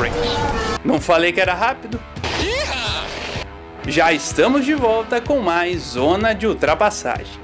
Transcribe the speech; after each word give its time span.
Race. 0.00 0.80
Não 0.82 0.98
falei 0.98 1.30
que 1.30 1.40
era 1.40 1.54
rápido? 1.54 2.00
Já 3.86 4.12
estamos 4.12 4.64
de 4.64 4.74
volta 4.74 5.20
com 5.20 5.40
mais 5.40 5.80
Zona 5.82 6.34
de 6.34 6.46
Ultrapassagem. 6.46 7.38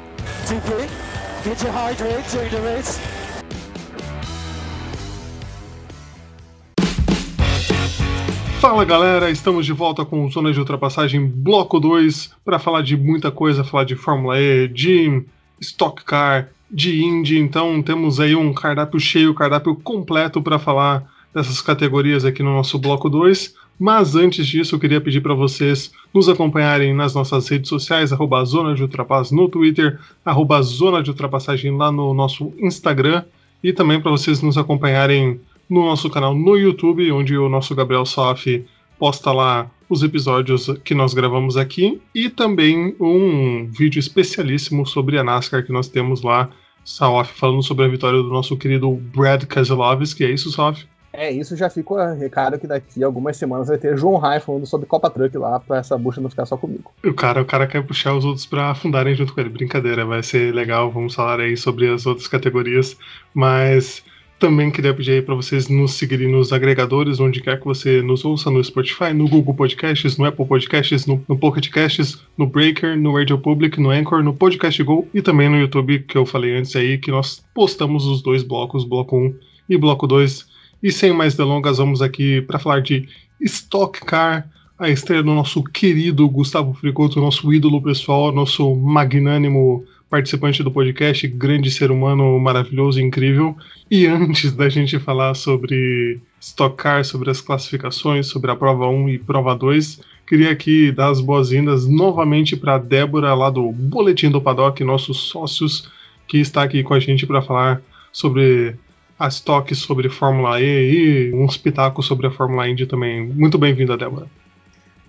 Fala 8.58 8.84
galera, 8.84 9.30
estamos 9.30 9.66
de 9.66 9.72
volta 9.72 10.04
com 10.04 10.28
Zona 10.30 10.52
de 10.52 10.58
Ultrapassagem 10.58 11.26
Bloco 11.26 11.78
2 11.78 12.32
para 12.44 12.58
falar 12.58 12.82
de 12.82 12.96
muita 12.96 13.30
coisa, 13.30 13.62
falar 13.62 13.84
de 13.84 13.94
Fórmula 13.94 14.40
E, 14.40 14.66
de 14.68 15.22
Stock 15.60 16.02
Car, 16.04 16.48
de 16.70 17.02
Indy. 17.04 17.38
Então 17.38 17.82
temos 17.82 18.18
aí 18.18 18.34
um 18.34 18.52
cardápio 18.52 18.98
cheio, 18.98 19.34
cardápio 19.34 19.76
completo 19.76 20.40
para 20.40 20.58
falar 20.58 21.04
dessas 21.36 21.60
categorias 21.60 22.24
aqui 22.24 22.42
no 22.42 22.54
nosso 22.54 22.78
Bloco 22.78 23.10
2. 23.10 23.54
Mas 23.78 24.16
antes 24.16 24.46
disso, 24.46 24.74
eu 24.74 24.78
queria 24.80 25.02
pedir 25.02 25.20
para 25.20 25.34
vocês 25.34 25.92
nos 26.12 26.30
acompanharem 26.30 26.94
nas 26.94 27.14
nossas 27.14 27.46
redes 27.46 27.68
sociais, 27.68 28.10
arroba 28.10 28.42
Zona 28.42 28.74
de 28.74 28.80
Ultrapass 28.80 29.30
no 29.30 29.46
Twitter, 29.46 30.00
arroba 30.24 30.62
Zona 30.62 31.02
de 31.02 31.10
Ultrapassagem 31.10 31.76
lá 31.76 31.92
no 31.92 32.14
nosso 32.14 32.54
Instagram, 32.58 33.22
e 33.62 33.70
também 33.70 34.00
para 34.00 34.10
vocês 34.10 34.40
nos 34.40 34.56
acompanharem 34.56 35.38
no 35.68 35.84
nosso 35.84 36.08
canal 36.08 36.34
no 36.34 36.56
YouTube, 36.56 37.12
onde 37.12 37.36
o 37.36 37.50
nosso 37.50 37.74
Gabriel 37.74 38.06
Sof 38.06 38.64
posta 38.98 39.30
lá 39.30 39.70
os 39.90 40.02
episódios 40.02 40.70
que 40.82 40.94
nós 40.94 41.12
gravamos 41.12 41.58
aqui 41.58 42.00
e 42.14 42.30
também 42.30 42.96
um 42.98 43.66
vídeo 43.70 44.00
especialíssimo 44.00 44.86
sobre 44.86 45.18
a 45.18 45.22
NASCAR 45.22 45.66
que 45.66 45.72
nós 45.72 45.86
temos 45.86 46.22
lá, 46.22 46.48
Sof 46.82 47.30
falando 47.34 47.62
sobre 47.62 47.84
a 47.84 47.88
vitória 47.88 48.22
do 48.22 48.30
nosso 48.30 48.56
querido 48.56 48.90
Brad 48.90 49.44
Keselowski, 49.44 50.24
é 50.24 50.30
isso, 50.30 50.50
Sof? 50.50 50.86
É, 51.16 51.32
isso 51.32 51.56
já 51.56 51.70
fica 51.70 51.94
o 51.94 52.14
recado 52.14 52.58
que 52.58 52.66
daqui 52.66 53.02
a 53.02 53.06
algumas 53.06 53.36
semanas 53.38 53.68
vai 53.68 53.78
ter 53.78 53.96
João 53.96 54.16
Rai 54.16 54.38
falando 54.38 54.66
sobre 54.66 54.86
Copa 54.86 55.08
Truck 55.08 55.36
lá, 55.38 55.58
pra 55.58 55.78
essa 55.78 55.96
bucha 55.96 56.20
não 56.20 56.28
ficar 56.28 56.44
só 56.44 56.56
comigo. 56.56 56.92
O 57.02 57.14
cara, 57.14 57.40
o 57.40 57.44
cara 57.44 57.66
quer 57.66 57.82
puxar 57.82 58.14
os 58.14 58.24
outros 58.24 58.44
pra 58.44 58.70
afundarem 58.70 59.14
junto 59.14 59.32
com 59.32 59.40
ele. 59.40 59.48
Brincadeira, 59.48 60.04
vai 60.04 60.22
ser 60.22 60.54
legal, 60.54 60.90
vamos 60.90 61.14
falar 61.14 61.40
aí 61.40 61.56
sobre 61.56 61.88
as 61.88 62.04
outras 62.04 62.28
categorias, 62.28 62.96
mas 63.32 64.04
também 64.38 64.70
queria 64.70 64.92
pedir 64.92 65.12
aí 65.12 65.22
para 65.22 65.34
vocês 65.34 65.68
nos 65.68 65.94
seguirem 65.94 66.30
nos 66.30 66.52
agregadores, 66.52 67.18
onde 67.18 67.40
quer 67.40 67.58
que 67.58 67.64
você 67.64 68.02
nos 68.02 68.22
ouça, 68.22 68.50
no 68.50 68.62
Spotify, 68.62 69.14
no 69.14 69.26
Google 69.26 69.54
Podcasts, 69.54 70.18
no 70.18 70.26
Apple 70.26 70.44
Podcasts, 70.44 71.06
no, 71.06 71.24
no 71.26 71.38
Pocket 71.38 71.70
Casts, 71.70 72.22
no 72.36 72.46
Breaker, 72.46 72.98
no 72.98 73.16
Radio 73.16 73.38
Public, 73.38 73.80
no 73.80 73.90
Anchor, 73.90 74.22
no 74.22 74.34
Podcast 74.34 74.82
Go 74.82 75.08
e 75.14 75.22
também 75.22 75.48
no 75.48 75.56
YouTube, 75.56 76.00
que 76.00 76.18
eu 76.18 76.26
falei 76.26 76.54
antes 76.58 76.76
aí, 76.76 76.98
que 76.98 77.10
nós 77.10 77.42
postamos 77.54 78.04
os 78.04 78.20
dois 78.20 78.42
blocos, 78.42 78.84
bloco 78.84 79.16
1 79.16 79.34
e 79.70 79.78
bloco 79.78 80.06
2. 80.06 80.55
E 80.82 80.92
sem 80.92 81.12
mais 81.12 81.34
delongas, 81.34 81.78
vamos 81.78 82.02
aqui 82.02 82.42
para 82.42 82.58
falar 82.58 82.80
de 82.80 83.08
Stock 83.40 83.98
Car, 84.04 84.48
a 84.78 84.90
estreia 84.90 85.22
do 85.22 85.32
nosso 85.32 85.64
querido 85.64 86.28
Gustavo 86.28 86.74
Fricoto, 86.74 87.18
nosso 87.18 87.50
ídolo 87.52 87.80
pessoal, 87.82 88.30
nosso 88.30 88.74
magnânimo 88.76 89.84
participante 90.10 90.62
do 90.62 90.70
podcast, 90.70 91.26
grande 91.28 91.70
ser 91.70 91.90
humano 91.90 92.38
maravilhoso 92.38 93.00
incrível. 93.00 93.56
E 93.90 94.06
antes 94.06 94.52
da 94.52 94.68
gente 94.68 94.98
falar 94.98 95.34
sobre 95.34 96.20
Stock 96.40 96.76
Car, 96.76 97.04
sobre 97.04 97.30
as 97.30 97.40
classificações, 97.40 98.26
sobre 98.26 98.50
a 98.50 98.56
prova 98.56 98.86
1 98.86 99.08
e 99.08 99.18
prova 99.18 99.56
2, 99.56 100.00
queria 100.26 100.50
aqui 100.50 100.92
dar 100.92 101.08
as 101.08 101.22
boas-vindas 101.22 101.86
novamente 101.86 102.54
para 102.54 102.76
Débora, 102.78 103.32
lá 103.34 103.48
do 103.48 103.72
Boletim 103.72 104.30
do 104.30 104.42
Paddock, 104.42 104.84
nossos 104.84 105.16
sócios, 105.16 105.90
que 106.28 106.38
está 106.38 106.62
aqui 106.62 106.82
com 106.82 106.92
a 106.92 107.00
gente 107.00 107.26
para 107.26 107.40
falar 107.40 107.80
sobre 108.12 108.76
a 109.18 109.28
Stock, 109.28 109.74
sobre 109.74 110.08
Fórmula 110.08 110.60
E 110.60 111.30
e 111.30 111.34
uns 111.34 111.56
pitacos 111.56 112.06
sobre 112.06 112.26
a 112.26 112.30
Fórmula 112.30 112.68
Indy 112.68 112.86
também. 112.86 113.26
Muito 113.26 113.56
bem-vinda, 113.56 113.96
Débora. 113.96 114.26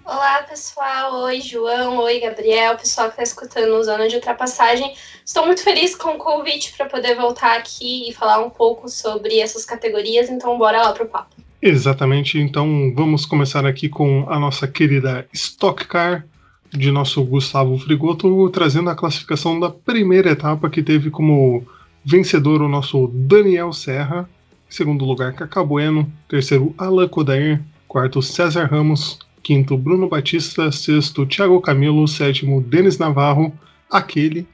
Olá, 0.05 0.43
pessoal. 0.43 1.23
Oi, 1.23 1.41
João. 1.41 1.97
Oi, 1.97 2.21
Gabriel. 2.21 2.77
Pessoal 2.77 3.07
que 3.07 3.13
está 3.13 3.23
escutando 3.23 3.73
o 3.73 3.83
Zona 3.83 4.07
de 4.07 4.15
Ultrapassagem. 4.15 4.93
Estou 5.25 5.45
muito 5.45 5.61
feliz 5.61 5.95
com 5.95 6.11
o 6.11 6.17
convite 6.17 6.73
para 6.77 6.85
poder 6.85 7.15
voltar 7.15 7.57
aqui 7.57 8.09
e 8.09 8.13
falar 8.13 8.39
um 8.39 8.49
pouco 8.49 8.87
sobre 8.87 9.39
essas 9.39 9.65
categorias. 9.65 10.29
Então, 10.29 10.57
bora 10.57 10.81
lá 10.81 10.93
pro 10.93 11.05
papo. 11.05 11.35
Exatamente. 11.61 12.39
Então, 12.39 12.93
vamos 12.95 13.25
começar 13.25 13.65
aqui 13.65 13.89
com 13.89 14.25
a 14.29 14.39
nossa 14.39 14.65
querida 14.65 15.27
Stock 15.33 15.85
Car 15.85 16.25
de 16.69 16.91
nosso 16.91 17.21
Gustavo 17.23 17.77
Frigoto, 17.77 18.49
trazendo 18.49 18.89
a 18.89 18.95
classificação 18.95 19.59
da 19.59 19.69
primeira 19.69 20.31
etapa 20.31 20.69
que 20.69 20.81
teve 20.81 21.09
como 21.09 21.67
vencedor 22.07 22.61
o 22.61 22.69
nosso 22.69 23.11
Daniel 23.13 23.73
Serra. 23.73 24.29
Em 24.69 24.73
segundo 24.73 25.03
lugar, 25.03 25.33
Cacá 25.33 25.61
Bueno. 25.61 26.09
Terceiro, 26.29 26.73
Alan 26.77 27.07
Kodair. 27.09 27.61
Quarto, 27.85 28.21
César 28.21 28.65
Ramos. 28.71 29.19
Quinto 29.43 29.77
Bruno 29.77 30.09
Batista, 30.09 30.69
sexto 30.71 31.25
Thiago 31.25 31.61
Camilo, 31.61 32.05
sétimo 32.05 32.61
Denis 32.61 32.97
Navarro, 32.97 33.53
aquele, 33.89 34.45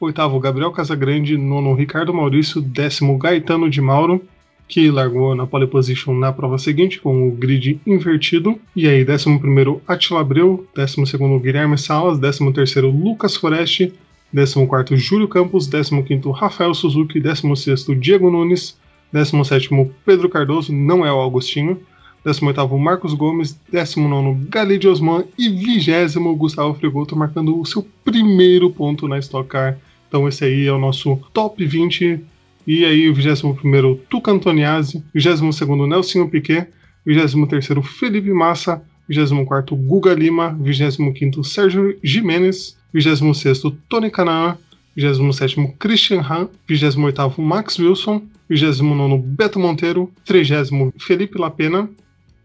oitavo 0.00 0.40
Gabriel 0.40 0.72
Casagrande, 0.72 1.36
nono 1.36 1.72
Ricardo 1.72 2.12
Maurício, 2.12 2.60
décimo 2.60 3.16
Gaetano 3.16 3.70
de 3.70 3.80
Mauro, 3.80 4.20
que 4.66 4.90
largou 4.90 5.36
na 5.36 5.46
pole 5.46 5.68
position 5.68 6.14
na 6.14 6.32
prova 6.32 6.58
seguinte 6.58 7.00
com 7.00 7.28
o 7.28 7.30
grid 7.30 7.80
invertido, 7.86 8.58
e 8.74 8.88
aí 8.88 9.04
décimo 9.04 9.38
primeiro 9.38 9.80
Attila 9.86 10.20
Abreu, 10.20 10.66
décimo 10.74 11.06
segundo 11.06 11.38
Guilherme 11.38 11.78
Salas, 11.78 12.18
décimo 12.18 12.52
terceiro 12.52 12.90
Lucas 12.90 13.36
Foreste, 13.36 13.92
décimo 14.32 14.66
quarto 14.66 14.96
Júlio 14.96 15.28
Campos, 15.28 15.66
décimo 15.66 16.04
quinto 16.04 16.30
Rafael 16.30 16.74
Suzuki, 16.74 17.20
décimo 17.20 17.56
sexto 17.56 17.94
Diego 17.94 18.30
Nunes, 18.30 18.78
décimo 19.12 19.44
sétimo 19.44 19.92
Pedro 20.04 20.28
Cardoso, 20.28 20.72
não 20.72 21.04
é 21.04 21.12
o 21.12 21.16
Augustinho, 21.16 21.80
18º 22.24 22.78
Marcos 22.78 23.14
Gomes, 23.14 23.58
19º 23.72 24.48
Galide 24.48 24.88
Osman 24.88 25.24
e 25.38 25.48
20 25.48 26.18
Gustavo 26.36 26.74
Fregoto 26.74 27.16
marcando 27.16 27.58
o 27.58 27.64
seu 27.64 27.86
primeiro 28.04 28.70
ponto 28.70 29.08
na 29.08 29.18
Stock 29.18 29.48
Car. 29.48 29.78
Então 30.08 30.28
esse 30.28 30.44
aí 30.44 30.66
é 30.66 30.72
o 30.72 30.78
nosso 30.78 31.18
top 31.32 31.64
20. 31.64 32.20
E 32.66 32.84
aí 32.84 33.08
o 33.08 33.14
21º 33.14 33.98
Tuca 34.08 34.30
Antoniazzi, 34.30 35.02
22º 35.16 35.88
Nelsinho 35.88 36.28
Piquet, 36.28 36.68
23º 37.06 37.82
Felipe 37.82 38.30
Massa, 38.30 38.82
24º 39.08 39.74
Guga 39.74 40.12
Lima, 40.12 40.56
25º 40.62 41.42
Sérgio 41.42 41.98
Jimenez, 42.02 42.76
26º 42.94 43.74
Tony 43.88 44.10
Canaan, 44.10 44.56
27º 44.96 45.74
Christian 45.78 46.20
Han, 46.20 46.48
28º 46.68 47.38
Max 47.38 47.78
Wilson, 47.78 48.22
29º 48.50 49.20
Beto 49.22 49.58
Monteiro, 49.58 50.10
30º 50.26 50.92
Felipe 50.98 51.38
Lapena, 51.38 51.88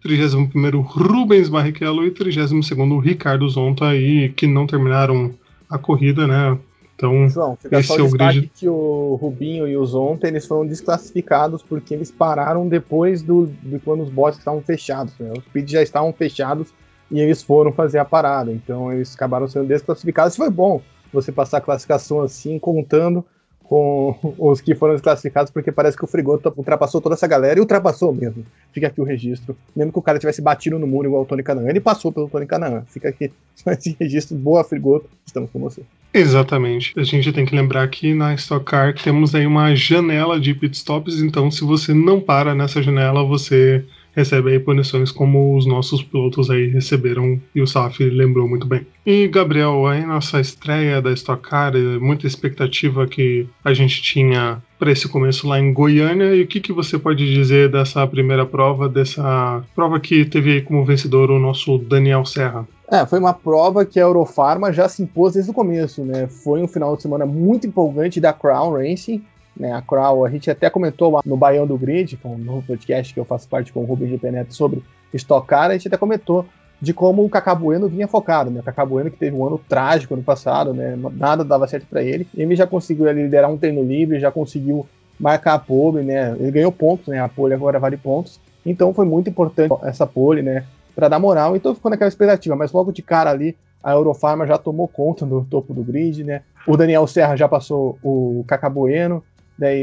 31º 0.06 0.81
Rubens 0.81 1.50
Barrichello. 1.50 2.06
E 2.06 2.11
32º 2.11 3.01
Ricardo 3.01 3.50
Zonta 3.50 3.88
aí 3.88 4.29
que 4.29 4.45
não 4.45 4.67
terminaram 4.67 5.33
a 5.69 5.78
corrida, 5.78 6.28
né? 6.28 6.57
Então, 6.95 7.27
João, 7.27 7.57
fica 7.62 7.79
esse 7.79 7.89
só 7.89 8.00
é 8.00 8.03
o 8.03 8.09
grid. 8.09 8.50
que 8.56 8.69
o 8.69 9.16
Rubinho 9.22 9.67
e 9.67 9.75
o 9.75 9.85
Zonta 9.85 10.27
eles 10.29 10.45
foram 10.45 10.66
desclassificados 10.66 11.62
porque 11.62 11.94
eles 11.94 12.09
pararam 12.09 12.69
depois 12.69 13.22
do, 13.22 13.47
de 13.62 13.79
quando 13.79 14.03
os 14.03 14.09
bots 14.09 14.39
estavam 14.39 14.62
fechados, 14.62 15.13
né? 15.19 15.33
Os 15.38 15.44
pits 15.51 15.72
já 15.72 15.83
estavam 15.83 16.13
fechados 16.13 16.73
e 17.10 17.20
eles 17.20 17.44
foram 17.44 17.72
fazer 17.72 18.00
a 18.00 18.06
parada. 18.06 18.52
Então, 18.52 18.92
eles 18.92 19.14
acabaram 19.16 19.48
sendo 19.48 19.68
desclassificados. 19.68 20.36
Foi 20.36 20.50
bom 20.50 20.82
você 21.12 21.32
passar 21.32 21.58
a 21.58 21.62
classificação 21.62 22.22
assim, 22.22 22.60
contando 22.60 23.26
com 23.64 24.16
os 24.38 24.62
que 24.62 24.76
foram 24.76 24.94
desclassificados, 24.94 25.52
porque 25.52 25.72
parece 25.72 25.98
que 25.98 26.04
o 26.04 26.08
Frigoto 26.08 26.54
ultrapassou 26.56 27.02
toda 27.02 27.16
essa 27.16 27.28
galera 27.28 27.58
e 27.58 27.62
ultrapassou 27.62 28.14
mesmo. 28.14 28.46
Fica 28.72 28.88
aqui 28.88 29.02
o 29.02 29.04
registro. 29.04 29.56
Mesmo 29.76 29.92
que 29.92 30.00
o 30.00 30.02
cara 30.02 30.20
tivesse 30.20 30.42
batido 30.42 30.80
no 30.80 30.88
muro 30.88 31.08
igual 31.08 31.24
o 31.24 31.26
Tony 31.26 31.44
Canaan, 31.44 31.70
ele 31.70 31.80
passou 31.80 32.12
pelo 32.12 32.30
Tony 32.30 32.46
Canaan. 32.46 32.84
Fica 32.88 33.10
aqui 33.10 33.32
esse 33.68 33.96
registro. 34.00 34.38
Boa, 34.38 34.64
Frigoto. 34.64 35.10
Estamos 35.26 35.50
com 35.52 35.60
você. 35.60 35.82
Exatamente. 36.14 36.94
A 36.98 37.04
gente 37.04 37.32
tem 37.34 37.46
que 37.46 37.54
lembrar 37.54 37.86
que 37.90 38.14
na 38.14 38.34
Stock 38.36 38.64
Car 38.64 38.94
temos 38.94 39.36
aí 39.36 39.46
uma 39.46 39.76
janela 39.76 40.40
de 40.40 40.54
pitstops, 40.54 41.20
então 41.20 41.52
se 41.52 41.66
você 41.66 41.94
não 41.94 42.22
para 42.22 42.56
nessa 42.56 42.81
janela, 42.81 43.22
você 43.25 43.84
recebe 44.15 44.51
aí 44.51 44.59
punições 44.59 45.12
como 45.12 45.56
os 45.57 45.65
nossos 45.65 46.01
pilotos 46.01 46.50
aí 46.50 46.67
receberam 46.67 47.39
e 47.53 47.62
o 47.62 47.67
Saf 47.67 48.03
lembrou 48.03 48.47
muito 48.47 48.65
bem. 48.65 48.85
E 49.06 49.27
Gabriel, 49.27 49.85
aí 49.85 50.06
nossa 50.06 50.39
estreia 50.39 51.01
da 51.01 51.12
Stock 51.12 51.47
Car, 51.47 51.73
muita 52.00 52.25
expectativa 52.25 53.06
que 53.06 53.47
a 53.63 53.73
gente 53.73 54.01
tinha 54.01 54.62
para 54.79 54.91
esse 54.91 55.07
começo 55.07 55.47
lá 55.47 55.59
em 55.59 55.73
Goiânia 55.73 56.35
e 56.35 56.41
o 56.41 56.47
que, 56.47 56.59
que 56.59 56.73
você 56.73 56.97
pode 56.97 57.31
dizer 57.33 57.69
dessa 57.69 58.06
primeira 58.07 58.45
prova, 58.45 58.89
dessa 58.89 59.63
prova 59.73 60.00
que 60.00 60.25
teve 60.25 60.62
como 60.62 60.85
vencedor 60.85 61.31
o 61.31 61.39
nosso 61.39 61.77
Daniel 61.77 62.25
Serra? 62.25 62.67
É, 62.91 63.06
foi 63.06 63.19
uma 63.19 63.33
prova 63.33 63.83
que 63.83 64.00
a 64.00 64.03
Eurofarma 64.03 64.71
já 64.71 64.88
se 64.88 65.01
impôs 65.01 65.33
desde 65.33 65.50
o 65.50 65.53
começo, 65.53 66.03
né? 66.03 66.27
Foi 66.27 66.62
um 66.62 66.67
final 66.67 66.95
de 66.95 67.01
semana 67.01 67.25
muito 67.25 67.65
empolgante 67.65 68.21
da 68.21 68.31
Crown 68.31 68.73
Racing, 68.73 69.23
né, 69.57 69.72
a 69.72 69.81
Crow, 69.81 70.25
a 70.25 70.30
gente 70.30 70.50
até 70.50 70.69
comentou 70.69 71.22
no 71.25 71.38
Baião 71.38 71.66
do 71.66 71.78
Grid, 71.78 72.18
que 72.18 72.28
é 72.28 72.30
um 72.30 72.38
novo 72.38 72.62
podcast 72.66 73.13
que 73.13 73.19
eu 73.19 73.25
faço 73.25 73.48
parte 73.48 73.72
com 73.72 73.81
o 73.81 73.86
Rubens 73.86 74.12
de 74.12 74.18
Peneto 74.18 74.54
sobre 74.54 74.84
Stock 75.13 75.48
Car, 75.48 75.69
a 75.69 75.74
gente 75.74 75.88
até 75.88 75.98
comentou 75.98 76.46
de 76.81 76.94
como 76.94 77.24
o 77.24 77.30
Cacá 77.30 77.56
Bueno 77.56 77.88
vinha 77.88 78.07
focado, 78.07 78.52
né? 78.52 78.60
O 78.60 78.63
Cacá 78.63 78.86
Bueno 78.86 79.10
que 79.10 79.18
teve 79.18 79.36
um 79.36 79.46
ano 79.46 79.60
trágico 79.69 80.13
ano 80.13 80.24
passado, 80.24 80.74
né? 80.74 80.98
Nada 81.13 81.44
dava 81.44 81.68
certo 81.68 81.88
para 81.88 82.04
ele. 82.04 82.28
Ele 82.36 82.56
já 82.56 82.68
conseguiu 82.68 83.10
liderar 83.12 83.50
um 83.50 83.57
treino 83.57 83.81
livre, 83.81 84.19
já 84.19 84.30
conseguiu 84.30 84.86
marcar 85.19 85.54
a 85.54 85.60
pole, 85.60 86.04
né? 86.04 86.36
Ele 86.38 86.51
ganhou 86.51 86.72
pontos, 86.72 87.08
né? 87.08 87.19
A 87.19 87.30
pole 87.30 87.54
agora 87.54 87.80
vale 87.80 87.98
pontos. 87.98 88.40
Então 88.66 88.94
foi 88.94 89.06
muito 89.06 89.30
importante 89.30 89.74
essa 89.84 90.06
pole, 90.06 90.42
né? 90.42 90.66
Para 90.94 91.08
dar 91.08 91.19
moral, 91.19 91.56
então 91.56 91.75
ficou 91.75 91.92
naquela 91.92 92.08
expectativa, 92.08 92.56
mas 92.56 92.72
logo 92.72 92.92
de 92.92 93.01
cara 93.01 93.30
ali 93.30 93.56
a 93.84 93.92
Eurofarma 93.92 94.48
já 94.48 94.58
tomou 94.58 94.88
conta 94.88 95.25
do 95.25 95.46
topo 95.46 95.74
do 95.74 95.84
grid, 95.84 96.24
né? 96.24 96.42
O 96.68 96.75
Daniel 96.75 97.06
Serra 97.06 97.36
já 97.36 97.48
passou 97.48 98.00
o 98.01 98.44
Cacabueno, 98.48 99.24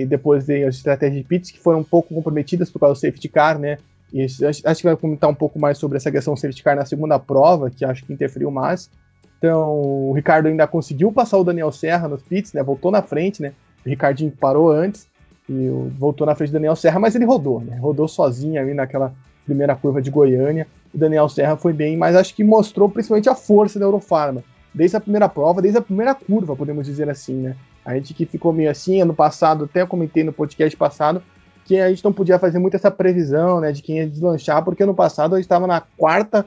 depois 0.08 0.46
veio 0.46 0.68
as 0.68 0.76
estratégias 0.76 1.22
de 1.22 1.26
pits 1.26 1.50
que 1.50 1.58
foram 1.58 1.80
um 1.80 1.84
pouco 1.84 2.14
comprometidas 2.14 2.70
por 2.70 2.78
causa 2.78 2.94
do 2.94 3.00
safety 3.00 3.28
car, 3.28 3.58
né? 3.58 3.78
E 4.12 4.22
acho 4.22 4.62
que 4.62 4.84
vai 4.84 4.96
comentar 4.96 5.30
um 5.30 5.34
pouco 5.34 5.58
mais 5.58 5.78
sobre 5.78 5.96
essa 5.96 6.10
questão 6.10 6.34
do 6.34 6.40
safety 6.40 6.62
car 6.62 6.76
na 6.76 6.84
segunda 6.84 7.18
prova, 7.18 7.70
que 7.70 7.84
acho 7.84 8.04
que 8.04 8.12
interferiu 8.12 8.50
mais. 8.50 8.90
Então, 9.38 9.70
o 9.70 10.12
Ricardo 10.14 10.46
ainda 10.46 10.66
conseguiu 10.66 11.10
passar 11.10 11.38
o 11.38 11.44
Daniel 11.44 11.72
Serra 11.72 12.06
nos 12.06 12.22
pits, 12.22 12.52
né? 12.52 12.62
Voltou 12.62 12.90
na 12.90 13.02
frente, 13.02 13.40
né? 13.40 13.52
O 13.84 13.88
Ricardinho 13.88 14.30
parou 14.30 14.70
antes 14.70 15.08
e 15.48 15.68
voltou 15.98 16.26
na 16.26 16.34
frente 16.34 16.50
do 16.50 16.54
Daniel 16.54 16.76
Serra, 16.76 17.00
mas 17.00 17.14
ele 17.14 17.24
rodou, 17.24 17.60
né? 17.60 17.76
Rodou 17.78 18.06
sozinho 18.06 18.60
ali 18.60 18.74
naquela 18.74 19.12
primeira 19.44 19.74
curva 19.74 20.00
de 20.00 20.10
Goiânia. 20.10 20.66
O 20.94 20.98
Daniel 20.98 21.28
Serra 21.28 21.56
foi 21.56 21.72
bem, 21.72 21.96
mas 21.96 22.14
acho 22.14 22.34
que 22.34 22.44
mostrou 22.44 22.88
principalmente 22.88 23.28
a 23.28 23.34
força 23.34 23.78
da 23.78 23.84
Eurofarma. 23.84 24.44
Desde 24.72 24.96
a 24.96 25.00
primeira 25.00 25.28
prova, 25.28 25.60
desde 25.60 25.78
a 25.78 25.82
primeira 25.82 26.14
curva, 26.14 26.54
podemos 26.54 26.86
dizer 26.86 27.10
assim, 27.10 27.34
né? 27.34 27.56
A 27.84 27.94
gente 27.94 28.14
que 28.14 28.24
ficou 28.24 28.52
meio 28.52 28.70
assim, 28.70 29.00
ano 29.00 29.14
passado, 29.14 29.64
até 29.64 29.84
comentei 29.84 30.22
no 30.22 30.32
podcast 30.32 30.76
passado, 30.76 31.22
que 31.64 31.78
a 31.78 31.88
gente 31.88 32.04
não 32.04 32.12
podia 32.12 32.38
fazer 32.38 32.58
muito 32.58 32.74
essa 32.74 32.90
previsão, 32.90 33.60
né, 33.60 33.72
de 33.72 33.82
quem 33.82 33.98
ia 33.98 34.06
deslanchar, 34.06 34.64
porque 34.64 34.82
ano 34.82 34.94
passado 34.94 35.34
a 35.34 35.38
gente 35.38 35.44
estava 35.44 35.66
na 35.66 35.80
quarta 35.80 36.46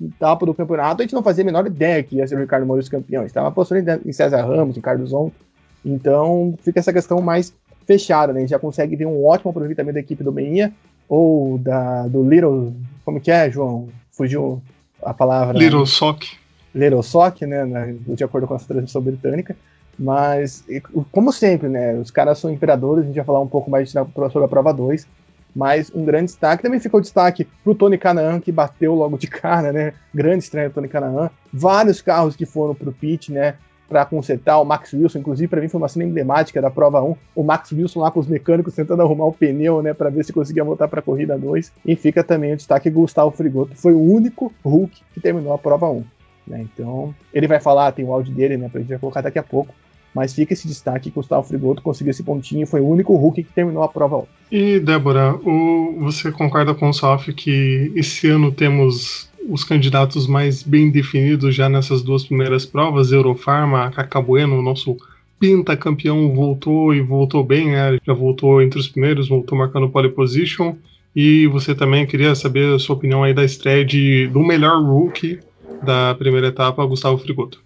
etapa 0.00 0.46
do 0.46 0.54
campeonato, 0.54 1.02
a 1.02 1.04
gente 1.04 1.14
não 1.14 1.22
fazia 1.22 1.42
a 1.42 1.46
menor 1.46 1.66
ideia 1.66 2.02
que 2.02 2.16
ia 2.16 2.26
ser 2.26 2.36
o 2.36 2.40
Ricardo 2.40 2.66
Maurício 2.66 2.90
campeão. 2.90 3.20
A 3.20 3.24
gente 3.24 3.30
estava 3.30 3.48
apostando 3.48 4.00
em 4.04 4.12
César 4.12 4.42
Ramos, 4.42 4.76
em 4.76 4.80
Carlos 4.80 5.10
Zonto. 5.10 5.34
Então 5.84 6.54
fica 6.62 6.78
essa 6.78 6.92
questão 6.92 7.20
mais 7.20 7.52
fechada, 7.84 8.32
né? 8.32 8.38
A 8.38 8.40
gente 8.42 8.50
já 8.50 8.58
consegue 8.58 8.94
ver 8.94 9.06
um 9.06 9.24
ótimo 9.24 9.50
aproveitamento 9.50 9.94
da 9.94 10.00
equipe 10.00 10.22
do 10.22 10.32
Meinha, 10.32 10.72
ou 11.08 11.58
da, 11.58 12.06
do 12.06 12.28
Little. 12.28 12.74
Como 13.04 13.20
que 13.20 13.30
é, 13.30 13.50
João? 13.50 13.88
Fugiu 14.12 14.62
a 15.02 15.12
palavra. 15.12 15.58
Little 15.58 15.84
Sock. 15.84 16.36
Little 16.74 17.02
Sock, 17.02 17.44
né? 17.44 17.94
De 18.06 18.24
acordo 18.24 18.46
com 18.46 18.54
a 18.54 18.58
transmissão 18.58 19.02
britânica. 19.02 19.56
Mas, 19.98 20.64
como 21.10 21.32
sempre, 21.32 21.68
né? 21.68 21.94
Os 21.94 22.10
caras 22.10 22.38
são 22.38 22.50
imperadores, 22.50 23.04
a 23.04 23.06
gente 23.06 23.16
vai 23.16 23.24
falar 23.24 23.40
um 23.40 23.48
pouco 23.48 23.70
mais 23.70 23.90
sobre 23.90 24.44
a 24.44 24.48
prova 24.48 24.72
2. 24.72 25.06
Mas 25.54 25.92
um 25.94 26.02
grande 26.04 26.26
destaque 26.26 26.62
também 26.62 26.80
ficou 26.80 26.98
destaque 26.98 27.46
pro 27.62 27.74
Tony 27.74 27.98
Canaan, 27.98 28.40
que 28.40 28.50
bateu 28.50 28.94
logo 28.94 29.18
de 29.18 29.26
cara, 29.26 29.70
né? 29.70 29.92
Grande 30.14 30.44
estreia 30.44 30.70
do 30.70 30.72
Tony 30.72 30.88
Canaan. 30.88 31.30
Vários 31.52 32.00
carros 32.00 32.34
que 32.34 32.46
foram 32.46 32.74
pro 32.74 32.90
pit, 32.90 33.30
né? 33.30 33.56
Para 33.86 34.06
consertar 34.06 34.58
o 34.58 34.64
Max 34.64 34.94
Wilson, 34.94 35.18
inclusive 35.18 35.48
para 35.48 35.60
mim 35.60 35.68
foi 35.68 35.78
uma 35.78 35.88
cena 35.88 36.06
emblemática 36.06 36.62
da 36.62 36.70
prova 36.70 37.02
1. 37.02 37.14
O 37.34 37.42
Max 37.42 37.70
Wilson 37.70 38.00
lá 38.00 38.10
com 38.10 38.20
os 38.20 38.26
mecânicos 38.26 38.74
tentando 38.74 39.02
arrumar 39.02 39.26
o 39.26 39.32
pneu, 39.34 39.82
né? 39.82 39.92
Para 39.92 40.08
ver 40.08 40.24
se 40.24 40.32
conseguia 40.32 40.64
voltar 40.64 40.88
para 40.88 41.00
a 41.00 41.02
corrida 41.02 41.36
2. 41.36 41.70
E 41.84 41.94
fica 41.94 42.24
também 42.24 42.54
o 42.54 42.56
destaque 42.56 42.88
Gustavo 42.88 43.30
Frigoto, 43.30 43.76
foi 43.76 43.92
o 43.92 44.00
único 44.00 44.50
Hulk 44.64 45.02
que 45.12 45.20
terminou 45.20 45.52
a 45.52 45.58
prova 45.58 45.90
1. 45.90 46.02
Né? 46.46 46.62
Então, 46.62 47.14
ele 47.32 47.46
vai 47.46 47.60
falar, 47.60 47.92
tem 47.92 48.06
o 48.06 48.12
áudio 48.12 48.34
dele, 48.34 48.56
né? 48.56 48.70
Pra 48.70 48.80
gente 48.80 48.98
colocar 48.98 49.20
daqui 49.20 49.38
a 49.38 49.42
pouco. 49.42 49.74
Mas 50.14 50.34
fica 50.34 50.52
esse 50.52 50.68
destaque 50.68 51.10
que 51.10 51.18
o 51.18 51.20
Gustavo 51.20 51.46
Frigoto 51.46 51.82
conseguiu 51.82 52.10
esse 52.10 52.22
pontinho, 52.22 52.66
foi 52.66 52.80
o 52.80 52.88
único 52.88 53.14
Hulk 53.14 53.42
que 53.42 53.52
terminou 53.52 53.82
a 53.82 53.88
prova. 53.88 54.26
E, 54.50 54.78
Débora, 54.78 55.34
o, 55.36 55.96
você 56.00 56.30
concorda 56.30 56.74
com 56.74 56.90
o 56.90 56.92
Saf 56.92 57.32
que 57.32 57.90
esse 57.96 58.28
ano 58.28 58.52
temos 58.52 59.30
os 59.48 59.64
candidatos 59.64 60.26
mais 60.26 60.62
bem 60.62 60.90
definidos 60.90 61.54
já 61.54 61.68
nessas 61.68 62.02
duas 62.02 62.24
primeiras 62.24 62.66
provas? 62.66 63.10
Eurofarma, 63.10 63.90
Cacabueno, 63.90 64.58
o 64.58 64.62
nosso 64.62 64.96
campeão 65.80 66.32
voltou 66.34 66.94
e 66.94 67.00
voltou 67.00 67.42
bem, 67.42 67.72
né? 67.72 67.98
Já 68.06 68.14
voltou 68.14 68.62
entre 68.62 68.78
os 68.78 68.88
primeiros, 68.88 69.28
voltou 69.28 69.58
marcando 69.58 69.88
pole 69.88 70.08
position. 70.08 70.76
E 71.14 71.46
você 71.48 71.74
também 71.74 72.06
queria 72.06 72.34
saber 72.34 72.74
a 72.74 72.78
sua 72.78 72.96
opinião 72.96 73.22
aí 73.22 73.34
da 73.34 73.44
estreia 73.44 73.84
de, 73.84 74.28
do 74.28 74.40
melhor 74.40 74.82
rookie 74.82 75.40
da 75.82 76.14
primeira 76.14 76.46
etapa, 76.46 76.84
Gustavo 76.86 77.18
Frigoto. 77.18 77.60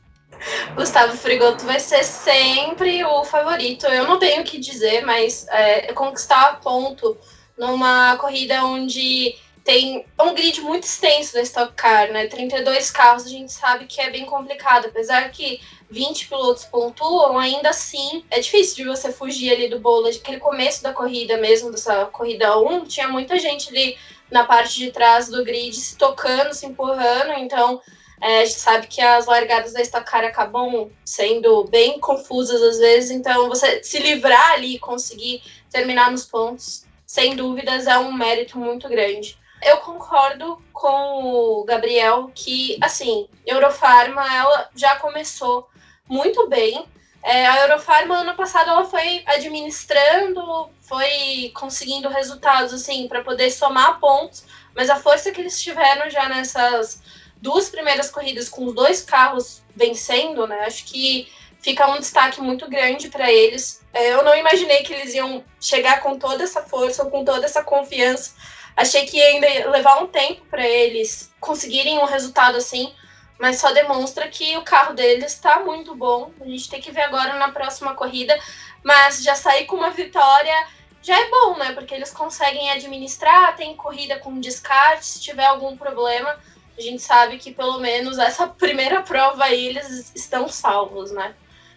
Gustavo 0.75 1.17
Frigoto 1.17 1.65
vai 1.65 1.81
ser 1.81 2.05
sempre 2.05 3.05
o 3.05 3.25
favorito. 3.25 3.87
Eu 3.87 4.07
não 4.07 4.19
tenho 4.19 4.43
o 4.43 4.45
que 4.45 4.59
dizer, 4.59 5.05
mas 5.05 5.47
é, 5.49 5.93
conquistar 5.93 6.61
ponto 6.61 7.17
numa 7.57 8.17
corrida 8.19 8.65
onde 8.65 9.35
tem 9.65 10.07
um 10.21 10.33
grid 10.33 10.61
muito 10.61 10.85
extenso 10.85 11.35
da 11.35 11.43
Stock 11.43 11.73
Car, 11.75 12.13
né? 12.13 12.29
32 12.29 12.91
carros, 12.91 13.27
a 13.27 13.29
gente 13.29 13.53
sabe 13.53 13.87
que 13.87 14.01
é 14.01 14.11
bem 14.11 14.25
complicado. 14.25 14.87
Apesar 14.87 15.31
que 15.31 15.61
20 15.91 16.29
pilotos 16.29 16.65
pontuam, 16.65 17.37
ainda 17.37 17.71
assim 17.71 18.25
é 18.31 18.39
difícil 18.39 18.77
de 18.77 18.85
você 18.85 19.13
fugir 19.13 19.53
ali 19.53 19.69
do 19.69 19.81
bolo. 19.81 20.07
Aquele 20.07 20.39
começo 20.39 20.85
da 20.85 20.93
corrida 20.93 21.37
mesmo, 21.37 21.73
dessa 21.73 22.07
corrida 22.07 22.57
1, 22.59 22.85
tinha 22.85 23.09
muita 23.09 23.39
gente 23.41 23.71
ali 23.71 23.99
na 24.31 24.45
parte 24.45 24.79
de 24.79 24.93
trás 24.93 25.29
do 25.29 25.45
grid 25.45 25.75
se 25.75 25.97
tocando, 25.97 26.55
se 26.55 26.67
empurrando, 26.67 27.33
então 27.33 27.81
é, 28.21 28.41
a 28.41 28.45
gente 28.45 28.59
sabe 28.59 28.87
que 28.87 29.01
as 29.01 29.27
largadas 29.27 29.73
da 29.73 30.01
Car 30.01 30.25
acabam 30.25 30.91
sendo 31.05 31.65
bem 31.65 32.01
confusas 32.01 32.63
às 32.63 32.79
vezes, 32.79 33.11
então 33.11 33.49
você 33.49 33.83
se 33.83 33.99
livrar 33.99 34.53
ali 34.53 34.77
e 34.77 34.79
conseguir 34.79 35.43
terminar 35.71 36.11
nos 36.11 36.25
pontos, 36.25 36.85
sem 37.07 37.37
dúvidas, 37.37 37.87
é 37.87 37.99
um 37.99 38.13
mérito 38.13 38.59
muito 38.59 38.89
grande. 38.89 39.39
Eu 39.63 39.79
concordo 39.79 40.63
com 40.73 41.61
o 41.61 41.65
Gabriel 41.65 42.31
que, 42.35 42.79
assim, 42.83 43.29
Eurofarma, 43.47 44.23
ela 44.35 44.71
já 44.75 44.97
começou 44.97 45.69
muito 46.09 46.49
bem. 46.49 46.85
É, 47.23 47.47
a 47.47 47.63
Eurofarma, 47.63 48.19
ano 48.19 48.35
passado, 48.35 48.71
ela 48.71 48.85
foi 48.85 49.23
administrando, 49.27 50.71
foi 50.81 51.51
conseguindo 51.55 52.09
resultados, 52.09 52.73
assim, 52.73 53.09
para 53.09 53.25
poder 53.25 53.51
somar 53.51 53.99
pontos, 53.99 54.45
mas 54.75 54.91
a 54.91 54.97
força 54.97 55.33
que 55.33 55.41
eles 55.41 55.61
tiveram 55.61 56.09
já 56.11 56.29
nessas 56.29 57.03
duas 57.41 57.69
primeiras 57.69 58.11
corridas 58.11 58.49
com 58.49 58.67
os 58.67 58.75
dois 58.75 59.03
carros 59.03 59.63
vencendo, 59.75 60.47
né? 60.47 60.61
Acho 60.61 60.85
que 60.85 61.29
fica 61.61 61.89
um 61.91 61.99
destaque 61.99 62.41
muito 62.41 62.69
grande 62.69 63.09
para 63.09 63.31
eles. 63.31 63.85
É, 63.93 64.13
eu 64.13 64.23
não 64.23 64.37
imaginei 64.37 64.83
que 64.83 64.93
eles 64.93 65.15
iam 65.15 65.45
chegar 65.61 66.01
com 66.01 66.19
toda 66.19 66.45
essa 66.45 66.63
força, 66.63 67.05
com 67.07 67.25
toda 67.25 67.45
essa 67.45 67.63
confiança. 67.63 68.35
Achei 68.77 69.07
que 69.07 69.17
ia 69.17 69.71
levar 69.71 70.03
um 70.03 70.07
tempo 70.07 70.45
para 70.51 70.67
eles 70.67 71.33
conseguirem 71.41 71.99
um 71.99 72.05
resultado 72.05 72.57
assim, 72.57 72.95
mas 73.39 73.59
só 73.59 73.73
demonstra 73.73 74.29
que 74.29 74.57
o 74.57 74.63
carro 74.63 74.95
deles 74.95 75.33
está 75.33 75.61
muito 75.61 75.95
bom. 75.95 76.31
A 76.41 76.45
gente 76.45 76.69
tem 76.69 76.81
que 76.81 76.91
ver 76.91 77.03
agora 77.03 77.39
na 77.39 77.51
próxima 77.51 77.95
corrida, 77.95 78.39
mas 78.83 79.23
já 79.23 79.35
sair 79.35 79.65
com 79.67 79.77
uma 79.77 79.91
vitória 79.91 80.55
já 81.03 81.19
é 81.19 81.31
bom, 81.31 81.57
né? 81.57 81.73
Porque 81.73 81.95
eles 81.95 82.11
conseguem 82.11 82.71
administrar, 82.71 83.57
tem 83.57 83.77
corrida 83.77 84.19
com 84.19 84.41
descarte, 84.41 85.07
se 85.07 85.21
tiver 85.21 85.47
algum 85.47 85.77
problema 85.77 86.37
a 86.77 86.81
gente 86.81 87.01
sabe 87.01 87.39
que 87.39 87.53
pelo 87.53 87.79
menos 87.79 88.19
essa 88.19 88.47
primeira 88.49 89.03
prova 89.03 89.45
aí 89.45 89.69
eles 89.69 90.13
estão 90.15 90.49
salvos, 90.49 91.11
né? 91.11 91.35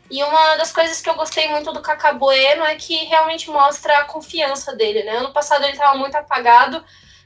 E 0.10 0.24
uma 0.24 0.56
das 0.56 0.72
coisas 0.72 1.01
que 1.01 1.10
eu 1.10 1.15
gostei 1.15 1.48
muito 1.50 1.72
do 1.72 1.82
Cacabueno 1.82 2.63
é 2.63 2.75
que 2.75 3.06
realmente 3.06 3.50
mostra 3.50 4.00
a 4.00 4.06
confiança 4.06 4.75
dele, 4.75 5.03
né? 5.03 5.18
Ano 5.18 5.32
passado 5.32 5.63
ele 5.63 5.74
estava 5.74 5.96
muito 5.98 6.15
apagado, 6.15 6.84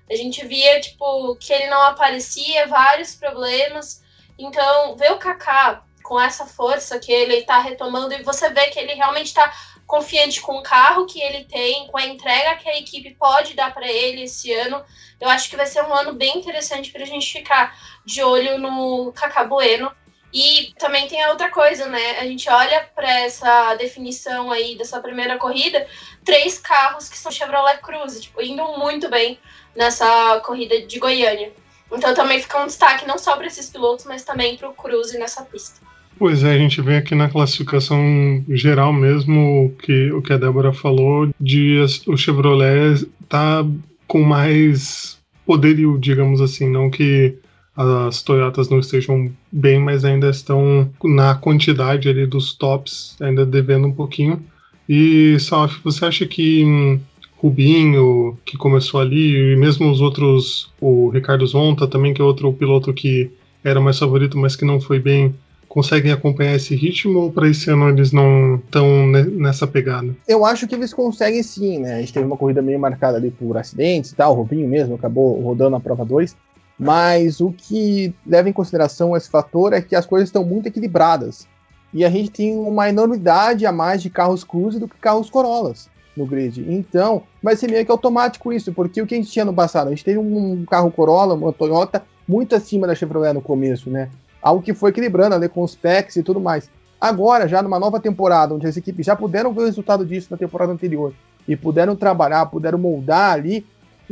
a 0.10 0.16
gente 0.16 0.46
via, 0.46 0.82
tipo, 0.82 1.36
que 1.38 1.54
ele 1.54 1.68
não 1.68 1.82
aparecia, 1.82 2.68
vários 2.68 3.16
problemas. 3.16 4.04
Então, 4.38 4.98
ver 4.98 5.14
o 5.14 5.18
Kaká 5.18 5.84
com 6.04 6.20
essa 6.20 6.46
força 6.46 7.00
que 7.00 7.12
ele 7.12 7.36
está 7.38 7.60
retomando 7.60 8.14
e 8.14 8.22
você 8.22 8.50
vê 8.50 8.68
que 8.68 8.78
ele 8.78 8.94
realmente 8.94 9.28
está 9.28 9.52
confiante 9.88 10.42
com 10.42 10.58
o 10.58 10.64
carro 10.64 11.06
que 11.06 11.22
ele 11.22 11.46
tem, 11.46 11.88
com 11.88 11.98
a 11.98 12.06
entrega 12.06 12.56
que 12.58 12.70
a 12.70 12.78
equipe 12.78 13.16
pode 13.16 13.54
dar 13.54 13.74
para 13.74 13.92
ele 13.92 14.24
esse 14.24 14.52
ano. 14.54 14.84
Eu 15.20 15.30
acho 15.30 15.50
que 15.50 15.56
vai 15.56 15.66
ser 15.66 15.84
um 15.84 15.94
ano 15.94 16.14
bem 16.14 16.38
interessante 16.38 16.92
para 16.92 17.04
a 17.04 17.08
gente 17.08 17.32
ficar 17.32 17.78
de 18.06 18.22
olho 18.24 18.58
no 18.58 19.12
Cacá 19.14 19.44
Bueno. 19.44 19.92
E 20.34 20.74
também 20.80 21.08
tem 21.08 21.22
a 21.22 21.30
outra 21.30 21.52
coisa, 21.52 21.86
né? 21.86 22.18
A 22.18 22.24
gente 22.24 22.50
olha 22.50 22.90
para 22.96 23.20
essa 23.20 23.76
definição 23.76 24.52
aí 24.52 24.76
dessa 24.76 25.00
primeira 25.00 25.38
corrida, 25.38 25.88
três 26.26 26.58
carros 26.58 27.08
que 27.08 27.18
são 27.18 27.32
Chevrolet 27.32 27.78
Cruze, 27.78 28.20
tipo, 28.20 28.42
indo 28.42 28.66
muito 28.80 29.08
bem 29.10 29.40
nessa 29.76 30.40
corrida 30.40 30.82
de 30.82 30.98
Goiânia. 30.98 31.54
Então 31.92 32.16
também 32.16 32.42
fica 32.42 32.60
um 32.60 32.66
destaque 32.66 33.06
não 33.06 33.20
só 33.20 33.38
para 33.38 33.46
esses 33.46 33.70
pilotos, 33.70 34.06
mas 34.06 34.24
também 34.24 34.58
para 34.58 34.70
o 34.70 34.74
Cruze 34.74 35.20
nessa 35.20 35.44
pista. 35.46 35.93
Pois 36.24 36.42
é, 36.42 36.54
a 36.54 36.58
gente 36.58 36.82
vê 36.82 36.96
aqui 36.96 37.14
na 37.14 37.28
classificação 37.28 38.02
geral 38.48 38.94
mesmo 38.94 39.76
que 39.84 40.10
o 40.14 40.22
que 40.22 40.32
a 40.32 40.38
Débora 40.38 40.72
falou 40.72 41.30
de 41.38 41.78
o 42.08 42.16
Chevrolet 42.16 43.06
tá 43.28 43.62
com 44.08 44.24
mais 44.24 45.20
poderio, 45.46 45.98
digamos 46.00 46.40
assim, 46.40 46.70
não 46.70 46.90
que 46.90 47.38
as 47.76 48.22
Toyotas 48.22 48.70
não 48.70 48.80
estejam 48.80 49.34
bem, 49.52 49.78
mas 49.80 50.06
ainda 50.06 50.30
estão 50.30 50.90
na 51.04 51.36
quantidade 51.36 52.08
ali 52.08 52.26
dos 52.26 52.54
tops, 52.54 53.18
ainda 53.20 53.46
devendo 53.46 53.88
um 53.88 53.94
pouquinho. 53.94 54.42
E 54.88 55.38
Salaf, 55.42 55.78
você 55.84 56.06
acha 56.06 56.26
que 56.26 56.64
hum, 56.64 57.02
Rubinho, 57.36 58.38
que 58.46 58.56
começou 58.56 59.02
ali, 59.02 59.52
e 59.52 59.58
mesmo 59.58 59.92
os 59.92 60.00
outros, 60.00 60.72
o 60.80 61.10
Ricardo 61.10 61.46
Zonta 61.46 61.86
também, 61.86 62.14
que 62.14 62.22
é 62.22 62.24
outro 62.24 62.54
piloto 62.54 62.94
que 62.94 63.30
era 63.62 63.82
mais 63.82 64.00
favorito, 64.00 64.38
mas 64.38 64.56
que 64.56 64.64
não 64.64 64.80
foi 64.80 65.00
bem, 65.00 65.36
conseguem 65.74 66.12
acompanhar 66.12 66.56
esse 66.56 66.76
ritmo 66.76 67.20
ou 67.20 67.32
para 67.32 67.50
esse 67.50 67.68
ano 67.68 67.90
eles 67.90 68.12
não 68.12 68.58
estão 68.58 69.08
nessa 69.08 69.66
pegada? 69.66 70.16
Eu 70.28 70.46
acho 70.46 70.68
que 70.68 70.76
eles 70.76 70.94
conseguem 70.94 71.42
sim, 71.42 71.80
né? 71.80 71.96
A 71.96 72.00
gente 72.00 72.14
teve 72.14 72.28
uma 72.28 72.38
corrida 72.38 72.62
meio 72.62 72.80
marcada 72.80 73.18
ali 73.18 73.32
por 73.32 73.58
acidentes 73.58 74.12
e 74.12 74.16
tal, 74.16 74.34
o 74.34 74.36
Rubinho 74.36 74.68
mesmo 74.68 74.94
acabou 74.94 75.42
rodando 75.42 75.76
a 75.76 75.80
prova 75.80 76.06
2. 76.06 76.36
Mas 76.78 77.40
o 77.42 77.52
que 77.52 78.14
leva 78.26 78.50
em 78.50 78.54
consideração 78.54 79.18
esse 79.18 79.30
fator 79.30 79.74
é 79.74 79.82
que 79.82 79.96
as 79.96 80.06
coisas 80.06 80.30
estão 80.30 80.46
muito 80.46 80.68
equilibradas. 80.68 81.48
E 81.92 82.06
a 82.06 82.10
gente 82.10 82.30
tem 82.30 82.56
uma 82.56 82.90
enormidade 82.90 83.66
a 83.66 83.72
mais 83.72 84.02
de 84.02 84.12
carros 84.12 84.44
Cruze 84.44 84.80
do 84.80 84.88
que 84.88 84.98
carros 84.98 85.30
Corollas 85.30 85.90
no 86.16 86.28
grid. 86.28 86.64
Então, 86.68 87.24
vai 87.42 87.56
ser 87.56 87.70
meio 87.70 87.84
que 87.84 87.92
automático 87.92 88.54
isso, 88.54 88.72
porque 88.74 89.02
o 89.02 89.08
que 89.08 89.16
a 89.16 89.18
gente 89.18 89.32
tinha 89.32 89.46
no 89.46 89.54
passado? 89.54 89.88
A 89.88 89.90
gente 89.90 90.04
teve 90.04 90.20
um 90.20 90.66
carro 90.66 90.92
Corolla, 90.92 91.34
uma 91.34 91.52
Toyota, 91.52 92.04
muito 92.28 92.56
acima 92.56 92.86
da 92.86 92.94
Chevrolet 92.94 93.34
no 93.34 93.42
começo, 93.42 93.90
né? 93.90 94.10
Algo 94.44 94.62
que 94.62 94.74
foi 94.74 94.90
equilibrando 94.90 95.34
ali 95.34 95.48
com 95.48 95.64
os 95.64 95.76
packs 95.76 96.18
e 96.18 96.24
tudo 96.24 96.40
mais. 96.40 96.70
Agora, 97.00 97.48
já 97.48 97.62
numa 97.62 97.80
nova 97.80 98.00
temporada, 98.00 98.54
onde 98.54 98.68
as 98.68 98.78
equipes 98.78 99.06
já 99.06 99.16
puderam 99.16 99.54
ver 99.54 99.62
o 99.62 99.66
resultado 99.66 100.06
disso 100.06 100.28
na 100.30 100.38
temporada 100.38 100.72
anterior 100.72 101.14
e 101.48 101.56
puderam 101.56 101.96
trabalhar, 101.96 102.46
puderam 102.46 102.78
moldar 102.78 103.34
ali, 103.34 103.66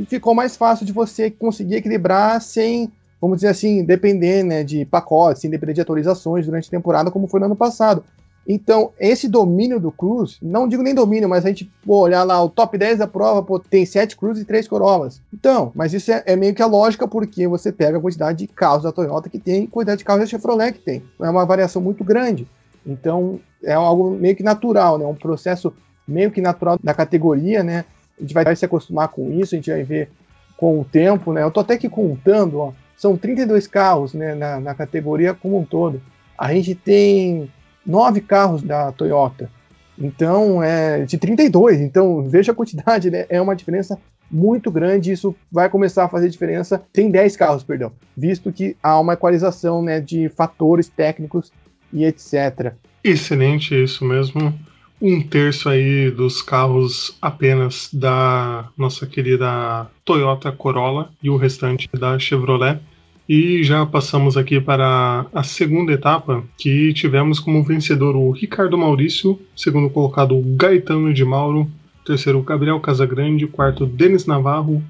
ficou 0.08 0.34
mais 0.34 0.56
fácil 0.56 0.86
de 0.86 0.92
você 0.92 1.30
conseguir 1.30 1.76
equilibrar 1.76 2.42
sem, 2.42 2.92
vamos 3.20 3.38
dizer 3.38 3.50
assim, 3.50 3.84
depender 3.84 4.44
né, 4.44 4.64
de 4.64 4.86
pacotes, 4.86 5.42
sem 5.42 5.50
depender 5.50 5.74
de 5.74 5.82
atualizações 5.82 6.46
durante 6.46 6.68
a 6.68 6.72
temporada, 6.72 7.12
como 7.12 7.28
foi 7.28 7.40
no 7.40 7.46
ano 7.46 7.56
passado. 7.56 8.04
Então, 8.48 8.92
esse 9.00 9.28
domínio 9.28 9.80
do 9.80 9.92
Cruz, 9.92 10.38
não 10.42 10.68
digo 10.68 10.82
nem 10.82 10.96
domínio, 10.96 11.30
mas 11.30 11.46
a 11.46 11.50
gente 11.50 11.72
pô, 11.86 12.00
olhar 12.00 12.24
lá 12.24 12.44
o 12.44 12.50
top 12.50 12.78
10 12.78 13.00
da 13.00 13.08
prova, 13.08 13.44
pô, 13.44 13.60
tem 13.60 13.86
7 13.86 14.18
Cruz 14.18 14.40
e 14.40 14.46
3 14.46 14.68
Corollas. 14.68 15.22
Então, 15.34 15.72
mas 15.76 15.94
isso 15.94 16.12
é, 16.12 16.24
é, 16.26 16.36
meio 16.36 16.54
que 16.54 16.62
a 16.62 16.66
lógica, 16.66 17.08
porque 17.08 17.48
você 17.48 17.72
pega 17.72 17.98
a 17.98 18.02
quantidade 18.02 18.40
de 18.40 18.48
carros 18.48 18.84
da 18.84 18.92
Toyota 18.92 19.30
que 19.30 19.40
tem 19.40 19.68
quantidade 19.68 20.00
de 20.00 20.06
carros 20.06 20.22
da 20.22 20.28
Chevrolet 20.28 20.74
que 20.74 20.80
tem. 20.80 21.04
É 21.20 21.30
uma 21.30 21.46
variação 21.46 21.82
muito 21.82 22.04
grande. 22.04 22.48
Então, 22.86 23.40
é 23.64 23.74
algo 23.74 24.12
meio 24.12 24.36
que 24.36 24.44
natural, 24.44 24.98
né? 24.98 25.06
Um 25.06 25.16
processo 25.16 25.72
meio 26.08 26.32
que 26.32 26.42
natural 26.42 26.80
da 26.84 26.94
categoria, 26.94 27.64
né? 27.64 27.86
A 28.18 28.22
gente 28.22 28.34
vai 28.34 28.56
se 28.56 28.66
acostumar 28.66 29.10
com 29.10 29.32
isso, 29.32 29.54
a 29.54 29.58
gente 29.58 29.70
vai 29.70 29.84
ver 29.84 30.10
com 30.58 30.80
o 30.80 30.86
tempo, 30.86 31.32
né? 31.32 31.44
Eu 31.44 31.52
tô 31.52 31.60
até 31.60 31.76
aqui 31.76 31.88
contando, 31.88 32.60
ó, 32.60 32.74
são 32.98 33.18
32 33.18 33.66
carros, 33.66 34.14
né, 34.14 34.36
na, 34.36 34.60
na 34.60 34.76
categoria 34.76 35.34
como 35.34 35.58
um 35.58 35.66
todo. 35.66 36.02
A 36.38 36.54
gente 36.54 36.76
tem 36.76 37.52
nove 37.86 38.22
carros 38.22 38.62
da 38.62 38.92
Toyota. 38.92 39.50
Então, 39.98 40.64
é 40.64 41.06
de 41.06 41.18
32. 41.18 41.80
Então, 41.80 42.24
veja 42.24 42.52
a 42.52 42.56
quantidade, 42.56 43.12
né? 43.12 43.26
É 43.30 43.42
uma 43.42 43.56
diferença 43.56 44.00
muito 44.32 44.72
grande. 44.72 45.12
Isso 45.12 45.36
vai 45.52 45.70
começar 45.70 46.06
a 46.06 46.10
fazer 46.10 46.30
diferença. 46.30 46.82
Tem 46.92 47.12
10 47.12 47.36
carros, 47.36 47.64
perdão, 47.64 47.92
visto 48.16 48.52
que 48.52 48.76
há 48.82 49.00
uma 49.00 49.14
equalização 49.14 49.84
né, 49.84 50.00
de 50.00 50.30
fatores 50.30 50.88
técnicos 50.88 51.52
e 51.94 52.06
etc. 52.06 52.74
Excelente, 53.04 53.76
isso 53.76 54.06
mesmo. 54.06 54.58
Um 55.02 55.22
terço 55.22 55.68
aí 55.68 56.12
dos 56.12 56.42
carros 56.44 57.18
apenas 57.20 57.90
da 57.92 58.70
nossa 58.78 59.08
querida 59.08 59.88
Toyota 60.06 60.52
Corolla 60.52 61.12
e 61.22 61.30
o 61.30 61.38
restante 61.38 61.90
da 61.94 62.18
Chevrolet. 62.20 62.80
E 63.34 63.64
já 63.64 63.86
passamos 63.86 64.36
aqui 64.36 64.60
para 64.60 65.26
a 65.34 65.42
segunda 65.42 65.94
etapa, 65.94 66.44
que 66.58 66.92
tivemos 66.92 67.40
como 67.40 67.64
vencedor 67.64 68.14
o 68.14 68.30
Ricardo 68.32 68.78
Maurício, 68.78 69.40
segundo 69.56 69.90
colocado 69.90 70.38
o 70.38 70.44
Gaetano 70.58 71.14
de 71.14 71.24
Mauro, 71.24 71.66
terceiro 72.06 72.42
Gabriel 72.42 72.78
Casagrande, 72.82 73.48
quarto 73.48 73.86
Denis 73.86 74.26
Navarro, 74.26 74.84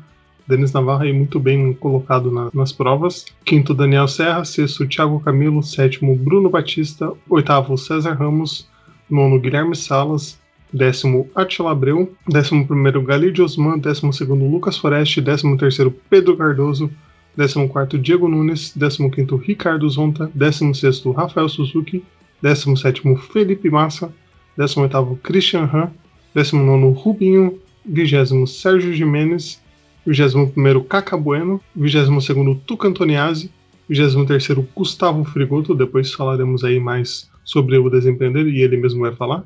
Denis 0.48 0.74
Navarro 0.74 1.04
aí 1.04 1.14
muito 1.14 1.40
bem 1.40 1.72
colocado 1.74 2.32
na, 2.32 2.50
nas 2.52 2.72
provas. 2.72 3.28
Quinto, 3.46 3.76
Daniel 3.76 4.08
Serra. 4.08 4.44
Sexto, 4.44 4.88
Thiago 4.88 5.20
Camilo. 5.20 5.62
Sétimo, 5.62 6.16
Bruno 6.16 6.50
Batista. 6.50 7.14
Oitavo, 7.30 7.78
César 7.78 8.16
Ramos. 8.16 8.68
Nono, 9.08 9.40
Guilherme 9.40 9.76
Salas. 9.76 10.40
Décimo, 10.74 11.30
Atila 11.36 11.72
Abreu. 11.72 12.12
Décimo 12.28 12.66
primeiro, 12.66 13.04
Galide 13.04 13.44
Osman. 13.44 13.78
Décimo 13.78 14.12
segundo, 14.12 14.46
Lucas 14.46 14.78
Foreste. 14.78 15.22
Décimo 15.22 15.56
terceiro, 15.56 15.94
Pedro 16.10 16.36
Cardoso. 16.36 16.90
14 17.36 17.98
Diego 17.98 18.28
Nunes, 18.28 18.74
15 18.76 19.38
Ricardo 19.38 19.90
Zonta, 19.90 20.30
16 20.34 21.04
Rafael 21.16 21.50
Suzuki, 21.50 22.04
17 22.42 23.16
Felipe 23.32 23.70
Massa, 23.70 24.14
18 24.58 25.20
Christian 25.24 25.70
Han, 25.72 25.92
19 26.36 26.94
Rubinho, 26.94 27.60
20 27.86 28.48
Sérgio 28.48 28.94
Jimenez, 28.94 29.62
21 30.06 30.84
Caca 30.84 31.18
Bueno, 31.18 31.62
22 31.76 32.60
Tuca 32.66 32.88
Antoniazzi, 32.88 33.52
23 33.88 34.66
Gustavo 34.76 35.24
Frigoto, 35.26 35.76
depois 35.76 36.14
falaremos 36.14 36.64
aí 36.64 36.80
mais 36.80 37.30
sobre 37.44 37.78
o 37.78 37.90
desempenho 37.90 38.34
dele 38.34 38.52
e 38.52 38.62
ele 38.62 38.78
mesmo 38.78 39.02
vai 39.02 39.14
falar. 39.14 39.44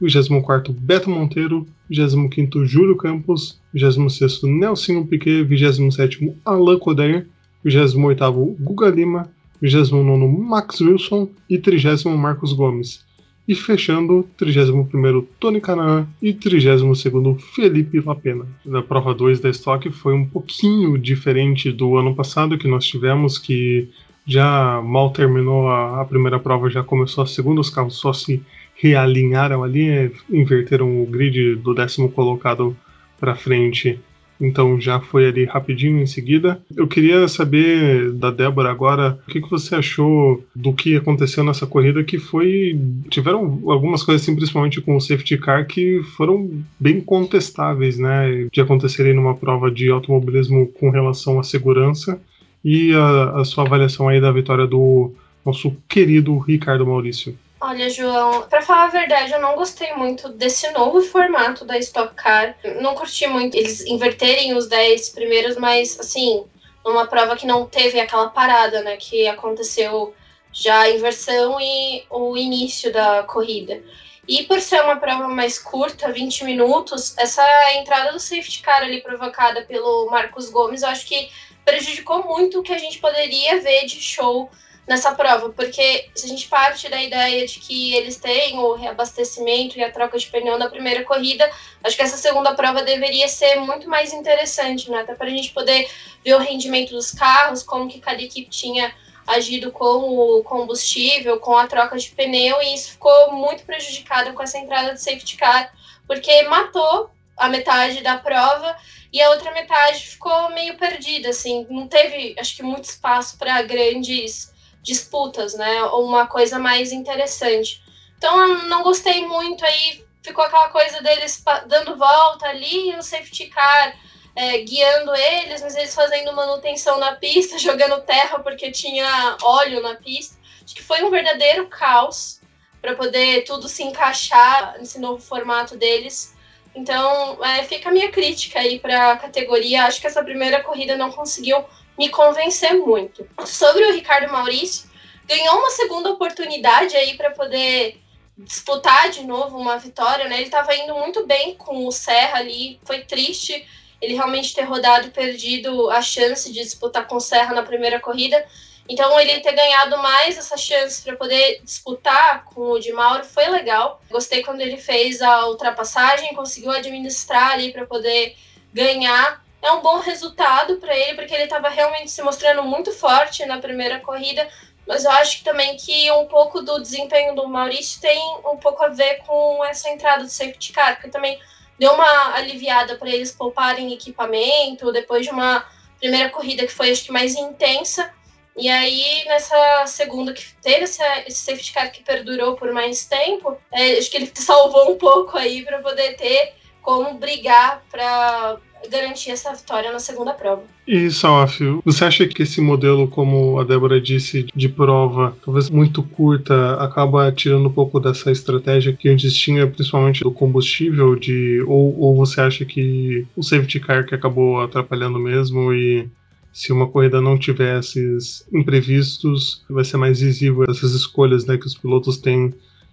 24 0.00 0.72
Beto 0.72 1.10
Monteiro, 1.10 1.66
25 1.90 2.64
Júlio 2.64 2.96
Campos, 2.96 3.60
26 3.74 4.42
Nelson 4.44 5.04
Piquet, 5.04 5.42
27 5.42 6.32
Alain 6.44 6.78
Coder, 6.78 7.26
28 7.64 8.56
Guga 8.60 8.90
Lima, 8.90 9.28
29 9.60 10.26
Max 10.26 10.80
Wilson 10.80 11.28
e 11.48 11.58
30 11.58 12.08
Marcos 12.16 12.52
Gomes. 12.52 13.06
E 13.46 13.54
fechando, 13.54 14.28
31 14.36 15.26
Tony 15.40 15.58
Canaan 15.58 16.06
e 16.20 16.34
32 16.34 17.06
Felipe 17.54 17.98
Lapena. 17.98 18.46
Na 18.64 18.82
prova 18.82 19.14
2 19.14 19.40
da 19.40 19.48
Stock 19.48 19.90
foi 19.90 20.12
um 20.12 20.26
pouquinho 20.26 20.98
diferente 20.98 21.72
do 21.72 21.96
ano 21.96 22.14
passado 22.14 22.58
que 22.58 22.68
nós 22.68 22.84
tivemos, 22.84 23.38
que 23.38 23.88
já 24.26 24.82
mal 24.82 25.10
terminou 25.10 25.66
a, 25.66 26.02
a 26.02 26.04
primeira 26.04 26.38
prova, 26.38 26.68
já 26.68 26.84
começou 26.84 27.24
a 27.24 27.26
segunda, 27.26 27.62
os 27.62 27.70
carros 27.70 27.96
só 27.96 28.12
se 28.12 28.42
realinharam 28.78 29.62
ali, 29.62 30.10
inverteram 30.30 31.02
o 31.02 31.06
grid 31.06 31.56
do 31.56 31.74
décimo 31.74 32.10
colocado 32.10 32.76
para 33.18 33.34
frente. 33.34 33.98
Então 34.40 34.80
já 34.80 35.00
foi 35.00 35.26
ali 35.26 35.44
rapidinho 35.44 36.00
em 36.00 36.06
seguida. 36.06 36.62
Eu 36.76 36.86
queria 36.86 37.26
saber 37.26 38.12
da 38.12 38.30
Débora 38.30 38.70
agora 38.70 39.18
o 39.26 39.30
que, 39.30 39.40
que 39.40 39.50
você 39.50 39.74
achou 39.74 40.44
do 40.54 40.72
que 40.72 40.96
aconteceu 40.96 41.42
nessa 41.42 41.66
corrida, 41.66 42.04
que 42.04 42.18
foi. 42.18 42.78
Tiveram 43.10 43.60
algumas 43.66 44.04
coisas 44.04 44.22
assim, 44.22 44.36
principalmente 44.36 44.80
com 44.80 44.96
o 44.96 45.00
safety 45.00 45.38
car, 45.38 45.66
que 45.66 46.00
foram 46.16 46.48
bem 46.78 47.00
contestáveis, 47.00 47.98
né? 47.98 48.46
De 48.52 48.60
acontecerem 48.60 49.12
numa 49.12 49.34
prova 49.34 49.70
de 49.72 49.90
automobilismo 49.90 50.68
com 50.68 50.90
relação 50.90 51.40
à 51.40 51.42
segurança. 51.42 52.20
E 52.64 52.92
a, 52.94 53.40
a 53.40 53.44
sua 53.44 53.64
avaliação 53.64 54.08
aí 54.08 54.20
da 54.20 54.30
vitória 54.30 54.68
do 54.68 55.12
nosso 55.44 55.74
querido 55.88 56.38
Ricardo 56.38 56.86
Maurício. 56.86 57.34
Olha, 57.60 57.90
João, 57.90 58.48
para 58.48 58.62
falar 58.62 58.84
a 58.84 58.90
verdade, 58.90 59.32
eu 59.32 59.40
não 59.40 59.56
gostei 59.56 59.92
muito 59.94 60.28
desse 60.28 60.70
novo 60.70 61.02
formato 61.02 61.64
da 61.64 61.76
Stock 61.78 62.14
Car. 62.14 62.56
Não 62.80 62.94
curti 62.94 63.26
muito 63.26 63.56
eles 63.56 63.84
inverterem 63.84 64.56
os 64.56 64.68
10 64.68 65.08
primeiros, 65.10 65.56
mas 65.56 65.98
assim, 65.98 66.44
numa 66.84 67.08
prova 67.08 67.36
que 67.36 67.46
não 67.46 67.66
teve 67.66 67.98
aquela 67.98 68.28
parada, 68.28 68.80
né, 68.82 68.96
que 68.96 69.26
aconteceu 69.26 70.14
já 70.52 70.82
a 70.82 70.90
inversão 70.90 71.60
e 71.60 72.04
o 72.08 72.36
início 72.36 72.92
da 72.92 73.24
corrida. 73.24 73.82
E 74.28 74.44
por 74.44 74.60
ser 74.60 74.80
uma 74.82 74.96
prova 74.96 75.26
mais 75.26 75.58
curta, 75.58 76.12
20 76.12 76.44
minutos, 76.44 77.16
essa 77.18 77.42
entrada 77.74 78.12
do 78.12 78.20
safety 78.20 78.62
car 78.62 78.82
ali 78.82 79.02
provocada 79.02 79.62
pelo 79.62 80.08
Marcos 80.10 80.48
Gomes, 80.48 80.82
eu 80.82 80.88
acho 80.90 81.06
que 81.06 81.28
prejudicou 81.64 82.22
muito 82.24 82.60
o 82.60 82.62
que 82.62 82.72
a 82.72 82.78
gente 82.78 82.98
poderia 82.98 83.60
ver 83.60 83.84
de 83.84 84.00
show 84.00 84.48
nessa 84.88 85.14
prova, 85.14 85.50
porque 85.50 86.08
se 86.14 86.24
a 86.24 86.28
gente 86.28 86.48
parte 86.48 86.88
da 86.88 87.00
ideia 87.00 87.46
de 87.46 87.60
que 87.60 87.94
eles 87.94 88.16
têm 88.16 88.58
o 88.58 88.72
reabastecimento 88.72 89.78
e 89.78 89.84
a 89.84 89.92
troca 89.92 90.18
de 90.18 90.26
pneu 90.26 90.58
na 90.58 90.70
primeira 90.70 91.04
corrida, 91.04 91.48
acho 91.84 91.94
que 91.94 92.02
essa 92.02 92.16
segunda 92.16 92.54
prova 92.54 92.82
deveria 92.82 93.28
ser 93.28 93.56
muito 93.56 93.86
mais 93.86 94.14
interessante, 94.14 94.90
né? 94.90 95.00
Até 95.00 95.14
para 95.14 95.26
a 95.26 95.30
gente 95.30 95.50
poder 95.50 95.86
ver 96.24 96.34
o 96.34 96.38
rendimento 96.38 96.90
dos 96.90 97.12
carros, 97.12 97.62
como 97.62 97.86
que 97.86 98.00
cada 98.00 98.22
equipe 98.22 98.48
tinha 98.48 98.94
agido 99.26 99.70
com 99.70 100.38
o 100.38 100.42
combustível, 100.42 101.38
com 101.38 101.54
a 101.54 101.66
troca 101.66 101.98
de 101.98 102.08
pneu, 102.08 102.62
e 102.62 102.74
isso 102.74 102.92
ficou 102.92 103.32
muito 103.32 103.64
prejudicado 103.64 104.32
com 104.32 104.42
essa 104.42 104.56
entrada 104.56 104.94
de 104.94 105.02
safety 105.02 105.36
car, 105.36 105.70
porque 106.06 106.44
matou 106.44 107.10
a 107.36 107.50
metade 107.50 108.02
da 108.02 108.16
prova 108.16 108.74
e 109.12 109.20
a 109.20 109.28
outra 109.28 109.52
metade 109.52 110.00
ficou 110.00 110.48
meio 110.50 110.78
perdida, 110.78 111.28
assim, 111.28 111.66
não 111.68 111.86
teve, 111.86 112.34
acho 112.38 112.56
que, 112.56 112.62
muito 112.62 112.84
espaço 112.84 113.36
para 113.36 113.60
grandes 113.60 114.56
disputas, 114.88 115.54
né? 115.54 115.84
Ou 115.84 116.06
uma 116.06 116.26
coisa 116.26 116.58
mais 116.58 116.92
interessante. 116.92 117.82
Então 118.16 118.40
eu 118.40 118.62
não 118.64 118.82
gostei 118.82 119.24
muito 119.26 119.64
aí, 119.64 120.04
ficou 120.22 120.44
aquela 120.44 120.70
coisa 120.70 121.00
deles 121.02 121.44
dando 121.66 121.96
volta 121.96 122.48
ali, 122.48 122.96
o 122.96 123.02
safety 123.02 123.46
car 123.46 123.94
é, 124.34 124.58
guiando 124.58 125.14
eles, 125.14 125.60
mas 125.60 125.76
eles 125.76 125.94
fazendo 125.94 126.34
manutenção 126.34 126.98
na 126.98 127.12
pista, 127.16 127.58
jogando 127.60 128.00
terra 128.02 128.38
porque 128.38 128.70
tinha 128.70 129.36
óleo 129.42 129.82
na 129.82 129.94
pista. 129.96 130.36
Acho 130.64 130.74
que 130.74 130.82
foi 130.82 131.02
um 131.04 131.10
verdadeiro 131.10 131.68
caos 131.68 132.40
para 132.80 132.94
poder 132.94 133.44
tudo 133.44 133.68
se 133.68 133.82
encaixar 133.82 134.76
nesse 134.78 134.98
novo 134.98 135.20
formato 135.20 135.76
deles. 135.76 136.34
Então, 136.74 137.42
é, 137.44 137.64
fica 137.64 137.88
a 137.88 137.92
minha 137.92 138.10
crítica 138.10 138.60
aí 138.60 138.78
para 138.78 139.12
a 139.12 139.16
categoria. 139.16 139.84
Acho 139.84 140.00
que 140.00 140.06
essa 140.06 140.22
primeira 140.22 140.62
corrida 140.62 140.96
não 140.96 141.10
conseguiu 141.10 141.64
me 141.98 142.08
convencer 142.08 142.74
muito. 142.74 143.28
Sobre 143.44 143.84
o 143.84 143.92
Ricardo 143.92 144.32
Maurício, 144.32 144.88
ganhou 145.26 145.58
uma 145.58 145.70
segunda 145.70 146.10
oportunidade 146.10 146.96
aí 146.96 147.16
para 147.16 147.30
poder 147.32 148.00
disputar 148.36 149.10
de 149.10 149.24
novo 149.24 149.58
uma 149.58 149.76
vitória, 149.78 150.28
né? 150.28 150.36
Ele 150.36 150.44
estava 150.44 150.74
indo 150.74 150.94
muito 150.94 151.26
bem 151.26 151.56
com 151.56 151.86
o 151.86 151.92
Serra 151.92 152.38
ali, 152.38 152.80
foi 152.84 153.00
triste 153.00 153.66
ele 154.00 154.14
realmente 154.14 154.54
ter 154.54 154.62
rodado 154.62 155.10
perdido 155.10 155.90
a 155.90 156.00
chance 156.00 156.52
de 156.52 156.62
disputar 156.62 157.06
com 157.06 157.16
o 157.16 157.20
Serra 157.20 157.54
na 157.54 157.62
primeira 157.62 157.98
corrida. 157.98 158.44
Então, 158.88 159.18
ele 159.20 159.40
ter 159.40 159.52
ganhado 159.52 159.98
mais 159.98 160.38
essa 160.38 160.56
chance 160.56 161.02
para 161.02 161.16
poder 161.16 161.60
disputar 161.62 162.44
com 162.44 162.70
o 162.70 162.78
de 162.78 162.92
Mauro 162.92 163.24
foi 163.24 163.48
legal. 163.48 164.00
Gostei 164.08 164.42
quando 164.42 164.60
ele 164.60 164.78
fez 164.78 165.20
a 165.20 165.46
ultrapassagem, 165.48 166.34
conseguiu 166.34 166.70
administrar 166.70 167.52
ali 167.52 167.72
para 167.72 167.86
poder 167.86 168.36
ganhar. 168.72 169.44
É 169.60 169.72
um 169.72 169.80
bom 169.80 169.98
resultado 169.98 170.76
para 170.76 170.96
ele, 170.96 171.14
porque 171.14 171.34
ele 171.34 171.44
estava 171.44 171.68
realmente 171.68 172.10
se 172.10 172.22
mostrando 172.22 172.62
muito 172.62 172.92
forte 172.92 173.44
na 173.44 173.58
primeira 173.58 173.98
corrida, 174.00 174.48
mas 174.86 175.04
eu 175.04 175.10
acho 175.10 175.44
também 175.44 175.76
que 175.76 176.10
um 176.12 176.26
pouco 176.26 176.62
do 176.62 176.80
desempenho 176.80 177.34
do 177.34 177.46
Maurício 177.48 178.00
tem 178.00 178.18
um 178.46 178.56
pouco 178.56 178.82
a 178.84 178.88
ver 178.88 179.18
com 179.26 179.64
essa 179.64 179.90
entrada 179.90 180.24
do 180.24 180.30
safety 180.30 180.72
car, 180.72 180.94
porque 180.94 181.10
também 181.10 181.38
deu 181.78 181.92
uma 181.92 182.34
aliviada 182.34 182.96
para 182.96 183.10
eles 183.10 183.32
pouparem 183.32 183.92
equipamento 183.92 184.90
depois 184.92 185.26
de 185.26 185.30
uma 185.30 185.64
primeira 185.98 186.30
corrida 186.30 186.66
que 186.66 186.72
foi 186.72 186.90
acho 186.90 187.04
que 187.04 187.12
mais 187.12 187.34
intensa. 187.34 188.12
E 188.56 188.68
aí, 188.68 189.24
nessa 189.26 189.86
segunda 189.86 190.32
que 190.32 190.42
teve 190.62 190.84
esse, 190.84 191.02
esse 191.26 191.44
safety 191.44 191.72
car 191.72 191.92
que 191.92 192.02
perdurou 192.02 192.56
por 192.56 192.72
mais 192.72 193.04
tempo, 193.04 193.56
é, 193.70 193.98
acho 193.98 194.10
que 194.10 194.16
ele 194.16 194.32
salvou 194.34 194.90
um 194.90 194.98
pouco 194.98 195.36
aí 195.36 195.64
para 195.64 195.78
poder 195.80 196.16
ter 196.16 196.54
como 196.82 197.14
brigar 197.14 197.84
para 197.90 198.58
garantir 198.90 199.30
essa 199.30 199.52
vitória 199.54 199.92
na 199.92 199.98
segunda 199.98 200.32
prova. 200.32 200.62
E 200.86 201.10
Salaf, 201.10 201.60
você 201.84 202.04
acha 202.04 202.26
que 202.26 202.42
esse 202.42 202.60
modelo, 202.60 203.08
como 203.08 203.58
a 203.58 203.64
Débora 203.64 204.00
disse, 204.00 204.46
de 204.54 204.68
prova, 204.68 205.36
talvez 205.44 205.68
muito 205.68 206.02
curta, 206.02 206.74
acaba 206.74 207.30
tirando 207.32 207.68
um 207.68 207.72
pouco 207.72 208.00
dessa 208.00 208.30
estratégia 208.30 208.92
que 208.92 209.08
antes 209.08 209.34
tinha, 209.34 209.66
principalmente 209.66 210.22
do 210.22 210.30
combustível, 210.30 211.16
de 211.16 211.62
ou, 211.66 211.98
ou 211.98 212.16
você 212.16 212.40
acha 212.40 212.64
que 212.64 213.26
o 213.36 213.42
safety 213.42 213.80
car 213.80 214.06
que 214.06 214.14
acabou 214.14 214.60
atrapalhando 214.60 215.18
mesmo 215.18 215.72
e 215.72 216.08
se 216.52 216.72
uma 216.72 216.88
corrida 216.88 217.20
não 217.20 217.38
tiver 217.38 217.78
esses 217.78 218.46
imprevistos, 218.52 219.64
vai 219.68 219.84
ser 219.84 219.96
mais 219.96 220.20
visível 220.20 220.64
essas 220.68 220.92
escolhas 220.92 221.46
né, 221.46 221.56
que 221.56 221.66
os 221.66 221.74
pilotos 221.74 222.18
têm 222.18 222.52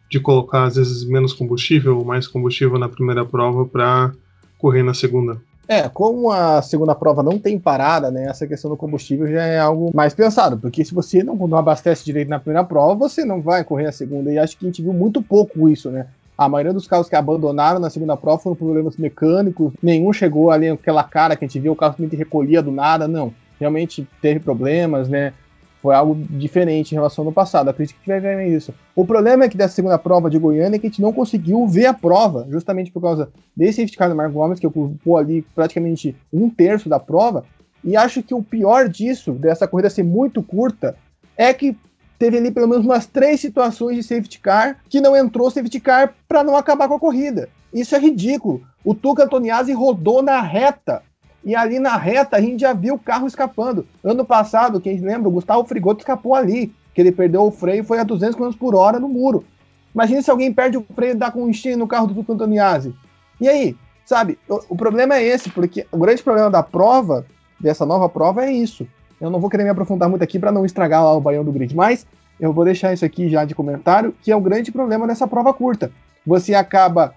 de 0.09 0.19
colocar 0.19 0.65
às 0.65 0.75
vezes 0.75 1.03
menos 1.03 1.33
combustível 1.33 1.97
ou 1.97 2.05
mais 2.05 2.27
combustível 2.27 2.77
na 2.77 2.87
primeira 2.87 3.25
prova 3.25 3.65
para 3.65 4.13
correr 4.57 4.83
na 4.83 4.93
segunda. 4.93 5.41
É, 5.67 5.89
como 5.89 6.31
a 6.31 6.61
segunda 6.61 6.93
prova 6.93 7.23
não 7.23 7.39
tem 7.39 7.57
parada, 7.59 8.11
né? 8.11 8.25
Essa 8.27 8.45
questão 8.45 8.69
do 8.69 8.77
combustível 8.77 9.27
já 9.27 9.43
é 9.43 9.59
algo 9.59 9.91
mais 9.93 10.13
pensado, 10.13 10.57
porque 10.57 10.85
se 10.85 10.93
você 10.93 11.23
não, 11.23 11.35
não 11.35 11.57
abastece 11.57 12.05
direito 12.05 12.29
na 12.29 12.39
primeira 12.39 12.63
prova, 12.63 12.93
você 12.95 13.25
não 13.25 13.41
vai 13.41 13.63
correr 13.63 13.87
a 13.87 13.91
segunda. 13.91 14.31
E 14.31 14.37
acho 14.37 14.57
que 14.57 14.65
a 14.65 14.69
gente 14.69 14.81
viu 14.81 14.93
muito 14.93 15.21
pouco 15.21 15.67
isso, 15.67 15.89
né? 15.89 16.07
A 16.37 16.49
maioria 16.49 16.73
dos 16.73 16.87
carros 16.87 17.07
que 17.07 17.15
abandonaram 17.15 17.79
na 17.79 17.89
segunda 17.89 18.17
prova 18.17 18.39
foram 18.39 18.55
problemas 18.55 18.97
mecânicos, 18.97 19.71
nenhum 19.81 20.11
chegou 20.11 20.51
ali 20.51 20.69
aquela 20.69 21.03
cara 21.03 21.35
que 21.35 21.45
a 21.45 21.47
gente 21.47 21.59
viu, 21.59 21.71
o 21.71 21.75
carro 21.75 21.93
simplesmente 21.93 22.19
recolhia 22.19 22.61
do 22.61 22.71
nada, 22.71 23.07
não. 23.07 23.33
Realmente 23.59 24.05
teve 24.21 24.39
problemas, 24.41 25.07
né? 25.07 25.33
Foi 25.85 25.93
algo 25.93 26.15
diferente 26.15 26.93
em 26.93 26.95
relação 26.95 27.23
ao 27.23 27.31
passado. 27.31 27.69
Acredito 27.69 27.99
que 28.01 28.07
vai 28.07 28.19
ver 28.19 28.47
isso. 28.47 28.73
O 28.95 29.05
problema 29.05 29.43
é 29.43 29.49
que 29.49 29.55
dessa 29.55 29.75
segunda 29.75 29.99
prova 29.99 30.31
de 30.31 30.39
Goiânia 30.39 30.77
é 30.77 30.79
que 30.79 30.87
a 30.87 30.89
gente 30.89 30.99
não 30.99 31.13
conseguiu 31.13 31.67
ver 31.67 31.85
a 31.85 31.93
prova, 31.93 32.47
justamente 32.49 32.91
por 32.91 33.03
causa 33.03 33.29
desse 33.55 33.73
safety 33.73 33.95
car 33.95 34.09
do 34.09 34.15
Marco 34.15 34.33
Gomes, 34.33 34.59
que 34.59 34.65
ocupou 34.65 35.15
ali 35.15 35.43
praticamente 35.53 36.15
um 36.33 36.49
terço 36.49 36.89
da 36.89 36.99
prova. 36.99 37.45
E 37.83 37.95
acho 37.95 38.23
que 38.23 38.33
o 38.33 38.41
pior 38.41 38.89
disso, 38.89 39.33
dessa 39.33 39.67
corrida 39.67 39.87
ser 39.91 40.01
muito 40.01 40.41
curta, 40.41 40.95
é 41.37 41.53
que 41.53 41.77
teve 42.17 42.39
ali 42.39 42.49
pelo 42.49 42.67
menos 42.67 42.83
umas 42.83 43.05
três 43.05 43.39
situações 43.39 43.95
de 43.95 44.01
safety 44.01 44.39
car 44.39 44.79
que 44.89 44.99
não 44.99 45.15
entrou 45.15 45.51
safety 45.51 45.79
car 45.79 46.15
para 46.27 46.43
não 46.43 46.57
acabar 46.57 46.87
com 46.87 46.95
a 46.95 46.99
corrida. 46.99 47.47
Isso 47.71 47.95
é 47.95 47.99
ridículo. 47.99 48.63
O 48.83 48.95
Tuca 48.95 49.25
Antoniazzi 49.25 49.71
rodou 49.71 50.23
na 50.23 50.41
reta 50.41 51.03
e 51.45 51.55
ali 51.55 51.77
na 51.77 51.95
reta 51.95 52.37
a 52.37 52.41
gente 52.41 52.61
já 52.61 52.73
viu 52.73 52.95
o 52.95 52.99
carro 52.99 53.27
escapando. 53.27 53.87
Ano 54.03 54.25
passado, 54.25 54.81
quem 54.81 54.99
lembra, 54.99 55.29
o 55.29 55.31
Gustavo 55.31 55.63
Frigoto 55.63 55.99
escapou 55.99 56.33
ali, 56.33 56.73
que 56.93 56.99
ele 56.99 57.11
perdeu 57.11 57.43
o 57.43 57.51
freio 57.51 57.81
e 57.81 57.85
foi 57.85 57.99
a 57.99 58.03
200 58.03 58.35
km 58.35 58.51
por 58.57 58.73
hora 58.73 58.99
no 58.99 59.07
muro. 59.07 59.45
Imagina 59.93 60.21
se 60.23 60.31
alguém 60.31 60.51
perde 60.51 60.77
o 60.77 60.85
freio 60.95 61.11
e 61.11 61.15
dá 61.15 61.29
com 61.29 61.43
um 61.43 61.49
enchimento 61.49 61.79
no 61.79 61.87
carro 61.87 62.07
do 62.07 62.33
Antoniazzi. 62.33 62.95
E 63.39 63.47
aí, 63.47 63.77
sabe, 64.05 64.39
o, 64.49 64.59
o, 64.69 64.75
problema 64.75 65.15
é 65.15 65.23
esse, 65.23 65.49
porque 65.51 65.85
o 65.91 65.97
grande 65.97 66.23
problema 66.23 66.49
da 66.49 66.63
prova, 66.63 67.25
dessa 67.59 67.85
nova 67.85 68.09
prova, 68.09 68.43
é 68.43 68.51
isso. 68.51 68.87
Eu 69.21 69.29
não 69.29 69.39
vou 69.39 69.49
querer 69.49 69.63
me 69.63 69.69
aprofundar 69.69 70.09
muito 70.09 70.23
aqui 70.23 70.39
para 70.39 70.51
não 70.51 70.65
estragar 70.65 71.03
lá 71.03 71.13
o 71.13 71.21
baião 71.21 71.45
do 71.45 71.51
grid, 71.51 71.75
mas 71.75 72.07
eu 72.39 72.51
vou 72.51 72.65
deixar 72.65 72.91
isso 72.91 73.05
aqui 73.05 73.29
já 73.29 73.45
de 73.45 73.53
comentário, 73.53 74.13
que 74.21 74.31
é 74.31 74.35
o 74.35 74.41
grande 74.41 74.71
problema 74.71 75.07
dessa 75.07 75.27
prova 75.27 75.53
curta. 75.53 75.91
Você 76.25 76.55
acaba 76.55 77.13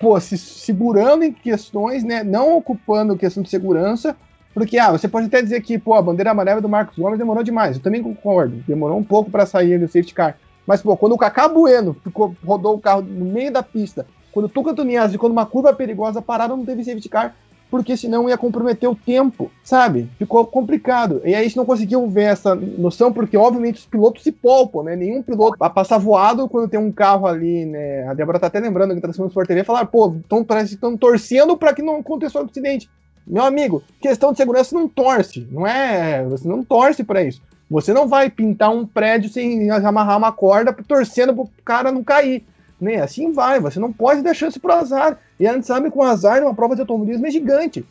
pô, 0.00 0.18
se 0.18 0.38
segurando 0.38 1.22
em 1.22 1.32
questões, 1.32 2.02
né, 2.02 2.24
não 2.24 2.56
ocupando 2.56 3.16
questão 3.16 3.42
de 3.42 3.50
segurança, 3.50 4.16
porque, 4.54 4.78
ah, 4.78 4.90
você 4.90 5.06
pode 5.06 5.26
até 5.26 5.42
dizer 5.42 5.60
que, 5.60 5.78
pô, 5.78 5.94
a 5.94 6.02
bandeira 6.02 6.30
amarela 6.30 6.60
do 6.60 6.68
Marcos 6.68 6.98
Gomes 6.98 7.18
demorou 7.18 7.44
demais, 7.44 7.76
eu 7.76 7.82
também 7.82 8.02
concordo, 8.02 8.56
demorou 8.66 8.98
um 8.98 9.04
pouco 9.04 9.30
para 9.30 9.44
sair 9.44 9.78
do 9.78 9.86
safety 9.86 10.14
car, 10.14 10.38
mas, 10.66 10.80
pô, 10.80 10.96
quando 10.96 11.12
o 11.12 11.18
Kaká 11.18 11.46
Bueno 11.48 11.94
ficou, 12.02 12.34
rodou 12.44 12.74
o 12.74 12.80
carro 12.80 13.02
no 13.02 13.26
meio 13.26 13.52
da 13.52 13.62
pista, 13.62 14.06
quando 14.32 14.46
o 14.46 14.48
Tuca 14.48 14.74
Tuniazzi, 14.74 15.18
quando 15.18 15.32
uma 15.32 15.44
curva 15.44 15.72
perigosa 15.72 16.22
pararam, 16.22 16.56
não 16.56 16.64
teve 16.64 16.82
safety 16.82 17.08
car, 17.08 17.36
porque 17.70 17.96
senão 17.96 18.28
ia 18.28 18.36
comprometer 18.36 18.88
o 18.88 18.94
tempo, 18.94 19.50
sabe? 19.62 20.08
Ficou 20.18 20.44
complicado. 20.46 21.20
E 21.24 21.28
aí 21.28 21.36
a 21.36 21.42
gente 21.42 21.56
não 21.56 21.64
conseguiu 21.64 22.06
ver 22.08 22.24
essa 22.24 22.54
noção, 22.54 23.12
porque 23.12 23.36
obviamente 23.36 23.78
os 23.78 23.86
pilotos 23.86 24.22
se 24.22 24.32
poupam, 24.32 24.82
né? 24.82 24.96
Nenhum 24.96 25.22
piloto 25.22 25.56
vai 25.58 25.70
passar 25.70 25.98
voado 25.98 26.48
quando 26.48 26.68
tem 26.68 26.80
um 26.80 26.90
carro 26.90 27.26
ali, 27.26 27.64
né? 27.64 28.06
A 28.08 28.14
Débora 28.14 28.40
tá 28.40 28.48
até 28.48 28.58
lembrando 28.58 28.94
que 28.94 29.00
tá 29.00 29.10
Sport 29.10 29.46
TV, 29.46 29.64
falar, 29.64 29.86
pô, 29.86 30.16
tão, 30.28 30.44
parece 30.44 30.70
que 30.70 30.74
estão 30.74 30.96
torcendo 30.96 31.56
para 31.56 31.72
que 31.72 31.82
não 31.82 31.96
aconteça 31.96 32.40
um 32.40 32.44
acidente. 32.44 32.90
Meu 33.26 33.44
amigo, 33.44 33.82
questão 34.00 34.32
de 34.32 34.38
segurança 34.38 34.74
não 34.74 34.88
torce, 34.88 35.46
não 35.50 35.66
é? 35.66 36.24
Você 36.24 36.48
não 36.48 36.64
torce 36.64 37.04
para 37.04 37.22
isso. 37.22 37.40
Você 37.70 37.92
não 37.92 38.08
vai 38.08 38.28
pintar 38.28 38.70
um 38.70 38.84
prédio 38.84 39.30
sem 39.30 39.70
amarrar 39.70 40.18
uma 40.18 40.32
corda 40.32 40.72
torcendo 40.72 41.32
pro 41.32 41.48
cara 41.64 41.92
não 41.92 42.02
cair. 42.02 42.44
Né? 42.80 42.96
Assim 42.96 43.32
vai, 43.32 43.60
você 43.60 43.78
não 43.78 43.92
pode 43.92 44.22
dar 44.22 44.34
chance 44.34 44.58
pro 44.58 44.72
azar. 44.72 45.18
E 45.38 45.46
a 45.46 45.52
gente 45.52 45.66
sabe 45.66 45.90
que 45.90 45.98
o 45.98 46.02
azar 46.02 46.40
numa 46.40 46.54
prova 46.54 46.74
de 46.74 46.80
automobilismo 46.80 47.26
é 47.26 47.30
gigante. 47.30 47.84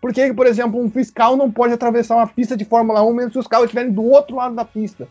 Por 0.00 0.12
que, 0.12 0.34
por 0.34 0.46
exemplo, 0.46 0.78
um 0.78 0.90
fiscal 0.90 1.34
não 1.34 1.50
pode 1.50 1.72
atravessar 1.72 2.16
uma 2.16 2.26
pista 2.26 2.56
de 2.56 2.64
Fórmula 2.64 3.02
1 3.02 3.14
mesmo 3.14 3.32
se 3.32 3.38
os 3.38 3.46
carros 3.46 3.64
estiverem 3.64 3.90
do 3.90 4.04
outro 4.04 4.36
lado 4.36 4.54
da 4.54 4.64
pista? 4.64 5.08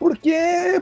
Porque 0.00 0.34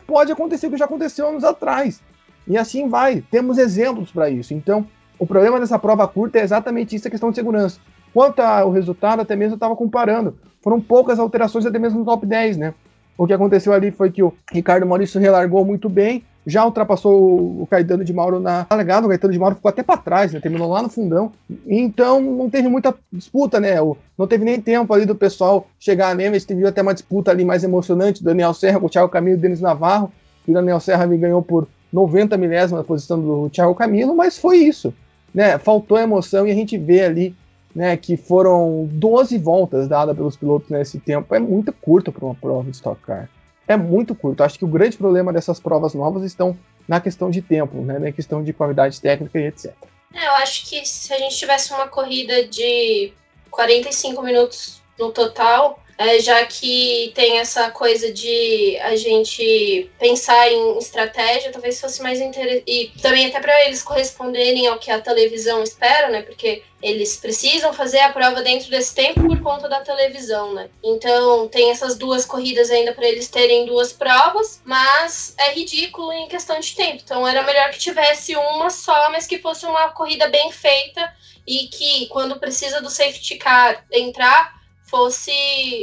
pode 0.07 0.33
acontecer 0.33 0.67
o 0.67 0.71
que 0.71 0.79
já 0.79 0.87
aconteceu 0.87 1.29
anos 1.29 1.45
atrás. 1.45 2.01
E 2.47 2.57
assim 2.57 2.89
vai. 2.89 3.23
Temos 3.31 3.59
exemplos 3.59 4.11
para 4.11 4.31
isso. 4.31 4.55
Então, 4.55 4.87
o 5.19 5.27
problema 5.27 5.61
dessa 5.61 5.79
prova 5.79 6.09
curta 6.09 6.39
é 6.39 6.43
exatamente 6.43 6.97
isso, 6.97 7.07
a 7.07 7.11
questão 7.11 7.29
de 7.29 7.37
segurança. 7.37 7.79
Quanto 8.15 8.41
ao 8.41 8.71
resultado, 8.71 9.21
até 9.21 9.37
mesmo 9.37 9.53
eu 9.53 9.57
estava 9.57 9.77
comparando. 9.77 10.39
Foram 10.63 10.81
poucas 10.81 11.19
alterações, 11.19 11.67
até 11.67 11.79
mesmo 11.79 11.99
no 11.99 12.05
top 12.07 12.25
10, 12.25 12.57
né? 12.57 12.75
O 13.17 13.27
que 13.27 13.35
aconteceu 13.35 13.75
ali 13.75 13.91
foi 13.91 14.11
que 14.11 14.23
o 14.23 14.33
Ricardo 14.51 14.87
Maurício 14.87 15.21
relargou 15.21 15.63
muito 15.63 15.91
bem, 15.91 16.25
já 16.47 16.65
ultrapassou 16.65 17.63
o 17.63 17.67
Caetano 17.71 18.05
de 18.05 18.13
Mauro 18.13 18.41
na 18.41 18.67
largada, 18.71 19.07
o 19.07 19.11
Caetano 19.11 19.33
de 19.33 19.39
Mauro 19.39 19.57
ficou 19.57 19.69
até 19.69 19.83
para 19.83 19.97
trás, 19.97 20.33
né? 20.33 20.41
terminou 20.41 20.69
lá 20.69 20.83
no 20.83 20.89
fundão. 20.89 21.33
Então 21.67 22.21
não 22.21 22.49
teve 22.49 22.69
muita 22.69 22.95
disputa, 23.13 23.61
né? 23.61 23.75
Não 24.17 24.27
teve 24.27 24.45
nem 24.45 24.61
tempo 24.61 24.93
ali 24.93 25.05
do 25.05 25.15
pessoal 25.15 25.67
chegar 25.79 26.17
a 26.17 26.21
gente 26.21 26.47
teve 26.47 26.67
até 26.67 26.83
uma 26.83 26.95
disputa 26.95 27.31
ali 27.31 27.45
mais 27.45 27.63
emocionante, 27.63 28.25
Daniel 28.25 28.55
Serra 28.55 28.81
com 28.81 28.87
o 28.87 28.91
Thiago 28.91 29.09
Camilo 29.09 29.39
e 29.39 29.41
Denis 29.41 29.61
Navarro, 29.61 30.11
e 30.47 30.51
o 30.51 30.55
Daniel 30.55 30.81
Serra 30.81 31.07
me 31.07 31.17
ganhou 31.17 31.43
por 31.43 31.69
90 31.93 32.37
milésimos 32.37 32.79
na 32.79 32.85
posição 32.85 33.21
do 33.21 33.49
Thiago 33.51 33.75
Camilo, 33.75 34.15
mas 34.15 34.39
foi 34.39 34.59
isso. 34.59 34.95
Né? 35.35 35.59
Faltou 35.59 35.99
emoção 35.99 36.47
e 36.47 36.51
a 36.51 36.55
gente 36.55 36.77
vê 36.79 37.05
ali 37.05 37.35
né, 37.75 37.97
que 37.97 38.17
foram 38.17 38.89
12 38.91 39.39
voltas 39.39 39.87
dadas 39.89 40.17
pelos 40.17 40.37
pilotos 40.37 40.69
nesse 40.71 40.99
tempo. 40.99 41.35
É 41.35 41.39
muito 41.39 41.73
curto 41.73 42.11
para 42.11 42.25
uma 42.25 42.35
prova 42.35 42.65
de 42.65 42.77
Stock 42.77 43.01
Car 43.03 43.29
é 43.67 43.77
muito 43.77 44.15
curto. 44.15 44.43
Acho 44.43 44.59
que 44.59 44.65
o 44.65 44.69
grande 44.69 44.97
problema 44.97 45.33
dessas 45.33 45.61
provas 45.61 45.95
novas 45.95 46.25
estão 46.25 46.57
na 46.89 47.01
questão 47.01 47.31
de 47.31 47.41
tempo, 47.41 47.81
né, 47.83 47.99
na 47.99 48.13
questão 48.13 48.43
de 48.43 48.53
qualidade 48.53 49.01
técnica 49.01 49.39
e 49.39 49.47
etc. 49.47 49.73
É, 50.13 50.27
eu 50.27 50.33
acho 50.37 50.69
que 50.69 50.85
se 50.85 51.13
a 51.13 51.19
gente 51.19 51.37
tivesse 51.37 51.73
uma 51.73 51.87
corrida 51.87 52.45
de 52.49 53.13
45 53.51 54.23
minutos 54.23 54.83
no 54.99 55.13
total, 55.13 55.83
é, 56.01 56.19
já 56.19 56.47
que 56.47 57.13
tem 57.15 57.41
essa 57.41 57.71
coisa 57.71 58.11
de 58.11 58.79
a 58.81 58.97
gente 58.97 59.91
pensar 59.99 60.51
em 60.51 60.79
estratégia, 60.79 61.53
talvez 61.53 61.79
fosse 61.79 62.03
mais 62.03 62.19
interessante. 62.19 62.65
E 62.67 62.91
também 63.03 63.27
até 63.27 63.39
para 63.39 63.67
eles 63.67 63.83
corresponderem 63.83 64.67
ao 64.67 64.79
que 64.79 64.91
a 64.91 64.99
televisão 64.99 65.63
espera, 65.63 66.09
né? 66.09 66.23
Porque 66.23 66.63
eles 66.83 67.19
precisam 67.19 67.75
fazer 67.75 67.99
a 67.99 68.13
prova 68.15 68.41
dentro 68.41 68.71
desse 68.71 68.95
tempo 68.95 69.21
por 69.21 69.43
conta 69.43 69.69
da 69.69 69.81
televisão, 69.81 70.55
né? 70.55 70.71
Então 70.83 71.47
tem 71.49 71.71
essas 71.71 71.99
duas 71.99 72.25
corridas 72.25 72.71
ainda 72.71 72.95
para 72.95 73.07
eles 73.07 73.29
terem 73.29 73.67
duas 73.67 73.93
provas, 73.93 74.63
mas 74.65 75.35
é 75.39 75.53
ridículo 75.53 76.11
em 76.15 76.29
questão 76.29 76.59
de 76.59 76.75
tempo. 76.75 77.03
Então 77.05 77.29
era 77.29 77.43
melhor 77.43 77.69
que 77.73 77.79
tivesse 77.79 78.35
uma 78.35 78.71
só, 78.71 79.11
mas 79.11 79.27
que 79.27 79.37
fosse 79.37 79.67
uma 79.67 79.91
corrida 79.91 80.31
bem 80.31 80.51
feita 80.51 81.13
e 81.47 81.69
que 81.69 82.07
quando 82.07 82.41
precisa 82.41 82.81
do 82.81 82.89
safety 82.89 83.37
car 83.37 83.85
entrar 83.93 84.60
fosse 84.91 85.31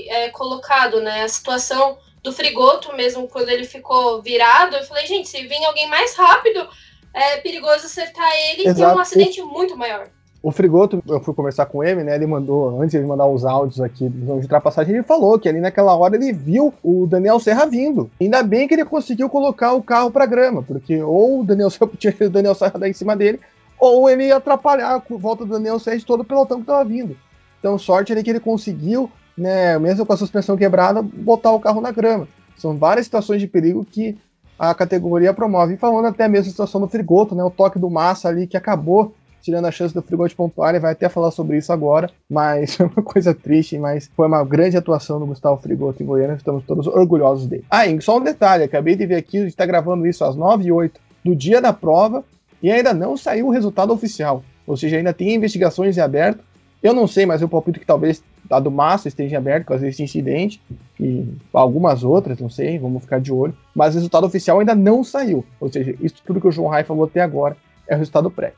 é, 0.10 0.30
colocado, 0.30 1.00
né? 1.00 1.24
A 1.24 1.30
situação 1.30 1.98
do 2.22 2.34
Frigoto 2.34 2.96
mesmo, 2.96 3.28
quando 3.28 3.50
ele 3.50 3.63
ficou 3.63 4.22
virado, 4.22 4.76
eu 4.76 4.84
falei, 4.84 5.08
gente, 5.08 5.30
se 5.30 5.48
vir 5.48 5.63
alguém 5.65 5.88
mais 5.88 6.13
rápido, 6.15 6.67
é 7.13 7.38
perigoso 7.38 7.86
acertar 7.86 8.30
ele 8.52 8.67
Exato. 8.67 8.80
e 8.80 8.84
ter 8.84 8.98
um 8.98 9.00
acidente 9.00 9.41
muito 9.41 9.78
maior. 9.78 10.10
O 10.43 10.52
Frigoto, 10.52 11.02
eu 11.08 11.20
fui 11.20 11.34
conversar 11.34 11.65
com 11.65 11.84
ele, 11.84 12.04
né? 12.04 12.15
Ele 12.15 12.28
mandou, 12.28 12.80
antes 12.82 13.00
de 13.00 13.06
mandar 13.06 13.26
os 13.26 13.43
áudios 13.43 13.82
aqui 13.82 14.08
de 14.08 14.32
ultrapassagem, 14.32 14.93
ele 14.93 15.04
falou 15.04 15.39
que 15.39 15.50
ali 15.50 15.60
naquela 15.60 15.96
hora 15.96 16.15
ele 16.15 16.32
viu 16.32 16.74
o 16.84 17.08
Daniel 17.08 17.39
Serra 17.39 17.65
vindo. 17.65 18.10
Ainda 18.22 18.43
bem 18.43 18.67
que 18.67 18.74
ele 18.74 18.86
conseguiu 18.86 19.30
colocar 19.30 19.74
o 19.74 19.82
carro 19.82 20.12
pra 20.12 20.26
grama, 20.26 20.62
porque 20.62 21.02
ou 21.02 21.41
o 21.41 21.43
Daniel 21.43 21.70
Serra 21.72 21.91
tinha 21.98 22.13
o 22.22 22.30
Daniel 22.30 22.56
Serra 22.56 22.80
daí 22.80 22.91
em 22.91 22.93
cima 22.93 23.15
dele, 23.15 23.39
ou 23.80 24.10
ele 24.10 24.28
ia 24.28 24.38
atrapalhar 24.38 24.96
a 24.96 25.17
volta 25.17 25.43
do 25.43 25.54
Daniel 25.54 25.80
Serra 25.80 25.98
de 25.98 26.06
todo 26.06 26.22
o 26.22 26.26
pelotão 26.26 26.60
que 26.60 26.67
tava 26.67 26.86
vindo. 26.86 27.17
Então, 27.60 27.78
sorte 27.78 28.12
ali 28.12 28.24
que 28.24 28.30
ele 28.30 28.39
conseguiu, 28.39 29.12
né, 29.38 29.78
mesmo 29.80 30.06
com 30.06 30.13
a 30.13 30.17
suspensão 30.17 30.58
quebrada, 30.58 31.02
botar 31.02 31.52
o 31.52 31.60
carro 31.60 31.82
na 31.82 31.91
grama. 31.91 32.28
São 32.58 32.78
várias 32.78 33.06
situações 33.06 33.39
de 33.39 33.48
perigo 33.48 33.86
que 33.86 34.17
a 34.58 34.74
categoria 34.74 35.34
promove. 35.34 35.76
E 35.76 35.78
falando 35.78 36.06
até 36.06 36.28
mesmo 36.28 36.48
a 36.48 36.52
situação 36.52 36.82
do 36.82 36.88
Frigoto, 36.88 37.36
né, 37.36 37.43
o 37.43 37.52
toque 37.52 37.78
do 37.78 37.89
Massa 37.89 38.30
ali 38.30 38.48
que 38.48 38.58
acabou 38.58 39.13
tirando 39.48 39.65
a 39.65 39.72
chance 39.72 39.93
do 39.93 40.02
Frigoto 40.02 40.36
pontuar, 40.36 40.72
ele 40.72 40.80
vai 40.80 40.91
até 40.91 41.08
falar 41.08 41.32
sobre 41.32 41.58
isso 41.58 41.72
agora, 41.72 42.10
mas 42.30 42.76
foi 42.76 42.86
uma 42.93 43.02
coisa 43.04 43.34
triste, 43.34 43.78
mas 43.78 44.10
foi 44.13 44.28
uma 44.28 44.43
grande 44.43 44.76
atuação 44.76 45.20
do 45.20 45.26
Gustavo 45.26 45.62
Frigoto 45.62 46.04
em 46.04 46.06
Goiânia, 46.06 46.36
estamos 46.36 46.65
todos 46.65 46.86
orgulhosos 46.86 47.48
dele. 47.48 47.63
Ah, 47.70 47.84
só 48.02 48.17
um 48.17 48.24
detalhe, 48.24 48.63
acabei 48.63 48.96
de 48.96 49.06
ver 49.06 49.15
aqui, 49.15 49.38
a 49.38 49.41
gente 49.41 49.52
está 49.52 49.65
gravando 49.65 50.06
isso 50.06 50.26
às 50.26 50.36
9 50.36 50.65
e 50.65 50.72
8 50.72 51.00
do 51.24 51.34
dia 51.34 51.62
da 51.62 51.72
prova, 51.72 52.26
e 52.62 52.70
ainda 52.70 52.93
não 52.93 53.15
saiu 53.15 53.48
o 53.48 53.52
resultado 53.52 53.93
oficial, 53.93 54.43
ou 54.65 54.76
seja, 54.76 54.98
ainda 54.98 55.13
tem 55.13 55.36
investigações 55.36 55.98
em 55.98 56.02
aberto, 56.02 56.43
eu 56.82 56.94
não 56.94 57.08
sei, 57.08 57.26
mas 57.26 57.42
eu 57.42 57.50
palpito 57.50 57.80
que 57.80 57.86
talvez 57.86 58.24
a 58.50 58.60
do 58.60 58.72
Massa 58.72 59.08
esteja 59.08 59.38
aberto, 59.38 59.66
caso 59.66 59.86
esse 59.86 60.04
incidente, 60.04 60.62
e 61.00 61.26
algumas 61.52 62.04
outras, 62.04 62.40
não 62.40 62.50
sei, 62.50 62.78
vamos 62.78 63.04
ficar 63.04 63.20
de 63.20 63.32
olho. 63.32 63.56
Mas 63.76 63.94
o 63.94 63.98
resultado 63.98 64.26
oficial 64.26 64.60
ainda 64.60 64.76
não 64.76 65.04
saiu. 65.04 65.44
Ou 65.60 65.72
seja, 65.72 65.96
isso 66.00 66.22
tudo 66.26 66.40
que 66.40 66.48
o 66.48 66.52
João 66.52 66.70
Rai 66.70 66.84
falou 66.84 67.06
até 67.06 67.22
agora 67.22 67.58
é 67.88 67.96
o 67.96 67.98
resultado 67.98 68.30
pré. 68.30 68.54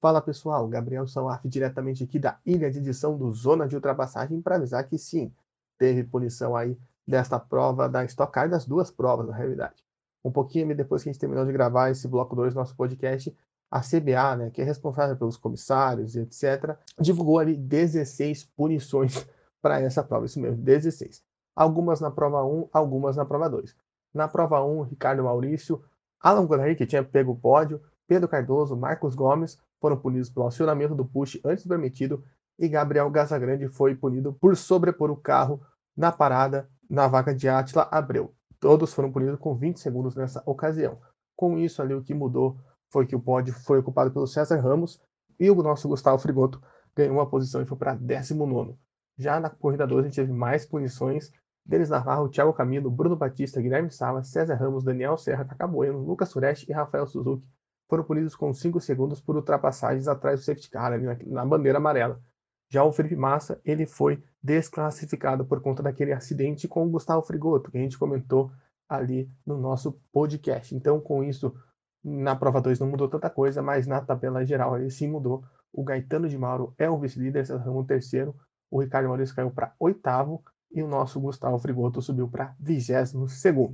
Fala 0.00 0.20
pessoal, 0.20 0.68
Gabriel 0.68 1.06
Salaf 1.06 1.48
diretamente 1.48 2.04
aqui 2.04 2.18
da 2.18 2.36
ilha 2.44 2.70
de 2.70 2.78
edição 2.78 3.16
do 3.16 3.32
Zona 3.32 3.66
de 3.66 3.74
Ultrapassagem 3.74 4.40
para 4.42 4.56
avisar 4.56 4.84
que 4.86 4.98
sim, 4.98 5.32
teve 5.78 6.04
punição 6.04 6.54
aí 6.54 6.76
desta 7.06 7.38
prova 7.38 7.88
da 7.88 8.04
Stock 8.04 8.32
Car, 8.32 8.48
das 8.48 8.66
duas 8.66 8.90
provas 8.90 9.26
na 9.26 9.34
realidade. 9.34 9.82
Um 10.24 10.30
pouquinho 10.30 10.74
depois 10.74 11.02
que 11.02 11.08
a 11.08 11.12
gente 11.12 11.20
terminou 11.20 11.44
de 11.44 11.52
gravar 11.52 11.90
esse 11.90 12.08
bloco 12.08 12.34
2 12.34 12.54
do 12.54 12.58
nosso 12.58 12.74
podcast, 12.76 13.34
a 13.74 13.80
CBA, 13.80 14.36
né, 14.36 14.50
que 14.50 14.62
é 14.62 14.64
responsável 14.64 15.16
pelos 15.16 15.36
comissários 15.36 16.14
e 16.14 16.20
etc., 16.20 16.78
divulgou 16.96 17.40
ali 17.40 17.56
16 17.56 18.44
punições 18.56 19.26
para 19.60 19.80
essa 19.80 20.00
prova, 20.00 20.26
isso 20.26 20.38
mesmo, 20.38 20.62
16. 20.62 21.24
Algumas 21.56 22.00
na 22.00 22.08
prova 22.08 22.44
1, 22.44 22.68
algumas 22.72 23.16
na 23.16 23.24
prova 23.24 23.50
2. 23.50 23.74
Na 24.14 24.28
prova 24.28 24.64
1, 24.64 24.82
Ricardo 24.82 25.24
Maurício, 25.24 25.82
Alan 26.20 26.46
Gonair, 26.46 26.76
que 26.76 26.86
tinha 26.86 27.02
pego 27.02 27.32
o 27.32 27.36
pódio, 27.36 27.82
Pedro 28.06 28.28
Cardoso, 28.28 28.76
Marcos 28.76 29.16
Gomes 29.16 29.58
foram 29.80 29.96
punidos 29.96 30.30
pelo 30.30 30.46
acionamento 30.46 30.94
do 30.94 31.04
push 31.04 31.40
antes 31.44 31.64
do 31.64 31.68
permitido 31.70 32.22
e 32.56 32.68
Gabriel 32.68 33.10
Gazagrande 33.10 33.66
foi 33.66 33.96
punido 33.96 34.32
por 34.34 34.56
sobrepor 34.56 35.10
o 35.10 35.16
carro 35.16 35.60
na 35.96 36.12
parada 36.12 36.70
na 36.88 37.08
vaga 37.08 37.34
de 37.34 37.48
Atila 37.48 37.88
Abreu. 37.90 38.32
Todos 38.60 38.94
foram 38.94 39.10
punidos 39.10 39.40
com 39.40 39.52
20 39.56 39.80
segundos 39.80 40.14
nessa 40.14 40.40
ocasião. 40.46 41.00
Com 41.34 41.58
isso 41.58 41.82
ali 41.82 41.92
o 41.92 42.02
que 42.04 42.14
mudou 42.14 42.56
foi 42.94 43.06
que 43.06 43.16
o 43.16 43.20
pódio 43.20 43.52
foi 43.52 43.80
ocupado 43.80 44.12
pelo 44.12 44.24
César 44.24 44.60
Ramos 44.60 45.00
e 45.40 45.50
o 45.50 45.62
nosso 45.64 45.88
Gustavo 45.88 46.16
Frigoto 46.16 46.62
ganhou 46.94 47.16
uma 47.16 47.28
posição 47.28 47.60
e 47.60 47.66
foi 47.66 47.76
para 47.76 47.96
19. 47.96 48.78
Já 49.18 49.40
na 49.40 49.50
corrida 49.50 49.84
2 49.84 50.04
a 50.04 50.08
gente 50.08 50.14
teve 50.14 50.32
mais 50.32 50.64
punições. 50.64 51.32
Deles 51.66 51.90
Navarro, 51.90 52.28
Thiago 52.28 52.52
Camilo, 52.52 52.88
Bruno 52.92 53.16
Batista, 53.16 53.60
Guilherme 53.60 53.90
Sala, 53.90 54.22
César 54.22 54.54
Ramos, 54.54 54.84
Daniel 54.84 55.16
Serra, 55.16 55.44
Cacá 55.44 55.66
Bueno, 55.66 55.98
Lucas 55.98 56.28
Sureste 56.28 56.70
e 56.70 56.72
Rafael 56.72 57.04
Suzuki 57.04 57.44
foram 57.88 58.04
punidos 58.04 58.36
com 58.36 58.54
5 58.54 58.80
segundos 58.80 59.20
por 59.20 59.34
ultrapassagens 59.34 60.06
atrás 60.06 60.38
do 60.38 60.44
safety 60.44 60.70
car, 60.70 60.92
ali 60.92 61.04
na, 61.04 61.16
na 61.26 61.44
bandeira 61.44 61.78
amarela. 61.78 62.20
Já 62.70 62.84
o 62.84 62.92
Felipe 62.92 63.16
Massa, 63.16 63.60
ele 63.64 63.86
foi 63.86 64.22
desclassificado 64.40 65.44
por 65.44 65.60
conta 65.60 65.82
daquele 65.82 66.12
acidente 66.12 66.68
com 66.68 66.86
o 66.86 66.90
Gustavo 66.90 67.22
Frigoto, 67.22 67.72
que 67.72 67.78
a 67.78 67.80
gente 67.80 67.98
comentou 67.98 68.52
ali 68.88 69.28
no 69.44 69.58
nosso 69.58 70.00
podcast. 70.12 70.74
Então, 70.74 71.00
com 71.00 71.24
isso, 71.24 71.54
na 72.04 72.36
prova 72.36 72.60
2 72.60 72.78
não 72.80 72.88
mudou 72.88 73.08
tanta 73.08 73.30
coisa, 73.30 73.62
mas 73.62 73.86
na 73.86 74.00
tabela 74.00 74.44
geral 74.44 74.74
aí 74.74 74.90
sim 74.90 75.08
mudou. 75.08 75.42
O 75.72 75.82
Gaetano 75.82 76.28
de 76.28 76.36
Mauro 76.36 76.74
é 76.78 76.88
o 76.88 76.98
vice-líder, 76.98 77.44
Ramos 77.46 77.86
terceiro. 77.86 78.34
O 78.70 78.80
Ricardo 78.80 79.08
Maurício 79.08 79.34
caiu 79.34 79.50
para 79.50 79.72
oitavo 79.80 80.42
e 80.74 80.82
o 80.82 80.88
nosso 80.88 81.18
Gustavo 81.20 81.58
Frigoto 81.58 82.02
subiu 82.02 82.28
para 82.28 82.54
vigésimo 82.60 83.28
segundo. 83.28 83.70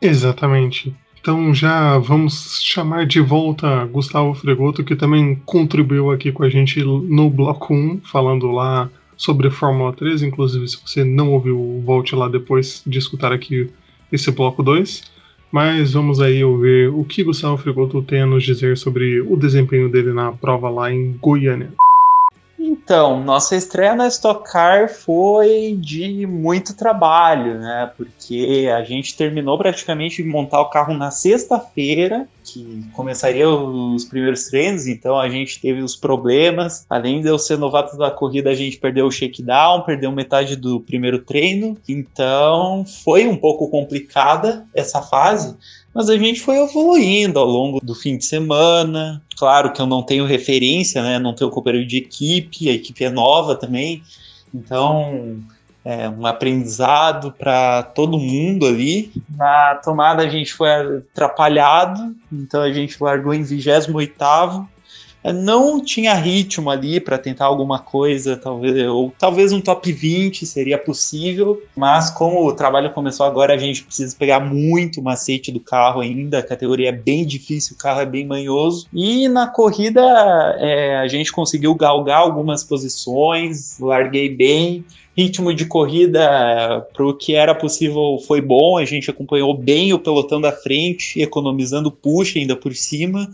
Exatamente. 0.00 0.96
Então 1.20 1.52
já 1.52 1.98
vamos 1.98 2.62
chamar 2.62 3.04
de 3.04 3.20
volta 3.20 3.84
Gustavo 3.86 4.32
Fregoto, 4.34 4.84
que 4.84 4.94
também 4.94 5.34
contribuiu 5.44 6.10
aqui 6.10 6.30
com 6.30 6.44
a 6.44 6.48
gente 6.48 6.82
no 6.84 7.28
bloco 7.28 7.74
1, 7.74 8.02
falando 8.02 8.46
lá 8.52 8.88
sobre 9.16 9.50
Fórmula 9.50 9.92
3. 9.92 10.22
Inclusive, 10.22 10.68
se 10.68 10.80
você 10.80 11.04
não 11.04 11.32
ouviu, 11.32 11.82
volte 11.84 12.14
lá 12.14 12.28
depois 12.28 12.82
de 12.86 12.98
escutar 12.98 13.32
aqui 13.32 13.68
esse 14.12 14.30
bloco 14.30 14.62
2. 14.62 15.15
Mas 15.56 15.94
vamos 15.94 16.20
aí 16.20 16.44
ouvir 16.44 16.90
o 16.90 17.02
que 17.02 17.24
Gustavo 17.24 17.56
Frigoto 17.56 18.02
tem 18.02 18.20
a 18.20 18.26
nos 18.26 18.44
dizer 18.44 18.76
sobre 18.76 19.22
o 19.22 19.38
desempenho 19.38 19.88
dele 19.88 20.12
na 20.12 20.30
prova 20.30 20.68
lá 20.68 20.92
em 20.92 21.16
Goiânia. 21.18 21.70
Então, 22.86 23.20
nossa 23.20 23.56
estreia 23.56 23.96
na 23.96 24.06
Stock 24.06 24.48
Car 24.48 24.88
foi 24.88 25.76
de 25.76 26.24
muito 26.24 26.72
trabalho, 26.72 27.58
né? 27.58 27.90
Porque 27.96 28.70
a 28.72 28.84
gente 28.84 29.16
terminou 29.16 29.58
praticamente 29.58 30.22
de 30.22 30.28
montar 30.28 30.60
o 30.60 30.70
carro 30.70 30.94
na 30.94 31.10
sexta-feira, 31.10 32.28
que 32.44 32.84
começaria 32.92 33.50
os 33.50 34.04
primeiros 34.04 34.44
treinos, 34.44 34.86
então 34.86 35.18
a 35.18 35.28
gente 35.28 35.60
teve 35.60 35.82
os 35.82 35.96
problemas. 35.96 36.86
Além 36.88 37.20
de 37.20 37.26
eu 37.26 37.40
ser 37.40 37.58
novato 37.58 37.98
da 37.98 38.08
corrida, 38.08 38.50
a 38.50 38.54
gente 38.54 38.78
perdeu 38.78 39.06
o 39.06 39.10
shakedown, 39.10 39.82
perdeu 39.82 40.12
metade 40.12 40.54
do 40.54 40.78
primeiro 40.78 41.18
treino. 41.18 41.76
Então, 41.88 42.84
foi 43.02 43.26
um 43.26 43.36
pouco 43.36 43.68
complicada 43.68 44.64
essa 44.72 45.02
fase, 45.02 45.56
mas 45.96 46.10
a 46.10 46.18
gente 46.18 46.40
foi 46.40 46.58
evoluindo 46.58 47.38
ao 47.38 47.46
longo 47.46 47.80
do 47.82 47.94
fim 47.94 48.18
de 48.18 48.26
semana. 48.26 49.22
Claro 49.38 49.72
que 49.72 49.80
eu 49.80 49.86
não 49.86 50.02
tenho 50.02 50.26
referência, 50.26 51.02
né? 51.02 51.18
Não 51.18 51.34
tenho 51.34 51.50
companheiro 51.50 51.88
de 51.88 51.96
equipe, 51.96 52.68
a 52.68 52.72
equipe 52.72 53.02
é 53.02 53.08
nova 53.08 53.56
também. 53.56 54.02
Então, 54.54 55.38
é 55.82 56.06
um 56.06 56.26
aprendizado 56.26 57.32
para 57.32 57.82
todo 57.82 58.18
mundo 58.18 58.66
ali. 58.66 59.10
Na 59.34 59.76
tomada 59.76 60.22
a 60.22 60.28
gente 60.28 60.52
foi 60.52 60.68
atrapalhado, 60.70 62.14
então 62.30 62.60
a 62.60 62.70
gente 62.70 63.02
largou 63.02 63.32
em 63.32 63.42
28º 63.42 64.66
não 65.32 65.82
tinha 65.82 66.14
ritmo 66.14 66.70
ali 66.70 67.00
para 67.00 67.18
tentar 67.18 67.46
alguma 67.46 67.78
coisa, 67.78 68.36
talvez, 68.36 68.88
ou 68.88 69.12
talvez 69.18 69.52
um 69.52 69.60
top 69.60 69.92
20 69.92 70.46
seria 70.46 70.78
possível, 70.78 71.62
mas 71.76 72.10
como 72.10 72.46
o 72.46 72.52
trabalho 72.52 72.92
começou 72.92 73.26
agora, 73.26 73.54
a 73.54 73.58
gente 73.58 73.82
precisa 73.82 74.14
pegar 74.16 74.40
muito 74.40 75.02
macete 75.02 75.50
do 75.50 75.60
carro 75.60 76.00
ainda, 76.00 76.38
a 76.38 76.42
categoria 76.42 76.90
é 76.90 76.92
bem 76.92 77.24
difícil, 77.24 77.74
o 77.74 77.78
carro 77.78 78.00
é 78.00 78.06
bem 78.06 78.26
manhoso, 78.26 78.86
e 78.92 79.28
na 79.28 79.46
corrida 79.46 80.00
é, 80.58 80.96
a 80.96 81.08
gente 81.08 81.32
conseguiu 81.32 81.74
galgar 81.74 82.20
algumas 82.20 82.62
posições, 82.62 83.78
larguei 83.78 84.28
bem, 84.28 84.84
ritmo 85.16 85.54
de 85.54 85.64
corrida 85.64 86.86
para 86.92 87.06
o 87.06 87.14
que 87.14 87.34
era 87.34 87.54
possível 87.54 88.18
foi 88.26 88.40
bom, 88.40 88.76
a 88.76 88.84
gente 88.84 89.10
acompanhou 89.10 89.56
bem 89.56 89.92
o 89.94 89.98
pelotão 89.98 90.40
da 90.40 90.52
frente, 90.52 91.18
economizando 91.20 91.90
push 91.90 92.36
ainda 92.36 92.54
por 92.54 92.74
cima, 92.74 93.30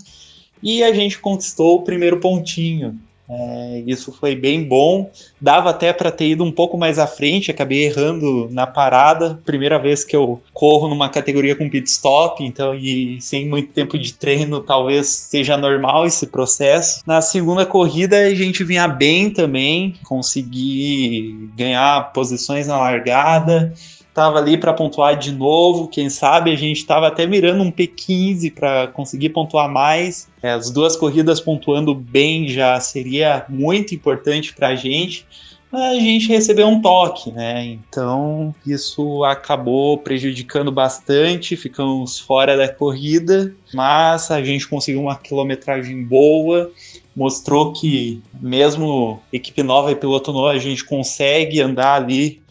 e 0.62 0.83
a 0.83 0.92
gente 0.92 1.18
conquistou 1.18 1.77
o 1.77 1.83
primeiro 1.83 2.20
pontinho. 2.20 2.98
É, 3.35 3.83
isso 3.87 4.12
foi 4.12 4.35
bem 4.35 4.62
bom. 4.62 5.11
Dava 5.40 5.70
até 5.70 5.90
para 5.92 6.11
ter 6.11 6.29
ido 6.29 6.44
um 6.44 6.53
pouco 6.53 6.77
mais 6.77 6.98
à 6.98 7.07
frente, 7.07 7.51
acabei 7.51 7.87
errando 7.87 8.48
na 8.51 8.66
parada. 8.66 9.40
Primeira 9.44 9.79
vez 9.79 10.05
que 10.05 10.14
eu 10.14 10.42
corro 10.53 10.88
numa 10.88 11.09
categoria 11.09 11.57
com 11.57 11.70
pit 11.70 11.88
stop, 11.88 12.44
então 12.44 12.75
e 12.75 13.18
sem 13.20 13.48
muito 13.48 13.72
tempo 13.72 13.98
de 13.98 14.12
treino, 14.12 14.61
talvez 14.61 15.07
seja 15.09 15.57
normal 15.57 16.05
esse 16.05 16.27
processo. 16.27 17.03
Na 17.07 17.22
segunda 17.22 17.64
corrida 17.64 18.18
a 18.18 18.35
gente 18.35 18.62
vinha 18.64 18.87
bem 18.87 19.31
também, 19.31 19.94
consegui 20.05 21.48
ganhar 21.57 22.12
posições 22.12 22.66
na 22.66 22.79
largada 22.79 23.72
estava 24.12 24.38
ali 24.38 24.59
para 24.59 24.75
pontuar 24.75 25.18
de 25.18 25.33
novo. 25.33 25.88
Quem 25.88 26.11
sabe 26.11 26.53
a 26.53 26.57
gente 26.57 26.77
estava 26.77 27.09
até 27.09 27.27
mirando 27.27 27.62
um 27.62 27.72
P15 27.72 28.53
para 28.53 28.87
conseguir 28.88 29.31
pontuar 29.31 29.70
mais. 29.70 30.29
É, 30.42 30.53
as 30.53 30.70
duas 30.70 30.96
corridas 30.96 31.40
pontuando 31.40 31.94
bem 31.94 32.46
já 32.46 32.79
seria 32.79 33.46
muito 33.48 33.94
importante 33.94 34.55
para 34.55 34.68
a 34.68 34.77
gente. 34.77 35.27
A 35.72 35.94
gente 35.94 36.29
recebeu 36.29 36.68
um 36.68 36.83
toque, 36.83 37.33
né? 37.33 37.64
Então 37.64 38.55
isso 38.66 39.25
acabou 39.25 39.96
prejudicando 39.96 40.70
bastante. 40.70 41.57
Ficamos 41.57 42.18
fora 42.18 42.55
da 42.55 42.68
corrida, 42.68 43.55
mas 43.72 44.31
a 44.31 44.44
gente 44.44 44.68
conseguiu 44.68 45.01
uma 45.01 45.16
quilometragem 45.16 46.05
boa 46.05 46.70
mostrou 47.14 47.75
que 47.75 48.22
mesmo 48.40 49.20
equipe 49.31 49.62
nova 49.62 49.92
e 49.92 49.94
piloto 49.94 50.33
novo, 50.33 50.48
a 50.48 50.59
gente 50.59 50.83
consegue 50.83 51.61
andar 51.61 51.96
ali 51.96 52.42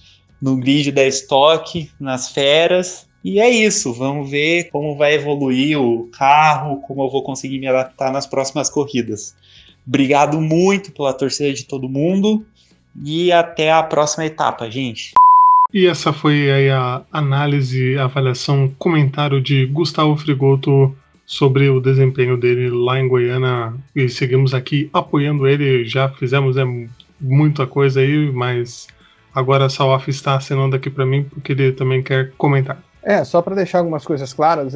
no 0.41 0.57
grid 0.57 0.91
da 0.91 1.05
estoque, 1.05 1.91
nas 1.99 2.31
feras. 2.31 3.07
E 3.23 3.39
é 3.39 3.49
isso, 3.49 3.93
vamos 3.93 4.29
ver 4.29 4.69
como 4.71 4.97
vai 4.97 5.13
evoluir 5.13 5.79
o 5.79 6.07
carro, 6.07 6.81
como 6.81 7.03
eu 7.03 7.09
vou 7.09 7.23
conseguir 7.23 7.59
me 7.59 7.67
adaptar 7.67 8.11
nas 8.11 8.25
próximas 8.25 8.69
corridas. 8.69 9.35
Obrigado 9.85 10.41
muito 10.41 10.91
pela 10.91 11.13
torcida 11.13 11.53
de 11.53 11.65
todo 11.65 11.87
mundo 11.87 12.43
e 13.03 13.31
até 13.31 13.71
a 13.71 13.83
próxima 13.83 14.25
etapa, 14.25 14.69
gente. 14.69 15.11
E 15.73 15.87
essa 15.87 16.11
foi 16.11 16.51
aí 16.51 16.69
a 16.69 17.01
análise, 17.11 17.97
avaliação, 17.97 18.73
comentário 18.77 19.39
de 19.39 19.65
Gustavo 19.67 20.17
Frigoto 20.17 20.95
sobre 21.25 21.69
o 21.69 21.79
desempenho 21.79 22.35
dele 22.35 22.69
lá 22.69 22.99
em 22.99 23.07
Goiânia 23.07 23.73
e 23.95 24.09
seguimos 24.09 24.53
aqui 24.53 24.89
apoiando 24.91 25.47
ele. 25.47 25.85
Já 25.85 26.09
fizemos 26.09 26.57
é, 26.57 26.63
muita 27.19 27.65
coisa 27.65 28.01
aí, 28.01 28.29
mas 28.31 28.87
agora 29.33 29.65
a 29.65 29.69
Salaf 29.69 30.07
está 30.09 30.35
acenando 30.35 30.75
aqui 30.75 30.89
para 30.89 31.05
mim 31.05 31.23
porque 31.23 31.51
ele 31.51 31.71
também 31.71 32.01
quer 32.01 32.31
comentar. 32.37 32.81
É, 33.03 33.23
só 33.23 33.41
para 33.41 33.55
deixar 33.55 33.79
algumas 33.79 34.05
coisas 34.05 34.31
claras, 34.31 34.73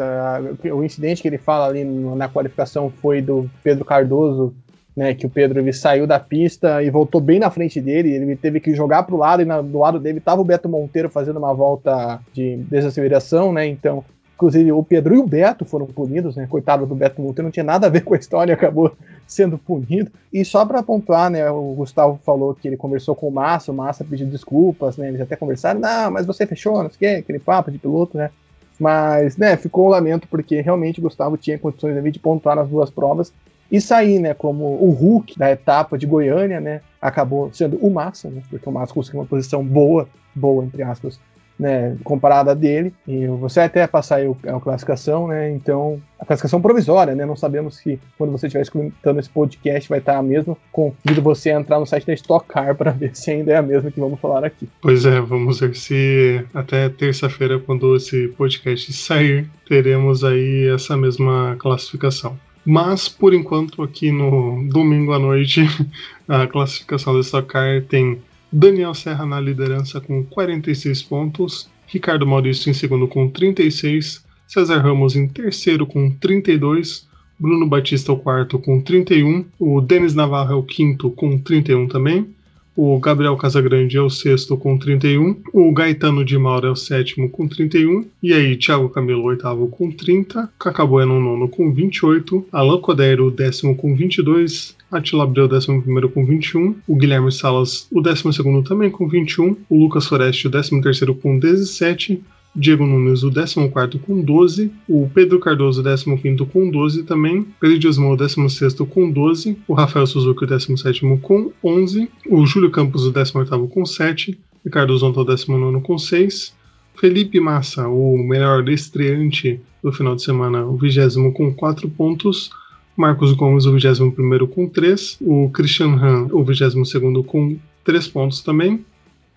o 0.73 0.83
incidente 0.83 1.21
que 1.21 1.27
ele 1.27 1.37
fala 1.37 1.67
ali 1.67 1.83
na 1.83 2.27
qualificação 2.27 2.91
foi 3.01 3.21
do 3.21 3.47
Pedro 3.63 3.85
Cardoso 3.85 4.53
né, 4.95 5.13
que 5.13 5.25
o 5.25 5.29
Pedro 5.29 5.59
ele 5.59 5.73
saiu 5.73 6.07
da 6.07 6.19
pista 6.19 6.81
e 6.81 6.89
voltou 6.89 7.19
bem 7.19 7.37
na 7.37 7.51
frente 7.51 7.81
dele, 7.81 8.13
ele 8.13 8.35
teve 8.35 8.59
que 8.59 8.73
jogar 8.73 9.03
para 9.03 9.13
o 9.13 9.17
lado 9.17 9.41
e 9.41 9.45
na, 9.45 9.61
do 9.61 9.79
lado 9.79 9.99
dele 9.99 10.19
estava 10.19 10.39
o 10.39 10.45
Beto 10.45 10.69
Monteiro 10.69 11.09
fazendo 11.09 11.37
uma 11.37 11.53
volta 11.53 12.21
de 12.33 12.57
desaceleração, 12.69 13.51
né? 13.51 13.67
Então, 13.67 14.05
inclusive 14.35 14.71
o 14.71 14.83
Pedro 14.83 15.15
e 15.15 15.17
o 15.17 15.25
Beto 15.25 15.65
foram 15.65 15.85
punidos, 15.87 16.35
né? 16.35 16.45
Coitado 16.47 16.85
do 16.85 16.93
Beto 16.93 17.21
Monteiro, 17.21 17.47
não 17.47 17.51
tinha 17.51 17.63
nada 17.63 17.87
a 17.87 17.89
ver 17.89 18.01
com 18.01 18.13
a 18.13 18.17
história, 18.17 18.53
acabou 18.53 18.91
sendo 19.25 19.57
punido. 19.57 20.11
E 20.31 20.43
só 20.45 20.65
para 20.65 20.83
pontuar, 20.83 21.29
né, 21.29 21.49
o 21.49 21.73
Gustavo 21.73 22.19
falou 22.23 22.53
que 22.53 22.67
ele 22.67 22.77
conversou 22.77 23.15
com 23.15 23.27
o 23.27 23.31
Massa, 23.31 23.71
o 23.71 23.75
Massa 23.75 24.03
pediu 24.03 24.27
desculpas, 24.27 24.97
né? 24.97 25.07
Eles 25.07 25.21
até 25.21 25.35
conversaram, 25.35 25.79
não, 25.79 26.11
mas 26.11 26.25
você 26.25 26.45
fechou, 26.45 26.83
não 26.83 26.89
sei 26.89 26.95
o 26.95 26.99
quê, 26.99 27.19
aquele 27.19 27.39
papo 27.39 27.71
de 27.71 27.77
piloto, 27.77 28.17
né? 28.17 28.29
Mas, 28.77 29.37
né, 29.37 29.55
ficou 29.55 29.87
um 29.87 29.89
lamento 29.89 30.27
porque 30.27 30.59
realmente 30.59 30.99
o 30.99 31.03
Gustavo 31.03 31.37
tinha 31.37 31.57
condições 31.57 32.03
de 32.11 32.19
pontuar 32.19 32.57
nas 32.57 32.67
duas 32.67 32.89
provas 32.89 33.31
e 33.71 33.79
sair, 33.79 34.19
né, 34.19 34.33
como 34.33 34.63
o 34.65 34.89
Hulk 34.91 35.39
da 35.39 35.49
etapa 35.49 35.97
de 35.97 36.05
Goiânia, 36.05 36.59
né, 36.59 36.81
acabou 37.01 37.49
sendo 37.53 37.77
o 37.77 37.89
Massa, 37.89 38.29
né, 38.29 38.41
porque 38.49 38.67
o 38.67 38.71
Massa 38.71 38.93
conseguiu 38.93 39.21
uma 39.21 39.25
posição 39.25 39.63
boa, 39.63 40.07
boa 40.35 40.63
entre 40.63 40.83
aspas, 40.83 41.19
né, 41.57 41.95
comparada 42.03 42.51
a 42.51 42.53
dele. 42.53 42.93
E 43.07 43.27
você 43.27 43.61
até 43.61 43.85
passar 43.87 44.17
aí 44.17 44.35
a 44.47 44.59
classificação, 44.59 45.27
né, 45.27 45.51
então 45.51 46.01
a 46.19 46.25
classificação 46.25 46.61
provisória, 46.61 47.15
né, 47.15 47.25
não 47.25 47.35
sabemos 47.35 47.77
se 47.77 47.99
quando 48.17 48.31
você 48.31 48.47
estiver 48.47 48.61
escutando 48.61 49.19
esse 49.19 49.29
podcast 49.29 49.89
vai 49.89 49.99
estar 49.99 50.17
a 50.17 50.23
mesma. 50.23 50.57
Convido 50.71 51.21
você 51.21 51.51
a 51.51 51.59
entrar 51.59 51.79
no 51.79 51.85
site 51.85 52.05
da 52.05 52.13
Stock 52.13 52.47
Car 52.47 52.75
para 52.75 52.91
ver 52.93 53.15
se 53.15 53.31
ainda 53.31 53.53
é 53.53 53.57
a 53.57 53.61
mesma 53.61 53.91
que 53.91 53.99
vamos 53.99 54.19
falar 54.19 54.43
aqui. 54.43 54.67
Pois 54.81 55.05
é, 55.05 55.19
vamos 55.19 55.59
ver 55.59 55.75
se 55.75 56.43
até 56.53 56.89
terça-feira, 56.89 57.59
quando 57.59 57.95
esse 57.95 58.27
podcast 58.29 58.91
sair, 58.93 59.49
teremos 59.67 60.23
aí 60.23 60.69
essa 60.73 60.95
mesma 60.97 61.55
classificação. 61.59 62.37
Mas, 62.65 63.07
por 63.07 63.31
enquanto, 63.33 63.83
aqui 63.83 64.11
no 64.11 64.67
domingo 64.69 65.13
à 65.13 65.19
noite, 65.19 65.61
a 66.27 66.47
classificação 66.47 67.13
da 67.13 67.19
Stock 67.19 67.47
Car 67.47 67.83
tem 67.83 68.19
Daniel 68.51 68.93
Serra 68.93 69.25
na 69.25 69.39
liderança 69.39 69.99
com 69.99 70.23
46 70.23 71.03
pontos, 71.03 71.69
Ricardo 71.87 72.25
Maurício 72.25 72.69
em 72.69 72.73
segundo 72.73 73.07
com 73.07 73.29
36, 73.29 74.23
César 74.47 74.79
Ramos 74.79 75.15
em 75.15 75.27
terceiro 75.27 75.85
com 75.85 76.09
32, 76.11 77.07
Bruno 77.37 77.67
Batista 77.67 78.11
o 78.11 78.17
quarto 78.17 78.57
com 78.59 78.79
31, 78.81 79.45
o 79.59 79.81
Denis 79.81 80.15
Navarro 80.15 80.53
é 80.53 80.55
o 80.55 80.63
quinto 80.63 81.11
com 81.11 81.37
31 81.37 81.87
também, 81.87 82.35
o 82.77 82.99
Gabriel 82.99 83.37
Casagrande 83.37 83.95
é 83.95 84.01
o 84.01 84.09
sexto 84.09 84.57
com 84.57 84.77
31. 84.77 85.41
O 85.53 85.71
Gaetano 85.71 86.25
de 86.25 86.37
Mauro 86.37 86.67
é 86.67 86.71
o 86.71 86.75
sétimo 86.75 87.29
com 87.29 87.47
31. 87.47 88.05
E 88.21 88.33
aí, 88.33 88.57
Thiago 88.57 88.89
Camilo, 88.89 89.23
oitavo 89.23 89.69
com 89.69 89.89
30. 89.89 90.51
Cacá 90.59 90.85
Bueno, 90.85 91.17
nono 91.21 91.47
com 91.47 91.71
28. 91.71 92.47
Alan 92.51 92.81
Codero, 92.81 93.31
décimo 93.31 93.77
com 93.77 93.95
22. 93.95 94.74
Atila 94.97 95.23
Abreu, 95.23 95.47
décimo 95.47 95.81
primeiro 95.81 96.09
com 96.09 96.25
21. 96.25 96.75
O 96.87 96.95
Guilherme 96.95 97.31
Salas, 97.31 97.87
o 97.91 98.01
décimo 98.01 98.33
segundo 98.33 98.67
também 98.67 98.89
com 98.89 99.07
21. 99.07 99.55
O 99.69 99.79
Lucas 99.79 100.07
Foreste, 100.07 100.47
o 100.47 100.51
décimo 100.51 100.81
terceiro 100.81 101.15
com 101.15 101.37
17. 101.39 102.21
Diego 102.55 102.85
Nunes, 102.85 103.21
o 103.23 103.31
14 103.31 103.99
com 103.99 104.21
12, 104.21 104.71
o 104.87 105.09
Pedro 105.13 105.39
Cardoso, 105.39 105.81
o 105.81 106.17
15 106.17 106.45
com 106.45 106.71
12 106.71 107.03
também, 107.03 107.45
Pedro 107.59 107.77
Diosmo, 107.77 108.13
o 108.13 108.15
16 108.15 108.75
com 108.89 109.11
12, 109.11 109.57
o 109.67 109.73
Rafael 109.73 110.07
Suzuki, 110.07 110.45
o 110.45 110.47
17 110.47 111.01
com 111.21 111.51
11, 111.61 112.09
o 112.29 112.45
Júlio 112.45 112.71
Campos, 112.71 113.05
o 113.05 113.11
18 113.11 113.67
com 113.67 113.85
7, 113.85 114.39
Ricardo 114.63 114.97
Zonta, 114.97 115.19
o 115.19 115.25
19 115.25 115.81
com 115.81 115.97
6, 115.97 116.55
Felipe 116.97 117.41
Massa, 117.41 117.89
o 117.89 118.17
melhor 118.17 118.67
estreante 118.69 119.59
do 119.83 119.91
final 119.91 120.15
de 120.15 120.23
semana, 120.23 120.65
o 120.65 120.77
20 120.77 121.33
com 121.33 121.53
4 121.53 121.89
pontos, 121.89 122.49
Marcos 122.95 123.33
Gomes, 123.33 123.65
o 123.65 123.73
21 123.73 124.47
com 124.47 124.67
3, 124.67 125.17
o 125.21 125.49
Christian 125.49 125.95
Han, 125.95 126.27
o 126.31 126.43
22 126.43 126.93
com 127.25 127.57
3 127.83 128.07
pontos 128.07 128.41
também, 128.41 128.85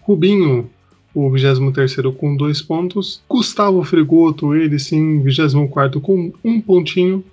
Rubinho, 0.01 0.71
o 1.15 1.31
23 1.31 1.97
com 2.17 2.37
dois 2.37 2.63
pontos. 2.63 3.23
Gustavo 3.29 3.83
Frigoto, 3.83 4.55
ele 4.55 4.79
sim, 4.79 5.21
24 5.21 6.01
com 6.01 6.33
um 6.45 6.61
pontinho. 6.61 7.25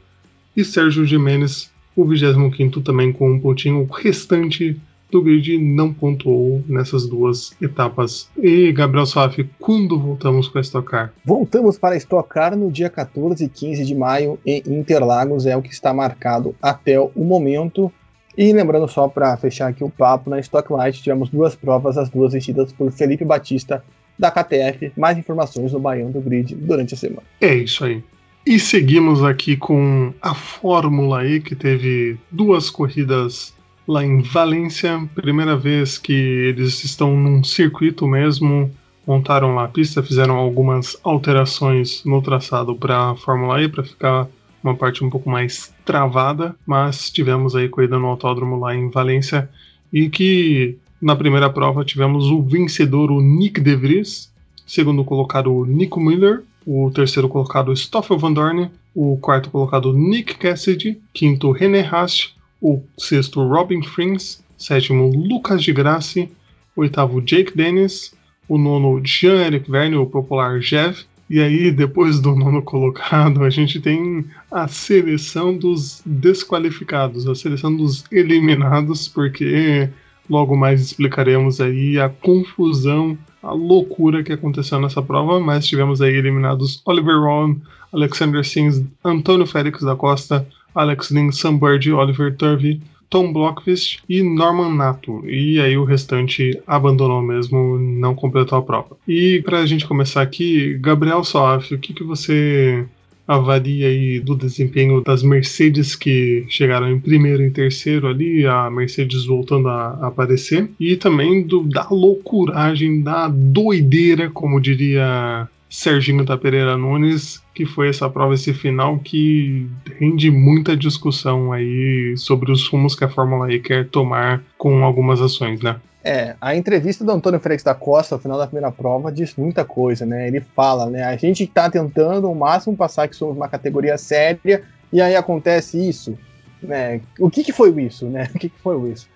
E 0.58 0.64
Sérgio 0.64 1.06
Jimenez, 1.06 1.72
o 1.96 2.06
25 2.06 2.82
também 2.82 3.12
com 3.12 3.32
um 3.32 3.40
pontinho. 3.40 3.82
O 3.82 3.94
restante 3.94 4.76
do 5.16 5.22
grid 5.22 5.58
não 5.58 5.94
pontuou 5.94 6.62
nessas 6.68 7.08
duas 7.08 7.56
etapas. 7.62 8.30
E 8.38 8.70
Gabriel 8.74 9.06
Saf, 9.06 9.50
quando 9.60 9.98
voltamos 9.98 10.50
com 10.50 10.58
a 10.58 10.62
Stock 10.62 10.90
Car? 10.90 11.14
Voltamos 11.24 11.78
para 11.78 11.96
a 11.96 11.98
Stock 11.98 12.28
Car 12.28 12.56
no 12.58 12.70
dia 12.70 12.90
14 12.90 13.46
e 13.46 13.48
15 13.48 13.86
de 13.86 13.96
maio 13.96 14.38
em 14.46 14.62
Interlagos, 14.68 15.46
é 15.46 15.56
o 15.56 15.62
que 15.62 15.72
está 15.72 15.94
marcado 15.94 16.54
até 16.62 17.00
o 17.00 17.12
momento. 17.16 17.90
E 18.38 18.52
lembrando 18.52 18.90
só 18.90 19.08
para 19.08 19.38
fechar 19.38 19.70
aqui 19.70 19.86
o 19.86 19.90
papo, 19.90 20.30
na 20.30 20.38
Stocklight 20.40 21.02
tivemos 21.02 21.30
duas 21.30 21.56
provas, 21.56 21.98
as 21.98 22.10
duas 22.10 22.34
vestidas 22.34 22.74
por 22.74 22.92
Felipe 22.92 23.24
Batista 23.24 23.82
da 24.20 24.30
KTF. 24.30 24.92
Mais 24.98 25.18
informações 25.18 25.72
no 25.72 25.80
Baião 25.80 26.12
do 26.12 26.20
Grid 26.20 26.56
durante 26.56 26.94
a 26.94 26.98
semana. 26.98 27.24
É 27.40 27.56
isso 27.56 27.86
aí. 27.86 28.04
E 28.46 28.60
seguimos 28.60 29.24
aqui 29.24 29.56
com 29.56 30.14
a 30.22 30.36
Fórmula 30.36 31.26
E, 31.26 31.40
que 31.40 31.56
teve 31.56 32.18
duas 32.30 32.70
corridas 32.70 33.55
lá 33.88 34.04
em 34.04 34.22
Valência. 34.22 35.08
Primeira 35.14 35.56
vez 35.56 35.98
que 35.98 36.14
eles 36.14 36.84
estão 36.84 37.16
num 37.16 37.44
circuito 37.44 38.08
mesmo, 38.08 38.72
montaram 39.06 39.56
lá 39.56 39.66
a 39.66 39.68
pista, 39.68 40.04
fizeram 40.04 40.36
algumas 40.36 40.98
alterações 41.04 42.04
no 42.04 42.22
traçado 42.22 42.76
para 42.76 43.12
a 43.12 43.16
Fórmula 43.16 43.62
E 43.62 43.70
para 43.70 43.84
ficar 43.84 44.28
uma 44.64 44.76
parte 44.76 45.04
um 45.04 45.10
pouco 45.10 45.30
mais 45.30 45.74
travada, 45.86 46.56
mas 46.66 47.12
tivemos 47.12 47.56
aí 47.56 47.70
corrida 47.70 48.00
no 48.00 48.08
autódromo 48.08 48.60
lá 48.60 48.76
em 48.76 48.90
Valência 48.90 49.50
e 49.94 50.10
que 50.10 50.78
na 51.00 51.16
primeira 51.16 51.50
prova 51.50 51.86
tivemos 51.86 52.26
o 52.32 52.42
vencedor, 52.42 53.12
o 53.12 53.22
Nick 53.22 53.62
De 53.62 53.76
Vries, 53.76 54.34
segundo 54.66 55.04
colocado 55.04 55.54
o 55.54 55.66
Nico 55.66 56.00
Miller, 56.00 56.44
o 56.66 56.90
terceiro 56.90 57.30
colocado 57.30 57.76
Stoffel 57.76 58.18
Van 58.18 58.34
Dorn, 58.34 58.72
o 58.96 59.18
quarto 59.18 59.52
colocado 59.52 59.94
Nick 59.94 60.36
Cassidy, 60.36 61.00
quinto 61.14 61.52
René 61.52 61.82
Rast, 61.82 62.35
o 62.66 62.82
sexto 62.98 63.48
Robin 63.48 63.84
Frings, 63.84 64.44
sétimo 64.58 65.12
Lucas 65.16 65.62
de 65.62 65.72
Grassi, 65.72 66.32
oitavo 66.76 67.22
Jake 67.22 67.56
Dennis, 67.56 68.16
o 68.50 68.58
nono 68.58 69.06
Jean-Eric 69.06 69.70
Verne, 69.70 69.98
o 69.98 70.08
popular 70.08 70.60
Jeff, 70.60 71.06
e 71.30 71.40
aí, 71.40 71.70
depois 71.70 72.20
do 72.20 72.36
nono 72.36 72.64
colocado, 72.64 73.44
a 73.44 73.52
gente 73.52 73.80
tem 73.80 74.26
a 74.50 74.68
seleção 74.68 75.56
dos 75.56 76.02
desqualificados, 76.04 77.28
a 77.28 77.36
seleção 77.36 77.76
dos 77.76 78.04
eliminados, 78.12 79.08
porque 79.08 79.88
logo 80.28 80.58
mais 80.58 80.82
explicaremos 80.82 81.62
aí 81.62 82.00
a 82.00 82.10
confusão, 82.10 83.16
a 83.44 83.52
loucura 83.52 84.24
que 84.24 84.34
aconteceu 84.34 84.82
nessa 84.82 85.04
prova, 85.04 85.40
mas 85.40 85.68
tivemos 85.68 86.02
aí 86.02 86.16
eliminados 86.16 86.82
Oliver 86.84 87.20
Rowan, 87.20 87.58
Alexander 87.94 88.44
Sims, 88.44 88.84
Antônio 89.04 89.46
Félix 89.46 89.84
da 89.84 89.96
Costa, 89.96 90.48
Alex 90.76 91.10
Lin, 91.10 91.32
Sam 91.32 91.58
Bird, 91.58 91.92
Oliver 91.92 92.36
Turvey, 92.36 92.82
Tom 93.10 93.32
Blockvist 93.32 94.00
e 94.10 94.22
Norman 94.22 94.76
Nato. 94.76 95.24
E 95.28 95.60
aí 95.60 95.78
o 95.78 95.86
restante 95.86 96.60
abandonou 96.68 97.22
mesmo, 97.22 97.78
não 97.78 98.14
completou 98.14 98.58
a 98.58 98.62
prova. 98.62 98.98
E 99.08 99.42
para 99.46 99.60
a 99.60 99.66
gente 99.66 99.88
começar 99.88 100.22
aqui, 100.22 100.78
Gabriel 100.80 101.24
Soaf, 101.24 101.74
o 101.74 101.80
que, 101.80 101.94
que 101.94 102.04
você 102.04 102.86
avalia 103.28 103.88
aí 103.88 104.20
do 104.20 104.36
desempenho 104.36 105.02
das 105.02 105.24
Mercedes 105.24 105.96
que 105.96 106.46
chegaram 106.48 106.92
em 106.92 107.00
primeiro 107.00 107.42
e 107.42 107.50
terceiro 107.50 108.08
ali, 108.08 108.46
a 108.46 108.70
Mercedes 108.70 109.26
voltando 109.26 109.68
a, 109.68 109.98
a 110.02 110.08
aparecer, 110.08 110.70
e 110.80 110.96
também 110.96 111.42
do, 111.42 111.64
da 111.64 111.88
loucuragem, 111.90 113.02
da 113.02 113.28
doideira, 113.28 114.30
como 114.30 114.62
diria 114.62 115.48
Serginho 115.70 116.24
da 116.24 116.38
Pereira 116.38 116.78
Nunes, 116.78 117.42
que 117.56 117.66
foi 117.66 117.88
essa 117.88 118.10
prova, 118.10 118.34
esse 118.34 118.54
final 118.54 119.00
que 119.00 119.66
rende 119.98 120.30
muita 120.30 120.76
discussão 120.76 121.54
aí 121.54 122.14
sobre 122.18 122.52
os 122.52 122.68
rumos 122.68 122.94
que 122.94 123.06
a 123.06 123.10
Fórmula 123.10 123.52
E 123.52 123.60
quer 123.60 123.88
tomar 123.88 124.44
com 124.58 124.84
algumas 124.84 125.22
ações, 125.22 125.62
né? 125.62 125.78
É, 126.04 126.36
a 126.40 126.56
entrevista 126.56 127.04
do 127.04 127.12
Antônio 127.12 127.40
Félix 127.40 127.64
da 127.64 127.74
Costa 127.74 128.16
no 128.16 128.22
final 128.22 128.38
da 128.38 128.46
primeira 128.46 128.72
prova 128.72 129.12
diz 129.12 129.34
muita 129.36 129.64
coisa, 129.64 130.06
né? 130.06 130.28
Ele 130.28 130.40
fala, 130.40 130.88
né? 130.88 131.04
A 131.04 131.16
gente 131.16 131.46
está 131.46 131.68
tentando 131.68 132.28
ao 132.28 132.36
máximo 132.36 132.76
passar 132.76 133.08
que 133.08 133.16
somos 133.16 133.36
uma 133.36 133.48
categoria 133.48 133.98
séria 133.98 134.62
e 134.92 135.02
aí 135.02 135.16
acontece 135.16 135.80
isso, 135.90 136.16
né? 136.62 137.02
O 137.20 137.30
que 137.30 137.44
que 137.44 137.54
foi 137.54 137.70
isso, 137.82 138.06
né? 138.06 138.30
O 138.36 138.38
que 138.38 138.50
que 138.50 138.60
foi 138.60 138.92
isso? 138.92 139.08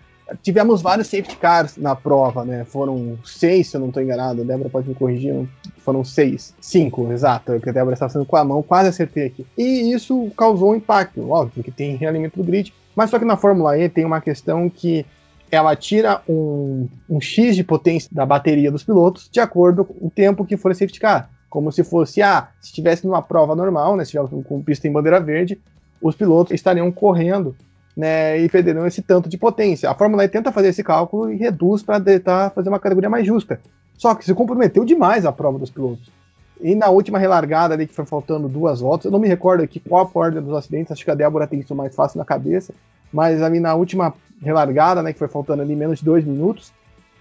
Tivemos 0.42 0.82
vários 0.82 1.08
safety 1.08 1.36
cars 1.36 1.76
na 1.76 1.96
prova, 1.96 2.46
né? 2.46 2.64
Foram 2.64 3.20
seis, 3.24 3.68
se 3.68 3.76
eu 3.76 3.82
não 3.82 3.90
estou 3.90 4.02
enganado. 4.02 4.42
A 4.42 4.46
Débora 4.46 4.70
pode 4.70 4.88
me 4.88 4.96
corrigir. 4.96 5.48
Foram 5.90 6.04
seis. 6.04 6.54
Cinco, 6.62 7.12
exato. 7.12 7.52
Porque 7.54 7.72
a 7.72 7.74
Débora 7.74 7.96
estava 7.96 8.12
fazendo 8.12 8.28
com 8.28 8.36
a 8.36 8.46
mão, 8.46 8.62
quase 8.62 8.90
acertei 8.90 9.26
aqui. 9.26 9.44
E 9.58 9.92
isso 9.92 10.32
causou 10.38 10.72
um 10.72 10.76
impacto, 10.76 11.28
óbvio, 11.32 11.56
porque 11.56 11.72
tem 11.72 11.96
realimento 11.96 12.38
do 12.38 12.44
grid. 12.44 12.72
Mas 12.96 13.10
só 13.10 13.18
que 13.18 13.26
na 13.26 13.36
Fórmula 13.36 13.76
E 13.76 13.90
tem 13.90 14.06
uma 14.06 14.22
questão 14.22 14.70
que 14.70 15.04
ela 15.50 15.76
tira 15.76 16.22
um, 16.30 16.88
um 17.10 17.20
X 17.20 17.56
de 17.56 17.64
potência 17.64 18.08
da 18.12 18.24
bateria 18.24 18.72
dos 18.72 18.84
pilotos 18.84 19.28
de 19.32 19.40
acordo 19.40 19.84
com 19.84 20.06
o 20.06 20.12
tempo 20.12 20.46
que 20.46 20.56
for 20.56 20.76
safety 20.76 21.00
car. 21.00 21.28
Como 21.50 21.72
se 21.72 21.84
fosse, 21.84 22.22
ah, 22.22 22.50
se 22.62 22.68
estivesse 22.68 23.08
numa 23.08 23.24
prova 23.24 23.56
normal, 23.56 23.96
né, 23.96 24.06
se 24.06 24.12
tivesse 24.12 24.30
com 24.44 24.62
pista 24.62 24.88
em 24.88 24.92
bandeira 24.92 25.20
verde, 25.20 25.60
os 26.00 26.16
pilotos 26.16 26.54
estariam 26.54 26.92
correndo 26.92 27.56
né, 27.98 28.40
e 28.40 28.48
perderiam 28.48 28.86
esse 28.86 29.02
tanto 29.02 29.28
de 29.28 29.40
potência. 29.40 29.90
A 29.90 29.96
Fórmula 29.96 30.24
E 30.24 30.30
tenta 30.30 30.52
fazer 30.52 30.68
esse 30.68 30.84
cálculo 30.84 31.34
e 31.34 31.36
reduz 31.36 31.82
para 31.82 32.00
tentar 32.00 32.52
fazer 32.52 32.70
uma 32.70 32.80
categoria 32.80 33.10
mais 33.10 33.26
justa. 33.26 33.60
Só 34.00 34.16
que 34.16 34.24
se 34.24 34.34
comprometeu 34.34 34.86
demais 34.86 35.26
a 35.26 35.32
prova 35.32 35.60
dos 35.60 35.70
pilotos. 35.70 36.10
E 36.62 36.74
na 36.74 36.90
última 36.90 37.20
relargada 37.20 37.74
ali, 37.74 37.86
que 37.86 37.94
foi 37.94 38.06
faltando 38.06 38.48
duas 38.48 38.80
voltas, 38.80 39.06
eu 39.06 39.12
não 39.12 39.20
me 39.20 39.28
recordo 39.28 39.62
aqui 39.62 39.78
qual 39.78 40.10
a 40.14 40.20
ordem 40.20 40.42
dos 40.42 40.56
acidentes, 40.56 40.94
acho 40.94 41.04
que 41.04 41.12
a 41.12 41.16
Débora 41.16 41.46
tem 41.46 41.60
isso 41.60 41.76
mais 41.76 41.94
fácil 41.94 42.18
na 42.18 42.24
cabeça, 42.24 42.74
mas 43.12 43.42
ali 43.42 43.60
na 43.60 43.76
última 43.76 44.14
relargada, 44.42 45.04
né, 45.04 45.12
que 45.12 45.20
foi 45.20 45.28
faltando 45.28 45.62
ali 45.62 45.76
menos 45.76 46.00
de 46.00 46.06
dois 46.06 46.24
minutos, 46.24 46.72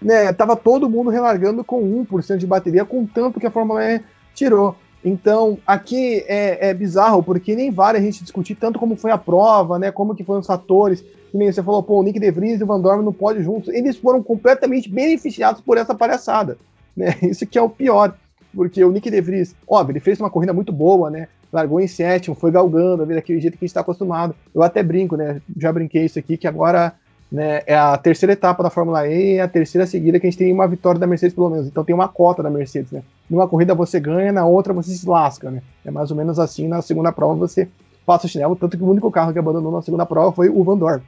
né, 0.01 0.31
tava 0.31 0.55
todo 0.55 0.89
mundo 0.89 1.09
relargando 1.09 1.65
com 1.65 1.81
1% 2.05 2.37
de 2.37 2.47
bateria, 2.47 2.85
com 2.85 3.05
tanto 3.05 3.41
que 3.41 3.47
a 3.47 3.51
Fórmula 3.51 3.83
E 3.83 4.01
tirou. 4.33 4.73
Então, 5.03 5.57
aqui 5.67 6.23
é, 6.27 6.69
é, 6.69 6.73
bizarro, 6.73 7.21
porque 7.21 7.55
nem 7.55 7.71
vale 7.71 7.97
a 7.97 8.01
gente 8.01 8.23
discutir 8.23 8.55
tanto 8.55 8.79
como 8.79 8.95
foi 8.95 9.11
a 9.11 9.17
prova, 9.17 9.77
né, 9.77 9.91
como 9.91 10.15
que 10.15 10.23
foram 10.23 10.39
os 10.39 10.47
fatores, 10.47 11.01
que 11.01 11.37
nem 11.37 11.51
você 11.51 11.61
falou, 11.61 11.83
pô, 11.83 11.99
o 11.99 12.03
Nick 12.03 12.19
De 12.19 12.31
Vries 12.31 12.61
e 12.61 12.63
o 12.63 12.67
Van 12.67 12.79
Dorn 12.79 13.03
não 13.03 13.13
podem 13.13 13.43
juntos, 13.43 13.73
eles 13.73 13.97
foram 13.97 14.23
completamente 14.23 14.89
beneficiados 14.89 15.61
por 15.61 15.77
essa 15.77 15.93
palhaçada, 15.93 16.57
né, 16.99 17.15
isso 17.23 17.47
que 17.47 17.57
é 17.57 17.61
o 17.61 17.69
pior, 17.69 18.13
porque 18.53 18.83
o 18.83 18.91
Nick 18.91 19.09
De 19.09 19.21
Vries, 19.21 19.55
óbvio, 19.67 19.93
ele 19.93 19.99
fez 19.99 20.19
uma 20.19 20.29
corrida 20.29 20.53
muito 20.53 20.71
boa, 20.71 21.09
né, 21.09 21.27
largou 21.51 21.79
em 21.79 21.87
sétimo, 21.87 22.35
foi 22.35 22.51
galgando, 22.51 23.05
daquele 23.05 23.39
jeito 23.39 23.57
que 23.57 23.63
a 23.63 23.65
gente 23.65 23.71
está 23.71 23.81
acostumado. 23.81 24.35
Eu 24.53 24.61
até 24.61 24.83
brinco, 24.83 25.15
né? 25.15 25.41
Já 25.57 25.71
brinquei 25.73 26.05
isso 26.05 26.19
aqui, 26.19 26.37
que 26.37 26.47
agora 26.47 26.93
né, 27.31 27.61
é 27.65 27.75
a 27.75 27.97
terceira 27.97 28.33
etapa 28.33 28.63
da 28.63 28.69
Fórmula 28.69 29.07
E 29.07 29.39
a 29.39 29.47
terceira 29.47 29.85
seguida 29.85 30.19
que 30.19 30.27
a 30.27 30.29
gente 30.29 30.39
tem 30.39 30.53
uma 30.53 30.67
vitória 30.67 30.99
da 30.99 31.07
Mercedes, 31.07 31.35
pelo 31.35 31.49
menos. 31.49 31.67
Então 31.67 31.83
tem 31.83 31.93
uma 31.93 32.07
cota 32.07 32.41
da 32.43 32.49
Mercedes, 32.49 32.91
né? 32.91 33.01
Numa 33.29 33.47
corrida 33.47 33.75
você 33.75 33.99
ganha, 33.99 34.31
na 34.31 34.45
outra 34.45 34.73
você 34.73 34.91
se 34.91 35.07
lasca, 35.07 35.49
né? 35.49 35.61
É 35.85 35.91
mais 35.91 36.11
ou 36.11 36.17
menos 36.17 36.39
assim, 36.39 36.67
na 36.67 36.81
segunda 36.81 37.11
prova 37.11 37.35
você 37.35 37.67
passa 38.05 38.25
o 38.25 38.29
chinelo, 38.29 38.55
tanto 38.55 38.75
que 38.75 38.83
o 38.83 38.89
único 38.89 39.11
carro 39.11 39.31
que 39.31 39.37
abandonou 39.37 39.71
na 39.71 39.83
segunda 39.83 40.05
prova 40.05 40.31
foi 40.31 40.49
o 40.49 40.63
Van 40.63 40.77
Dorn. 40.77 41.01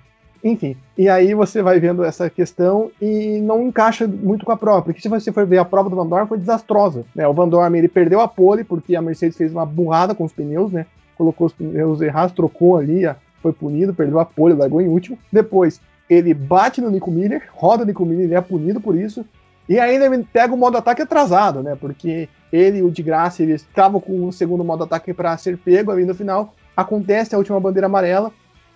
Enfim, 0.43 0.75
e 0.97 1.07
aí 1.07 1.35
você 1.35 1.61
vai 1.61 1.79
vendo 1.79 2.03
essa 2.03 2.29
questão 2.29 2.89
e 2.99 3.39
não 3.41 3.61
encaixa 3.61 4.07
muito 4.07 4.43
com 4.43 4.51
a 4.51 4.57
prova, 4.57 4.81
porque 4.81 4.99
se 4.99 5.07
você 5.07 5.31
for 5.31 5.45
ver 5.45 5.59
a 5.59 5.65
prova 5.65 5.89
do 5.89 5.95
Van 5.95 6.07
Dorn 6.07 6.27
foi 6.27 6.39
desastrosa, 6.39 7.05
né? 7.15 7.27
O 7.27 7.33
Van 7.33 7.47
Dorn 7.47 7.77
ele 7.77 7.87
perdeu 7.87 8.19
a 8.19 8.27
pole 8.27 8.63
porque 8.63 8.95
a 8.95 9.01
Mercedes 9.01 9.37
fez 9.37 9.51
uma 9.51 9.65
burrada 9.65 10.15
com 10.15 10.23
os 10.23 10.33
pneus, 10.33 10.71
né? 10.71 10.87
Colocou 11.15 11.45
os 11.45 11.53
pneus 11.53 12.01
errados, 12.01 12.33
trocou 12.33 12.77
ali, 12.77 13.03
foi 13.41 13.53
punido, 13.53 13.93
perdeu 13.93 14.19
a 14.19 14.25
pole, 14.25 14.55
largou 14.55 14.81
em 14.81 14.87
último. 14.87 15.17
Depois 15.31 15.79
ele 16.09 16.33
bate 16.33 16.81
no 16.81 16.89
Nico 16.89 17.11
Miller, 17.11 17.43
roda 17.53 17.83
o 17.83 17.85
Nico 17.85 18.03
Miller, 18.03 18.25
ele 18.25 18.35
é 18.35 18.41
punido 18.41 18.81
por 18.81 18.95
isso. 18.95 19.23
E 19.69 19.79
ainda 19.79 20.05
ele 20.05 20.25
pega 20.33 20.53
o 20.53 20.57
modo 20.57 20.75
ataque 20.75 21.03
atrasado, 21.03 21.61
né? 21.61 21.77
Porque 21.79 22.27
ele, 22.51 22.81
o 22.81 22.89
de 22.91 23.03
graça, 23.03 23.43
ele 23.43 23.53
estava 23.53 24.01
com 24.01 24.27
o 24.27 24.33
segundo 24.33 24.63
modo 24.63 24.83
ataque 24.83 25.13
para 25.13 25.37
ser 25.37 25.57
pego 25.57 25.91
ali 25.91 26.03
no 26.03 26.15
final. 26.15 26.53
Acontece 26.75 27.35
a 27.35 27.37
última 27.37 27.59
bandeira 27.59 27.85
amarela 27.85 28.31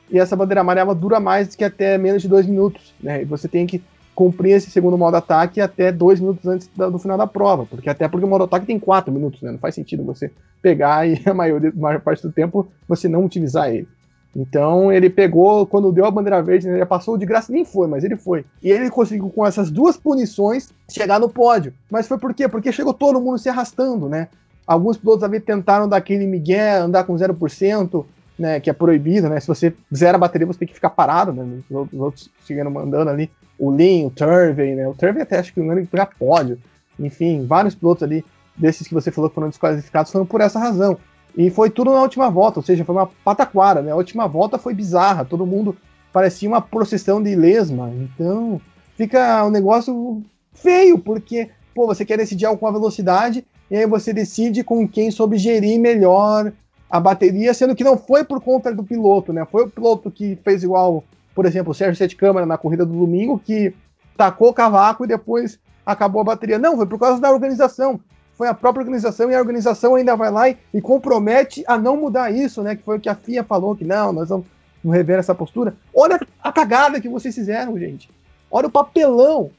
e 0.10 0.20
essa 0.20 0.36
bandeira 0.36 0.62
amarela 0.62 0.94
dura 0.94 1.20
mais 1.20 1.56
que 1.56 1.64
até 1.64 1.98
menos 1.98 2.22
de 2.22 2.28
dois 2.28 2.46
minutos, 2.46 2.94
né? 3.02 3.22
E 3.22 3.26
você 3.26 3.48
tem 3.48 3.66
que 3.66 3.82
cumprir 4.14 4.52
esse 4.52 4.72
segundo 4.72 4.98
modo 4.98 5.18
ataque 5.18 5.60
até 5.60 5.92
dois 5.92 6.20
minutos 6.20 6.48
antes 6.48 6.70
do 6.74 6.98
final 6.98 7.18
da 7.18 7.28
prova, 7.28 7.66
porque 7.66 7.90
até 7.90 8.08
porque 8.08 8.26
o 8.26 8.30
modo 8.30 8.46
ataque 8.46 8.66
tem 8.66 8.80
quatro 8.80 9.12
minutos, 9.12 9.42
né? 9.42 9.52
Não 9.52 9.60
faz 9.60 9.76
sentido 9.76 10.04
você 10.04 10.32
pegar 10.62 11.08
e 11.08 11.22
a 11.28 11.32
a 11.32 11.34
maior 11.34 12.00
parte 12.02 12.24
do 12.24 12.32
tempo 12.32 12.68
você 12.88 13.08
não 13.08 13.26
utilizar 13.26 13.70
ele. 13.70 13.88
Então 14.36 14.92
ele 14.92 15.10
pegou, 15.10 15.66
quando 15.66 15.92
deu 15.92 16.06
a 16.06 16.12
bandeira 16.12 16.42
verde, 16.42 16.68
né, 16.68 16.76
ele 16.76 16.86
passou 16.86 17.18
de 17.18 17.26
graça, 17.26 17.54
nem 17.54 17.64
foi, 17.64 17.88
mas 17.88 18.04
ele 18.04 18.18
foi. 18.18 18.46
E 18.62 18.70
ele 18.70 18.90
conseguiu, 18.90 19.30
com 19.30 19.46
essas 19.46 19.72
duas 19.72 19.96
punições, 19.96 20.70
chegar 20.90 21.20
no 21.20 21.30
pódio. 21.30 21.74
Mas 21.90 22.08
foi 22.08 22.18
por 22.18 22.34
quê? 22.34 22.48
Porque 22.48 22.72
chegou 22.72 22.94
todo 22.94 23.22
mundo 23.22 23.38
se 23.38 23.48
arrastando, 23.48 24.10
né? 24.10 24.28
Alguns 24.68 24.98
pilotos 24.98 25.24
ali 25.24 25.40
tentaram 25.40 25.88
dar 25.88 25.98
aquele 25.98 26.28
migué, 26.28 26.76
andar 26.76 27.06
com 27.06 27.16
0%, 27.16 28.06
né, 28.38 28.60
que 28.60 28.70
é 28.70 28.74
proibido, 28.74 29.30
né? 29.30 29.40
Se 29.40 29.48
você 29.48 29.74
zera 29.94 30.18
a 30.18 30.20
bateria, 30.20 30.46
você 30.46 30.60
tem 30.60 30.68
que 30.68 30.74
ficar 30.74 30.90
parado, 30.90 31.32
né? 31.32 31.60
Os 31.70 32.00
outros 32.00 32.30
seguindo 32.46 32.70
mandando 32.70 33.10
ali. 33.10 33.30
O 33.58 33.72
Lin, 33.72 34.06
o 34.06 34.10
Turvey, 34.10 34.76
né? 34.76 34.88
O 34.88 34.94
Turvey 34.94 35.22
até 35.22 35.40
acho 35.40 35.54
que 35.54 35.62
não 35.62 35.78
ia 35.78 35.86
pegar 35.86 36.08
pódio. 36.08 36.60
Enfim, 37.00 37.46
vários 37.46 37.76
pilotos 37.76 38.04
ali, 38.04 38.26
desses 38.56 38.88
que 38.88 38.94
você 38.94 39.12
falou 39.12 39.30
que 39.30 39.36
foram 39.36 39.50
desqualificados, 39.50 40.12
foram 40.12 40.26
por 40.26 40.42
essa 40.42 40.60
razão. 40.60 40.98
E 41.38 41.50
foi 41.50 41.70
tudo 41.70 41.92
na 41.92 42.02
última 42.02 42.30
volta, 42.30 42.60
ou 42.60 42.64
seja, 42.64 42.86
foi 42.86 42.96
uma 42.96 43.08
pataquara, 43.24 43.82
né? 43.82 43.92
A 43.92 43.96
última 43.96 44.28
volta 44.28 44.58
foi 44.58 44.74
bizarra, 44.74 45.26
todo 45.26 45.46
mundo 45.46 45.76
parecia 46.12 46.48
uma 46.48 46.62
procissão 46.62 47.22
de 47.22 47.36
lesma. 47.36 47.92
Então, 47.94 48.60
fica 48.96 49.44
um 49.46 49.50
negócio 49.50 50.24
feio, 50.54 50.98
porque, 50.98 51.50
pô, 51.74 51.86
você 51.86 52.06
quer 52.06 52.18
decidir 52.18 52.46
algo 52.46 52.60
com 52.60 52.68
a 52.68 52.72
velocidade, 52.72 53.46
e 53.70 53.76
aí 53.76 53.86
você 53.86 54.14
decide 54.14 54.64
com 54.64 54.88
quem 54.88 55.12
soube 55.12 55.38
gerir 55.38 55.80
melhor 55.80 56.54
a 56.96 57.00
bateria, 57.00 57.54
sendo 57.54 57.76
que 57.76 57.84
não 57.84 57.98
foi 57.98 58.24
por 58.24 58.40
conta 58.42 58.74
do 58.74 58.84
piloto, 58.84 59.34
né? 59.34 59.46
Foi 59.52 59.66
o 59.66 59.70
piloto 59.70 60.10
que 60.10 60.38
fez 60.44 60.64
igual, 60.64 61.04
por 61.34 61.46
exemplo, 61.46 61.72
o 61.72 61.76
Sérgio 61.76 61.98
Sete 61.98 62.16
Câmara 62.16 62.46
na 62.46 62.58
corrida 62.58 62.86
do 62.86 62.94
domingo, 62.94 63.38
que 63.38 63.74
tacou 64.16 64.50
o 64.50 64.54
cavaco 64.54 65.04
e 65.04 65.08
depois 65.08 65.60
acabou 65.86 66.22
a 66.22 66.26
bateria. 66.26 66.58
Não, 66.58 66.78
foi 66.78 66.86
por 66.86 66.98
causa 66.98 67.20
da 67.20 67.32
organização. 67.32 68.00
Foi 68.34 68.48
a 68.48 68.54
própria 68.54 68.82
organização 68.82 69.30
e 69.30 69.36
a 69.36 69.40
organização 69.40 69.96
ainda 69.96 70.16
vai 70.16 70.32
lá 70.32 70.50
e, 70.50 70.58
e 70.74 70.82
compromete 70.82 71.64
a 71.68 71.78
não 71.78 71.98
mudar 71.98 72.32
isso, 72.32 72.62
né? 72.62 72.76
Que 72.76 72.84
foi 72.84 72.98
o 72.98 73.00
que 73.00 73.10
a 73.10 73.16
FIA 73.16 73.44
falou, 73.44 73.76
que 73.76 73.84
não, 73.84 74.14
nós 74.14 74.30
vamos 74.30 74.46
rever 74.86 75.20
essa 75.20 75.36
postura. 75.36 75.76
Olha 75.94 76.20
a 76.42 76.52
cagada 76.52 77.02
que 77.02 77.10
vocês 77.10 77.36
fizeram, 77.36 77.78
gente. 77.78 78.10
Olha 78.50 78.68
o 78.68 78.72
papelão. 78.72 79.52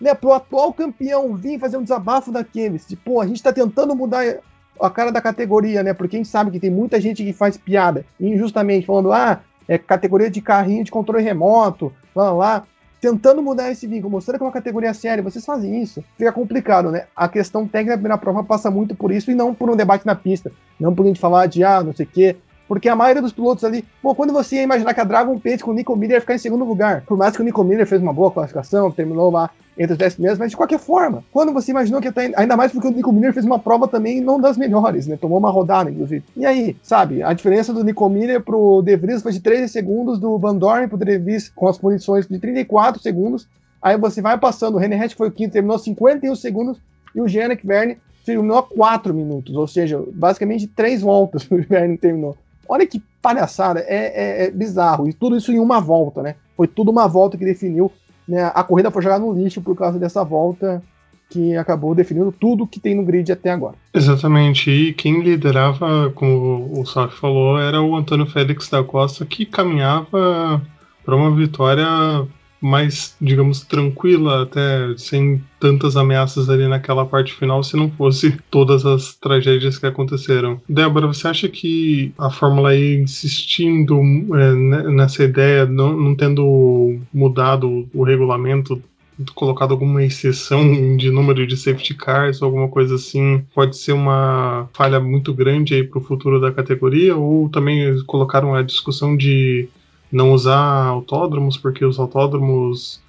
Né, 0.00 0.12
pro 0.12 0.32
atual 0.32 0.72
campeão 0.72 1.34
vir 1.36 1.58
fazer 1.58 1.76
um 1.76 1.82
desabafo 1.82 2.30
daqueles. 2.30 2.86
De, 2.86 2.96
pô, 2.96 3.20
a 3.20 3.26
gente 3.26 3.42
tá 3.42 3.52
tentando 3.52 3.94
mudar 3.94 4.24
a 4.80 4.90
cara 4.90 5.10
da 5.10 5.20
categoria, 5.20 5.82
né? 5.82 5.94
Porque 5.94 6.16
a 6.16 6.18
gente 6.18 6.28
sabe 6.28 6.50
que 6.50 6.60
tem 6.60 6.70
muita 6.70 7.00
gente 7.00 7.24
que 7.24 7.32
faz 7.32 7.56
piada 7.56 8.04
injustamente, 8.20 8.86
falando, 8.86 9.12
ah, 9.12 9.40
é 9.68 9.78
categoria 9.78 10.30
de 10.30 10.40
carrinho 10.40 10.84
de 10.84 10.90
controle 10.90 11.22
remoto, 11.22 11.92
lá, 12.14 12.32
lá, 12.32 12.64
tentando 13.00 13.42
mudar 13.42 13.70
esse 13.70 13.86
vínculo, 13.86 14.10
mostrando 14.10 14.38
que 14.38 14.44
é 14.44 14.46
uma 14.46 14.52
categoria 14.52 14.94
séria, 14.94 15.22
vocês 15.22 15.44
fazem 15.44 15.82
isso. 15.82 16.02
Fica 16.16 16.32
complicado, 16.32 16.90
né? 16.90 17.04
A 17.14 17.28
questão 17.28 17.66
técnica 17.66 17.96
primeira 17.96 18.18
prova 18.18 18.42
passa 18.42 18.70
muito 18.70 18.94
por 18.94 19.12
isso 19.12 19.30
e 19.30 19.34
não 19.34 19.54
por 19.54 19.70
um 19.70 19.76
debate 19.76 20.06
na 20.06 20.14
pista. 20.14 20.50
Não 20.80 20.94
por 20.94 21.04
a 21.04 21.08
gente 21.08 21.20
falar 21.20 21.46
de, 21.46 21.62
ah, 21.62 21.82
não 21.82 21.94
sei 21.94 22.06
o 22.06 22.08
quê, 22.08 22.36
porque 22.74 22.88
a 22.88 22.96
maioria 22.96 23.22
dos 23.22 23.32
pilotos 23.32 23.62
ali, 23.62 23.84
pô, 24.02 24.16
quando 24.16 24.32
você 24.32 24.56
ia 24.56 24.62
imaginar 24.62 24.92
que 24.92 25.00
a 25.00 25.04
Dragon 25.04 25.38
Pace 25.38 25.58
com 25.58 25.70
o 25.70 25.74
Nico 25.74 25.94
Miller 25.94 26.16
ia 26.16 26.20
ficar 26.20 26.34
em 26.34 26.38
segundo 26.38 26.64
lugar, 26.64 27.02
por 27.02 27.16
mais 27.16 27.36
que 27.36 27.40
o 27.40 27.44
Nico 27.44 27.62
Miller 27.62 27.86
fez 27.86 28.02
uma 28.02 28.12
boa 28.12 28.32
classificação, 28.32 28.90
terminou 28.90 29.30
lá 29.30 29.48
entre 29.78 29.92
os 29.92 29.98
10 29.98 30.14
primeiros, 30.14 30.40
mas 30.40 30.50
de 30.50 30.56
qualquer 30.56 30.80
forma, 30.80 31.22
quando 31.30 31.52
você 31.52 31.70
imaginou 31.70 32.00
que 32.00 32.08
até, 32.08 32.32
ainda 32.34 32.56
mais 32.56 32.72
porque 32.72 32.88
o 32.88 32.90
Nico 32.90 33.12
Miller 33.12 33.32
fez 33.32 33.46
uma 33.46 33.60
prova 33.60 33.86
também 33.86 34.20
não 34.20 34.40
das 34.40 34.56
melhores, 34.56 35.06
né? 35.06 35.16
Tomou 35.16 35.38
uma 35.38 35.50
rodada, 35.50 35.88
inclusive. 35.88 36.24
E 36.36 36.44
aí, 36.44 36.76
sabe, 36.82 37.22
a 37.22 37.32
diferença 37.32 37.72
do 37.72 37.84
Nico 37.84 38.08
Miller 38.08 38.42
pro 38.42 38.82
De 38.82 38.96
Vries 38.96 39.22
foi 39.22 39.30
de 39.30 39.38
13 39.38 39.68
segundos, 39.68 40.18
do 40.18 40.36
Van 40.36 40.56
Dorn 40.56 40.88
pro 40.88 40.98
De 40.98 41.16
Vries 41.16 41.48
com 41.48 41.68
as 41.68 41.78
punições 41.78 42.26
de 42.26 42.40
34 42.40 43.00
segundos. 43.00 43.46
Aí 43.80 43.96
você 43.96 44.20
vai 44.20 44.36
passando, 44.36 44.74
o 44.74 44.78
René 44.78 45.00
Hatch 45.00 45.14
foi 45.14 45.28
o 45.28 45.32
quinto, 45.32 45.52
terminou 45.52 45.78
51 45.78 46.34
segundos, 46.34 46.76
e 47.14 47.20
o 47.20 47.28
Janek 47.28 47.64
Verne 47.64 47.98
terminou 48.26 48.64
4 48.64 49.14
minutos, 49.14 49.54
ou 49.54 49.68
seja, 49.68 50.02
basicamente 50.12 50.66
3 50.66 51.02
voltas 51.02 51.46
o 51.50 51.56
Verne 51.56 51.96
terminou. 51.96 52.36
Olha 52.68 52.86
que 52.86 53.02
palhaçada, 53.20 53.80
é, 53.80 53.86
é, 53.88 54.44
é, 54.44 54.50
bizarro. 54.50 55.08
E 55.08 55.12
tudo 55.12 55.36
isso 55.36 55.52
em 55.52 55.58
uma 55.58 55.80
volta, 55.80 56.22
né? 56.22 56.36
Foi 56.56 56.66
tudo 56.66 56.90
uma 56.90 57.06
volta 57.06 57.38
que 57.38 57.44
definiu. 57.44 57.90
Né? 58.26 58.50
A 58.54 58.62
corrida 58.62 58.90
foi 58.90 59.02
jogada 59.02 59.24
no 59.24 59.32
lixo 59.32 59.60
por 59.60 59.76
causa 59.76 59.98
dessa 59.98 60.22
volta 60.24 60.82
que 61.30 61.56
acabou 61.56 61.94
definindo 61.94 62.30
tudo 62.30 62.66
que 62.66 62.78
tem 62.78 62.94
no 62.94 63.04
grid 63.04 63.32
até 63.32 63.50
agora. 63.50 63.74
Exatamente. 63.92 64.70
E 64.70 64.92
quem 64.92 65.20
liderava, 65.20 66.10
como 66.14 66.70
o 66.78 66.86
Saf 66.86 67.18
falou, 67.18 67.58
era 67.58 67.82
o 67.82 67.96
Antônio 67.96 68.26
Félix 68.26 68.68
da 68.68 68.84
Costa, 68.84 69.24
que 69.24 69.44
caminhava 69.44 70.62
para 71.04 71.16
uma 71.16 71.34
vitória 71.34 71.86
mais, 72.64 73.14
digamos, 73.20 73.60
tranquila, 73.60 74.42
até 74.42 74.96
sem 74.96 75.42
tantas 75.60 75.98
ameaças 75.98 76.48
ali 76.48 76.66
naquela 76.66 77.04
parte 77.04 77.34
final, 77.34 77.62
se 77.62 77.76
não 77.76 77.90
fosse 77.90 78.34
todas 78.50 78.86
as 78.86 79.14
tragédias 79.14 79.76
que 79.76 79.84
aconteceram. 79.84 80.58
Débora, 80.66 81.06
você 81.06 81.28
acha 81.28 81.46
que 81.46 82.14
a 82.18 82.30
Fórmula 82.30 82.74
E 82.74 82.96
insistindo 82.96 84.00
é, 84.34 84.54
nessa 84.90 85.24
ideia, 85.24 85.66
não, 85.66 85.94
não 85.94 86.14
tendo 86.14 86.98
mudado 87.12 87.86
o 87.92 88.02
regulamento 88.02 88.82
colocado 89.34 89.72
alguma 89.72 90.02
exceção 90.02 90.96
de 90.96 91.10
número 91.10 91.46
de 91.46 91.56
safety 91.56 91.94
cars 91.94 92.40
ou 92.40 92.46
alguma 92.46 92.68
coisa 92.68 92.94
assim, 92.94 93.44
pode 93.54 93.76
ser 93.76 93.92
uma 93.92 94.68
falha 94.72 94.98
muito 94.98 95.32
grande 95.32 95.74
aí 95.74 95.84
para 95.84 95.98
o 95.98 96.02
futuro 96.02 96.40
da 96.40 96.50
categoria, 96.50 97.14
ou 97.14 97.48
também 97.48 98.02
colocaram 98.06 98.54
a 98.54 98.62
discussão 98.62 99.16
de 99.16 99.68
não 100.14 100.32
usar 100.32 100.86
autódromos, 100.86 101.56
porque 101.56 101.84
os 101.84 101.98
autódromos 101.98 103.02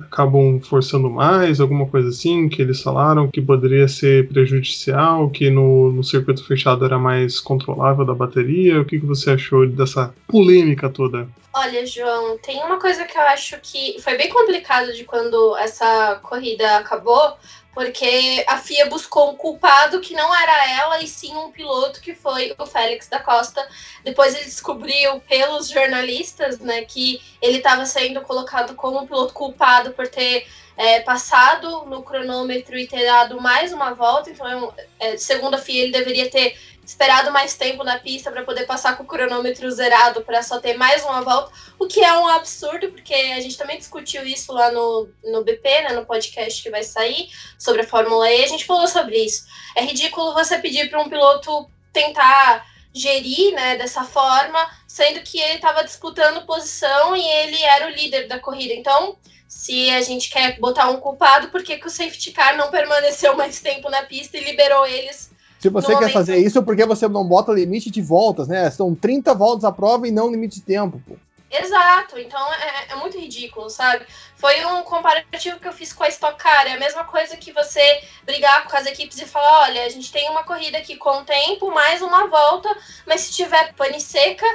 acabam 0.00 0.60
forçando 0.60 1.10
mais, 1.10 1.60
alguma 1.60 1.86
coisa 1.86 2.08
assim, 2.08 2.48
que 2.48 2.62
eles 2.62 2.82
falaram 2.82 3.28
que 3.28 3.42
poderia 3.42 3.86
ser 3.86 4.28
prejudicial, 4.28 5.28
que 5.28 5.50
no, 5.50 5.92
no 5.92 6.02
circuito 6.02 6.44
fechado 6.46 6.84
era 6.84 6.98
mais 6.98 7.40
controlável 7.40 8.04
da 8.04 8.14
bateria. 8.14 8.80
O 8.80 8.84
que, 8.84 8.98
que 8.98 9.06
você 9.06 9.32
achou 9.32 9.66
dessa 9.66 10.14
polêmica 10.26 10.88
toda? 10.88 11.28
Olha, 11.54 11.84
João, 11.84 12.38
tem 12.38 12.62
uma 12.62 12.80
coisa 12.80 13.04
que 13.04 13.16
eu 13.16 13.22
acho 13.22 13.60
que 13.60 14.00
foi 14.00 14.16
bem 14.16 14.30
complicado 14.30 14.92
de 14.94 15.04
quando 15.04 15.54
essa 15.58 16.18
corrida 16.22 16.78
acabou, 16.78 17.36
porque 17.74 18.44
a 18.46 18.58
FIA 18.58 18.86
buscou 18.86 19.30
um 19.30 19.36
culpado 19.36 20.00
que 20.00 20.14
não 20.14 20.34
era 20.34 20.70
ela, 20.80 21.02
e 21.02 21.08
sim 21.08 21.34
um 21.34 21.50
piloto 21.50 22.00
que 22.00 22.14
foi 22.14 22.54
o 22.58 22.66
Félix 22.66 23.08
da 23.08 23.18
Costa. 23.18 23.66
Depois 24.04 24.34
ele 24.34 24.44
descobriu 24.44 25.20
pelos 25.20 25.68
jornalistas 25.68 26.58
né, 26.58 26.82
que 26.82 27.20
ele 27.40 27.58
estava 27.58 27.86
sendo 27.86 28.20
colocado 28.20 28.74
como 28.74 29.06
piloto 29.06 29.32
culpado 29.32 29.92
por 29.92 30.06
ter 30.06 30.46
é, 30.76 31.00
passado 31.00 31.86
no 31.86 32.02
cronômetro 32.02 32.78
e 32.78 32.86
ter 32.86 33.06
dado 33.06 33.40
mais 33.40 33.72
uma 33.72 33.94
volta. 33.94 34.30
Então, 34.30 34.74
é, 35.00 35.16
segundo 35.16 35.54
a 35.54 35.58
FIA, 35.58 35.84
ele 35.84 35.92
deveria 35.92 36.30
ter 36.30 36.56
esperado 36.84 37.30
mais 37.30 37.54
tempo 37.54 37.84
na 37.84 37.98
pista 37.98 38.30
para 38.30 38.42
poder 38.44 38.66
passar 38.66 38.96
com 38.96 39.04
o 39.04 39.06
cronômetro 39.06 39.70
zerado 39.70 40.22
para 40.22 40.42
só 40.42 40.58
ter 40.58 40.76
mais 40.76 41.02
uma 41.04 41.22
volta, 41.22 41.52
o 41.78 41.86
que 41.86 42.02
é 42.02 42.12
um 42.12 42.26
absurdo, 42.26 42.90
porque 42.90 43.14
a 43.14 43.40
gente 43.40 43.56
também 43.56 43.78
discutiu 43.78 44.26
isso 44.26 44.52
lá 44.52 44.70
no, 44.70 45.08
no 45.24 45.44
BP, 45.44 45.68
né, 45.82 45.92
no 45.92 46.04
podcast 46.04 46.62
que 46.62 46.70
vai 46.70 46.82
sair 46.82 47.28
sobre 47.58 47.82
a 47.82 47.86
Fórmula 47.86 48.30
E, 48.30 48.44
a 48.44 48.48
gente 48.48 48.64
falou 48.64 48.88
sobre 48.88 49.16
isso. 49.16 49.46
É 49.76 49.82
ridículo 49.82 50.34
você 50.34 50.58
pedir 50.58 50.90
para 50.90 51.00
um 51.00 51.08
piloto 51.08 51.70
tentar 51.92 52.66
gerir 52.92 53.54
né, 53.54 53.76
dessa 53.76 54.04
forma, 54.04 54.68
sendo 54.86 55.22
que 55.22 55.38
ele 55.38 55.54
estava 55.54 55.84
disputando 55.84 56.44
posição 56.44 57.16
e 57.16 57.24
ele 57.24 57.62
era 57.62 57.86
o 57.86 57.90
líder 57.90 58.26
da 58.26 58.38
corrida. 58.38 58.74
Então, 58.74 59.16
se 59.48 59.88
a 59.90 60.02
gente 60.02 60.28
quer 60.30 60.58
botar 60.58 60.90
um 60.90 61.00
culpado, 61.00 61.48
por 61.48 61.62
que, 61.62 61.78
que 61.78 61.86
o 61.86 61.90
safety 61.90 62.32
car 62.32 62.56
não 62.56 62.70
permaneceu 62.70 63.36
mais 63.36 63.60
tempo 63.60 63.88
na 63.88 64.02
pista 64.02 64.36
e 64.36 64.44
liberou 64.44 64.86
eles 64.86 65.31
se 65.62 65.68
você 65.68 65.96
quer 65.96 66.12
fazer 66.12 66.38
isso, 66.38 66.60
por 66.60 66.74
que 66.74 66.84
você 66.84 67.06
não 67.06 67.24
bota 67.24 67.52
limite 67.52 67.88
de 67.88 68.02
voltas, 68.02 68.48
né? 68.48 68.68
São 68.68 68.96
30 68.96 69.32
voltas 69.32 69.62
à 69.62 69.70
prova 69.70 70.08
e 70.08 70.10
não 70.10 70.28
limite 70.28 70.56
de 70.56 70.62
tempo, 70.62 71.00
pô. 71.06 71.14
Exato, 71.48 72.18
então 72.18 72.52
é, 72.54 72.86
é, 72.90 72.96
muito 72.96 73.16
ridículo, 73.16 73.70
sabe? 73.70 74.04
Foi 74.34 74.64
um 74.64 74.82
comparativo 74.82 75.60
que 75.60 75.68
eu 75.68 75.72
fiz 75.72 75.92
com 75.92 76.02
a 76.02 76.08
Stock 76.08 76.36
Car, 76.36 76.66
é 76.66 76.72
a 76.72 76.80
mesma 76.80 77.04
coisa 77.04 77.36
que 77.36 77.52
você 77.52 78.02
brigar 78.24 78.66
com 78.66 78.76
as 78.76 78.86
equipes 78.86 79.20
e 79.20 79.24
falar, 79.24 79.68
olha, 79.68 79.84
a 79.84 79.88
gente 79.88 80.10
tem 80.10 80.28
uma 80.30 80.42
corrida 80.42 80.78
aqui 80.78 80.96
com 80.96 81.22
tempo, 81.24 81.70
mais 81.70 82.02
uma 82.02 82.26
volta, 82.26 82.68
mas 83.06 83.20
se 83.20 83.32
tiver 83.32 83.72
pane 83.74 84.00
seca, 84.00 84.46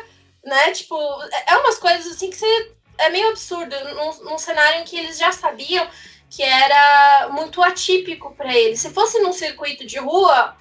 né, 0.44 0.72
tipo, 0.72 0.98
é, 1.32 1.54
é 1.54 1.58
umas 1.58 1.78
coisas 1.78 2.08
assim 2.08 2.30
que 2.30 2.36
você, 2.36 2.72
é 2.98 3.10
meio 3.10 3.30
absurdo, 3.30 3.76
num, 3.96 4.32
num 4.32 4.38
cenário 4.38 4.82
em 4.82 4.84
que 4.84 4.98
eles 4.98 5.18
já 5.18 5.32
sabiam 5.32 5.88
que 6.30 6.44
era 6.44 7.30
muito 7.32 7.64
atípico 7.64 8.36
para 8.36 8.54
eles. 8.54 8.82
Se 8.82 8.90
fosse 8.90 9.20
num 9.20 9.32
circuito 9.32 9.86
de 9.86 9.98
rua, 9.98 10.58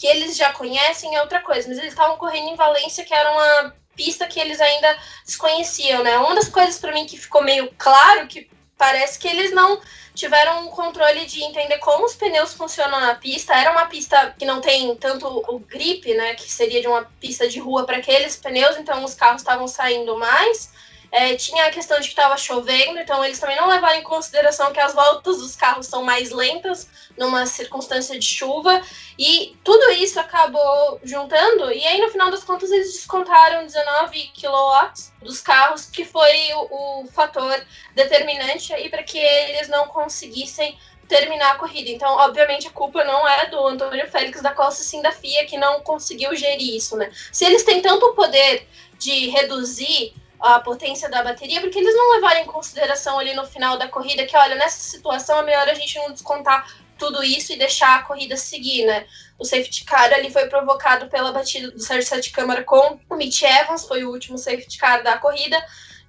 que 0.00 0.06
eles 0.06 0.34
já 0.34 0.50
conhecem 0.54 1.14
é 1.14 1.20
outra 1.20 1.42
coisa, 1.42 1.68
mas 1.68 1.76
eles 1.76 1.90
estavam 1.92 2.16
correndo 2.16 2.48
em 2.48 2.56
Valência, 2.56 3.04
que 3.04 3.12
era 3.12 3.30
uma 3.32 3.74
pista 3.94 4.26
que 4.26 4.40
eles 4.40 4.58
ainda 4.58 4.98
desconheciam, 5.26 6.02
né? 6.02 6.16
Uma 6.16 6.34
das 6.36 6.48
coisas 6.48 6.78
para 6.78 6.90
mim 6.90 7.04
que 7.04 7.18
ficou 7.18 7.44
meio 7.44 7.70
claro 7.76 8.26
que 8.26 8.48
parece 8.78 9.18
que 9.18 9.28
eles 9.28 9.52
não 9.52 9.78
tiveram 10.14 10.64
um 10.64 10.68
controle 10.68 11.26
de 11.26 11.44
entender 11.44 11.76
como 11.78 12.06
os 12.06 12.14
pneus 12.14 12.54
funcionam 12.54 12.98
na 12.98 13.14
pista. 13.14 13.54
Era 13.54 13.72
uma 13.72 13.84
pista 13.88 14.34
que 14.38 14.46
não 14.46 14.62
tem 14.62 14.96
tanto 14.96 15.26
o 15.26 15.58
grip, 15.58 16.14
né, 16.14 16.34
que 16.34 16.50
seria 16.50 16.80
de 16.80 16.88
uma 16.88 17.04
pista 17.20 17.46
de 17.46 17.60
rua 17.60 17.84
para 17.84 17.98
aqueles 17.98 18.36
pneus, 18.36 18.78
então 18.78 19.04
os 19.04 19.12
carros 19.12 19.42
estavam 19.42 19.68
saindo 19.68 20.18
mais. 20.18 20.72
É, 21.12 21.34
tinha 21.34 21.66
a 21.66 21.70
questão 21.70 21.98
de 21.98 22.08
que 22.08 22.12
estava 22.12 22.36
chovendo, 22.36 23.00
então 23.00 23.24
eles 23.24 23.38
também 23.40 23.56
não 23.56 23.66
levaram 23.66 23.98
em 23.98 24.02
consideração 24.02 24.72
que 24.72 24.78
as 24.78 24.94
voltas 24.94 25.38
dos 25.38 25.56
carros 25.56 25.86
são 25.86 26.04
mais 26.04 26.30
lentas 26.30 26.88
numa 27.18 27.46
circunstância 27.46 28.16
de 28.18 28.24
chuva, 28.24 28.80
e 29.18 29.56
tudo 29.64 29.90
isso 29.92 30.20
acabou 30.20 31.00
juntando, 31.02 31.72
e 31.72 31.84
aí 31.84 32.00
no 32.00 32.10
final 32.10 32.30
das 32.30 32.44
contas 32.44 32.70
eles 32.70 32.92
descontaram 32.92 33.66
19 33.66 34.30
kW 34.40 34.92
dos 35.22 35.40
carros, 35.40 35.86
que 35.86 36.04
foi 36.04 36.52
o, 36.54 37.02
o 37.02 37.06
fator 37.08 37.60
determinante 37.94 38.72
aí 38.72 38.88
para 38.88 39.02
que 39.02 39.18
eles 39.18 39.68
não 39.68 39.88
conseguissem 39.88 40.78
terminar 41.10 41.50
a 41.50 41.58
corrida. 41.58 41.90
Então, 41.90 42.08
obviamente, 42.18 42.68
a 42.68 42.70
culpa 42.70 43.02
não 43.02 43.28
é 43.28 43.46
do 43.46 43.66
Antônio 43.66 44.08
Félix 44.08 44.40
da 44.40 44.54
Costa, 44.54 44.84
sim 44.84 45.02
da 45.02 45.10
FIA, 45.10 45.44
que 45.44 45.58
não 45.58 45.80
conseguiu 45.80 46.34
gerir 46.36 46.76
isso, 46.76 46.96
né? 46.96 47.10
Se 47.32 47.44
eles 47.44 47.64
têm 47.64 47.82
tanto 47.82 48.14
poder 48.14 48.66
de 48.96 49.28
reduzir 49.28 50.14
a 50.40 50.58
potência 50.60 51.08
da 51.08 51.22
bateria, 51.22 51.60
porque 51.60 51.78
eles 51.78 51.94
não 51.94 52.14
levaram 52.14 52.40
em 52.40 52.46
consideração 52.46 53.18
ali 53.18 53.34
no 53.34 53.46
final 53.46 53.76
da 53.76 53.88
corrida 53.88 54.26
que, 54.26 54.36
olha, 54.36 54.56
nessa 54.56 54.80
situação 54.80 55.38
é 55.38 55.42
melhor 55.42 55.68
a 55.68 55.74
gente 55.74 55.98
não 55.98 56.12
descontar 56.12 56.66
tudo 56.98 57.22
isso 57.22 57.52
e 57.52 57.56
deixar 57.56 57.96
a 57.98 58.02
corrida 58.02 58.36
seguir, 58.36 58.84
né? 58.84 59.06
O 59.38 59.44
safety 59.44 59.84
car 59.84 60.12
ali 60.12 60.30
foi 60.30 60.48
provocado 60.48 61.08
pela 61.08 61.32
batida 61.32 61.70
do 61.70 61.80
Sérgio 61.80 62.08
Sete 62.08 62.30
Câmara 62.30 62.62
com 62.62 62.98
o 63.08 63.16
Mitch 63.16 63.42
Evans, 63.42 63.86
foi 63.86 64.04
o 64.04 64.10
último 64.10 64.36
safety 64.36 64.78
car 64.78 65.02
da 65.02 65.16
corrida, 65.16 65.58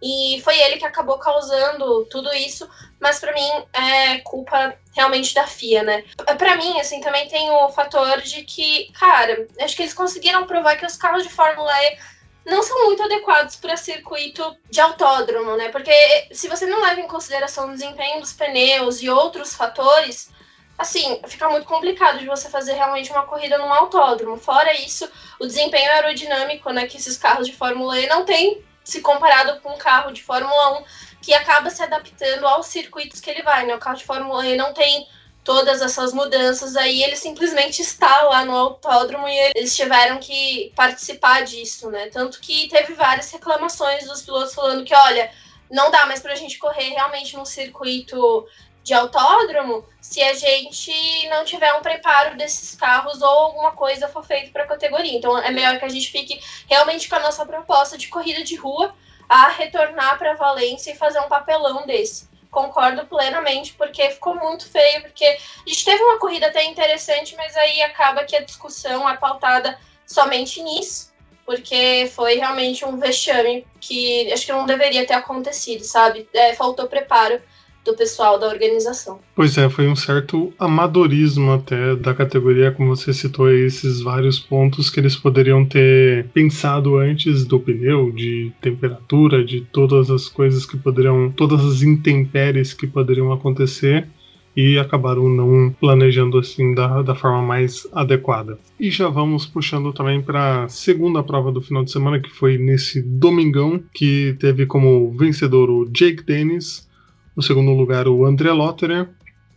e 0.01 0.41
foi 0.43 0.59
ele 0.59 0.77
que 0.77 0.85
acabou 0.85 1.19
causando 1.19 2.05
tudo 2.05 2.33
isso, 2.33 2.67
mas 2.99 3.19
para 3.19 3.33
mim 3.33 3.49
é 3.71 4.17
culpa 4.19 4.75
realmente 4.95 5.33
da 5.33 5.45
FIA, 5.45 5.83
né? 5.83 6.03
Para 6.37 6.55
mim, 6.57 6.79
assim, 6.79 6.99
também 6.99 7.27
tem 7.27 7.51
o 7.51 7.69
fator 7.69 8.19
de 8.21 8.41
que, 8.43 8.91
cara, 8.93 9.47
acho 9.61 9.75
que 9.75 9.83
eles 9.83 9.93
conseguiram 9.93 10.47
provar 10.47 10.75
que 10.75 10.85
os 10.85 10.97
carros 10.97 11.23
de 11.23 11.29
Fórmula 11.29 11.71
E 11.83 11.97
não 12.45 12.63
são 12.63 12.85
muito 12.85 13.03
adequados 13.03 13.55
para 13.55 13.77
circuito 13.77 14.55
de 14.69 14.81
autódromo, 14.81 15.55
né? 15.55 15.69
Porque 15.69 15.93
se 16.31 16.47
você 16.47 16.65
não 16.65 16.81
leva 16.81 16.99
em 16.99 17.07
consideração 17.07 17.67
o 17.67 17.73
desempenho 17.73 18.19
dos 18.19 18.33
pneus 18.33 19.01
e 19.01 19.09
outros 19.09 19.53
fatores, 19.53 20.31
assim, 20.77 21.21
fica 21.27 21.47
muito 21.49 21.67
complicado 21.67 22.19
de 22.19 22.25
você 22.25 22.49
fazer 22.49 22.73
realmente 22.73 23.11
uma 23.11 23.25
corrida 23.25 23.57
num 23.57 23.71
autódromo. 23.71 24.37
Fora 24.37 24.73
isso, 24.73 25.09
o 25.39 25.45
desempenho 25.45 25.91
aerodinâmico, 25.91 26.71
né, 26.71 26.87
que 26.87 26.97
esses 26.97 27.17
carros 27.17 27.47
de 27.47 27.55
Fórmula 27.55 27.99
E 27.99 28.07
não 28.07 28.25
tem 28.25 28.63
se 28.83 29.01
comparado 29.01 29.59
com 29.61 29.73
um 29.73 29.77
carro 29.77 30.11
de 30.11 30.23
Fórmula 30.23 30.79
1 30.79 30.83
que 31.21 31.33
acaba 31.35 31.69
se 31.69 31.83
adaptando 31.83 32.47
aos 32.47 32.65
circuitos 32.65 33.21
que 33.21 33.29
ele 33.29 33.43
vai, 33.43 33.65
né? 33.65 33.75
O 33.75 33.79
carro 33.79 33.97
de 33.97 34.05
Fórmula 34.05 34.45
E 34.45 34.57
não 34.57 34.73
tem 34.73 35.07
todas 35.43 35.81
essas 35.81 36.13
mudanças 36.13 36.75
aí, 36.75 37.03
ele 37.03 37.15
simplesmente 37.15 37.81
está 37.81 38.21
lá 38.23 38.45
no 38.45 38.55
autódromo 38.55 39.27
e 39.27 39.37
eles 39.55 39.75
tiveram 39.75 40.19
que 40.19 40.71
participar 40.75 41.43
disso, 41.43 41.89
né? 41.89 42.09
Tanto 42.09 42.39
que 42.39 42.67
teve 42.67 42.93
várias 42.93 43.31
reclamações 43.31 44.05
dos 44.05 44.21
pilotos 44.21 44.53
falando 44.53 44.85
que, 44.85 44.93
olha, 44.93 45.31
não 45.69 45.89
dá 45.89 46.05
mais 46.05 46.19
para 46.19 46.33
a 46.33 46.35
gente 46.35 46.57
correr 46.57 46.89
realmente 46.89 47.35
num 47.35 47.45
circuito 47.45 48.47
de 48.83 48.93
autódromo 48.93 49.85
se 49.99 50.21
a 50.21 50.33
gente 50.33 50.91
não 51.29 51.45
tiver 51.45 51.71
um 51.73 51.81
preparo 51.81 52.35
desses 52.35 52.75
carros 52.75 53.21
ou 53.21 53.29
alguma 53.29 53.71
coisa 53.71 54.07
for 54.07 54.23
feita 54.23 54.51
para 54.51 54.63
a 54.63 54.67
categoria. 54.67 55.17
Então 55.17 55.37
é 55.37 55.51
melhor 55.51 55.77
que 55.79 55.85
a 55.85 55.89
gente 55.89 56.11
fique 56.11 56.39
realmente 56.67 57.07
com 57.07 57.15
a 57.15 57.19
nossa 57.19 57.45
proposta 57.45 57.97
de 57.97 58.07
corrida 58.07 58.43
de 58.43 58.55
rua 58.55 58.93
a 59.29 59.49
retornar 59.49 60.17
para 60.17 60.35
Valência 60.35 60.91
e 60.91 60.97
fazer 60.97 61.19
um 61.19 61.29
papelão 61.29 61.85
desse 61.85 62.30
concordo 62.51 63.05
plenamente, 63.05 63.73
porque 63.73 64.11
ficou 64.11 64.35
muito 64.35 64.69
feio, 64.69 65.01
porque 65.01 65.25
a 65.25 65.69
gente 65.69 65.85
teve 65.85 66.03
uma 66.03 66.19
corrida 66.19 66.47
até 66.47 66.63
interessante, 66.65 67.35
mas 67.35 67.55
aí 67.55 67.81
acaba 67.81 68.25
que 68.25 68.35
a 68.35 68.43
discussão 68.43 69.09
é 69.09 69.15
pautada 69.15 69.79
somente 70.05 70.61
nisso, 70.61 71.13
porque 71.45 72.11
foi 72.13 72.35
realmente 72.35 72.83
um 72.83 72.97
vexame 72.97 73.65
que 73.79 74.31
acho 74.31 74.45
que 74.45 74.51
não 74.51 74.65
deveria 74.65 75.07
ter 75.07 75.13
acontecido, 75.13 75.83
sabe? 75.83 76.27
É, 76.33 76.53
faltou 76.53 76.87
preparo 76.87 77.41
do 77.83 77.95
pessoal 77.95 78.39
da 78.39 78.47
organização. 78.47 79.19
Pois 79.35 79.57
é, 79.57 79.69
foi 79.69 79.87
um 79.87 79.95
certo 79.95 80.53
amadorismo 80.59 81.51
até 81.53 81.95
da 81.95 82.13
categoria, 82.13 82.71
como 82.71 82.95
você 82.95 83.13
citou 83.13 83.47
aí, 83.47 83.61
esses 83.61 84.01
vários 84.01 84.39
pontos 84.39 84.89
que 84.89 84.99
eles 84.99 85.15
poderiam 85.15 85.65
ter 85.65 86.27
pensado 86.27 86.97
antes 86.97 87.45
do 87.45 87.59
pneu, 87.59 88.11
de 88.11 88.51
temperatura, 88.61 89.43
de 89.43 89.61
todas 89.61 90.09
as 90.09 90.27
coisas 90.27 90.65
que 90.65 90.77
poderiam, 90.77 91.31
todas 91.31 91.65
as 91.65 91.81
intempéries 91.81 92.73
que 92.73 92.85
poderiam 92.85 93.31
acontecer 93.31 94.07
e 94.55 94.77
acabaram 94.77 95.29
não 95.29 95.73
planejando 95.79 96.37
assim 96.37 96.73
da, 96.73 97.01
da 97.01 97.15
forma 97.15 97.41
mais 97.41 97.87
adequada. 97.93 98.59
E 98.79 98.91
já 98.91 99.07
vamos 99.07 99.45
puxando 99.45 99.93
também 99.93 100.21
para 100.21 100.65
a 100.65 100.69
segunda 100.69 101.23
prova 101.23 101.51
do 101.51 101.61
final 101.61 101.83
de 101.83 101.91
semana, 101.91 102.19
que 102.19 102.29
foi 102.29 102.57
nesse 102.57 103.01
domingão, 103.01 103.81
que 103.93 104.35
teve 104.39 104.65
como 104.65 105.15
vencedor 105.17 105.69
o 105.69 105.85
Jake 105.89 106.23
Dennis 106.23 106.89
no 107.35 107.41
segundo 107.41 107.71
lugar, 107.71 108.07
o 108.07 108.25
André 108.25 108.51
Lotterer. 108.51 109.09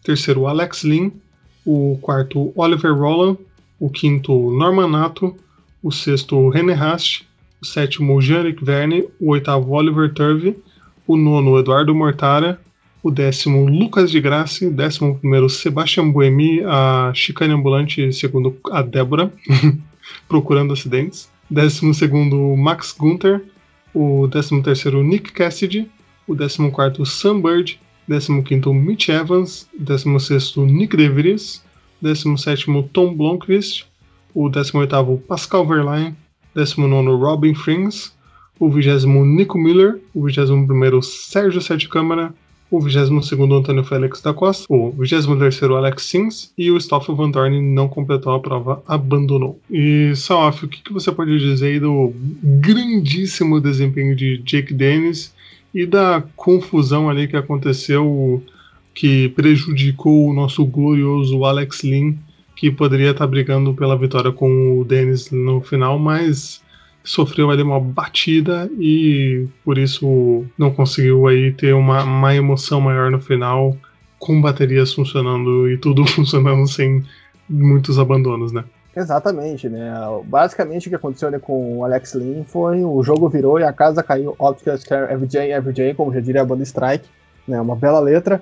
Terceiro, 0.02 0.42
o 0.42 0.48
Alex 0.48 0.82
Lynn. 0.82 1.10
O 1.64 1.98
quarto, 2.00 2.52
Oliver 2.54 2.92
Rowland. 2.92 3.38
O 3.78 3.90
quinto, 3.90 4.50
Norman 4.50 4.88
Nato. 4.88 5.36
O 5.82 5.90
sexto, 5.90 6.48
René 6.48 6.72
Rast. 6.72 7.26
O 7.60 7.66
sétimo, 7.66 8.20
Jean-Luc 8.20 8.64
Verne. 8.64 9.04
O 9.20 9.30
oitavo, 9.30 9.72
Oliver 9.72 10.12
Turvey. 10.12 10.56
O 11.06 11.16
nono, 11.16 11.58
Eduardo 11.58 11.94
Mortara. 11.94 12.60
o 13.04 13.10
décimo 13.10 13.66
Lucas 13.68 14.10
de 14.10 14.18
Graça, 14.18 14.70
décimo 14.70 15.18
primeiro 15.18 15.46
Sebastian 15.50 16.10
Buemi, 16.10 16.62
a 16.64 17.12
chicane 17.14 17.52
ambulante, 17.52 18.10
segundo 18.14 18.56
a 18.72 18.80
Débora, 18.80 19.30
procurando 20.26 20.72
acidentes, 20.72 21.30
décimo 21.50 21.92
segundo 21.92 22.56
Max 22.56 22.96
Gunther, 22.98 23.42
o 23.94 24.26
décimo 24.26 24.62
terceiro 24.62 25.02
Nick 25.02 25.32
Cassidy, 25.32 25.86
o 26.26 26.34
décimo 26.34 26.70
quarto 26.70 27.04
Sam 27.04 27.40
Bird, 27.40 27.78
décimo 28.06 28.42
quinto 28.42 28.72
Mitch 28.72 29.08
Evans, 29.08 29.68
décimo 29.78 30.18
sexto 30.20 30.64
Nick 30.64 30.96
DeVries, 30.96 31.62
décimo 32.00 32.36
sétimo 32.36 32.88
Tom 32.92 33.14
Blomqvist, 33.14 33.86
o 34.34 34.48
décimo 34.48 34.80
oitavo 34.80 35.18
Pascal 35.26 35.66
Verlaine, 35.66 36.16
décimo 36.54 36.86
nono 36.86 37.16
Robin 37.16 37.54
Frings, 37.54 38.12
o 38.58 38.70
vigésimo 38.70 39.24
Nico 39.24 39.58
Miller, 39.58 40.00
o 40.14 40.24
vigésimo 40.24 40.66
primeiro 40.66 41.02
Sérgio 41.02 41.60
Sete 41.60 41.88
Câmara, 41.88 42.34
o 42.70 42.80
22 42.80 43.52
Antônio 43.52 43.84
Félix 43.84 44.20
da 44.20 44.32
Costa, 44.32 44.66
o 44.68 44.90
23 44.90 45.62
Alex 45.62 46.02
Sims 46.02 46.52
e 46.56 46.70
o 46.70 46.80
Stoffel 46.80 47.14
Van 47.14 47.30
Dorn 47.30 47.60
não 47.60 47.88
completou 47.88 48.32
a 48.32 48.40
prova, 48.40 48.82
abandonou. 48.86 49.60
E 49.70 50.12
Salaf, 50.16 50.64
o 50.64 50.68
que, 50.68 50.82
que 50.82 50.92
você 50.92 51.12
pode 51.12 51.38
dizer 51.38 51.66
aí 51.66 51.80
do 51.80 52.12
grandíssimo 52.42 53.60
desempenho 53.60 54.16
de 54.16 54.38
Jake 54.38 54.72
Dennis 54.74 55.33
e 55.74 55.84
da 55.84 56.22
confusão 56.36 57.10
ali 57.10 57.26
que 57.26 57.36
aconteceu 57.36 58.42
que 58.94 59.28
prejudicou 59.30 60.28
o 60.28 60.32
nosso 60.32 60.64
glorioso 60.64 61.44
Alex 61.44 61.82
Lynn, 61.82 62.14
que 62.54 62.70
poderia 62.70 63.10
estar 63.10 63.26
brigando 63.26 63.74
pela 63.74 63.98
vitória 63.98 64.30
com 64.30 64.78
o 64.78 64.84
Dennis 64.84 65.32
no 65.32 65.60
final, 65.60 65.98
mas 65.98 66.62
sofreu 67.02 67.50
ali 67.50 67.62
uma 67.62 67.80
batida 67.80 68.70
e 68.78 69.46
por 69.64 69.76
isso 69.76 70.46
não 70.56 70.70
conseguiu 70.70 71.26
aí 71.26 71.52
ter 71.52 71.74
uma, 71.74 72.04
uma 72.04 72.34
emoção 72.34 72.80
maior 72.80 73.10
no 73.10 73.20
final, 73.20 73.76
com 74.18 74.40
baterias 74.40 74.94
funcionando 74.94 75.68
e 75.68 75.76
tudo 75.76 76.06
funcionando 76.08 76.66
sem 76.68 77.04
muitos 77.50 77.98
abandonos, 77.98 78.52
né? 78.52 78.64
Exatamente, 78.96 79.68
né? 79.68 79.92
Basicamente 80.24 80.86
o 80.86 80.90
que 80.90 80.96
aconteceu 80.96 81.30
né, 81.30 81.38
com 81.38 81.78
o 81.78 81.84
Alex 81.84 82.14
Lynn 82.14 82.44
foi 82.44 82.84
o 82.84 83.02
jogo 83.02 83.28
virou 83.28 83.58
e 83.58 83.64
a 83.64 83.72
casa 83.72 84.02
caiu. 84.02 84.36
Scare 84.78 85.12
Every 85.12 85.26
Day, 85.26 85.52
Every 85.52 85.74
Day, 85.74 85.94
como 85.94 86.12
já 86.12 86.20
diria 86.20 86.42
a 86.42 86.44
banda 86.44 86.62
Strike, 86.62 87.08
né? 87.46 87.60
Uma 87.60 87.74
bela 87.74 87.98
letra. 87.98 88.40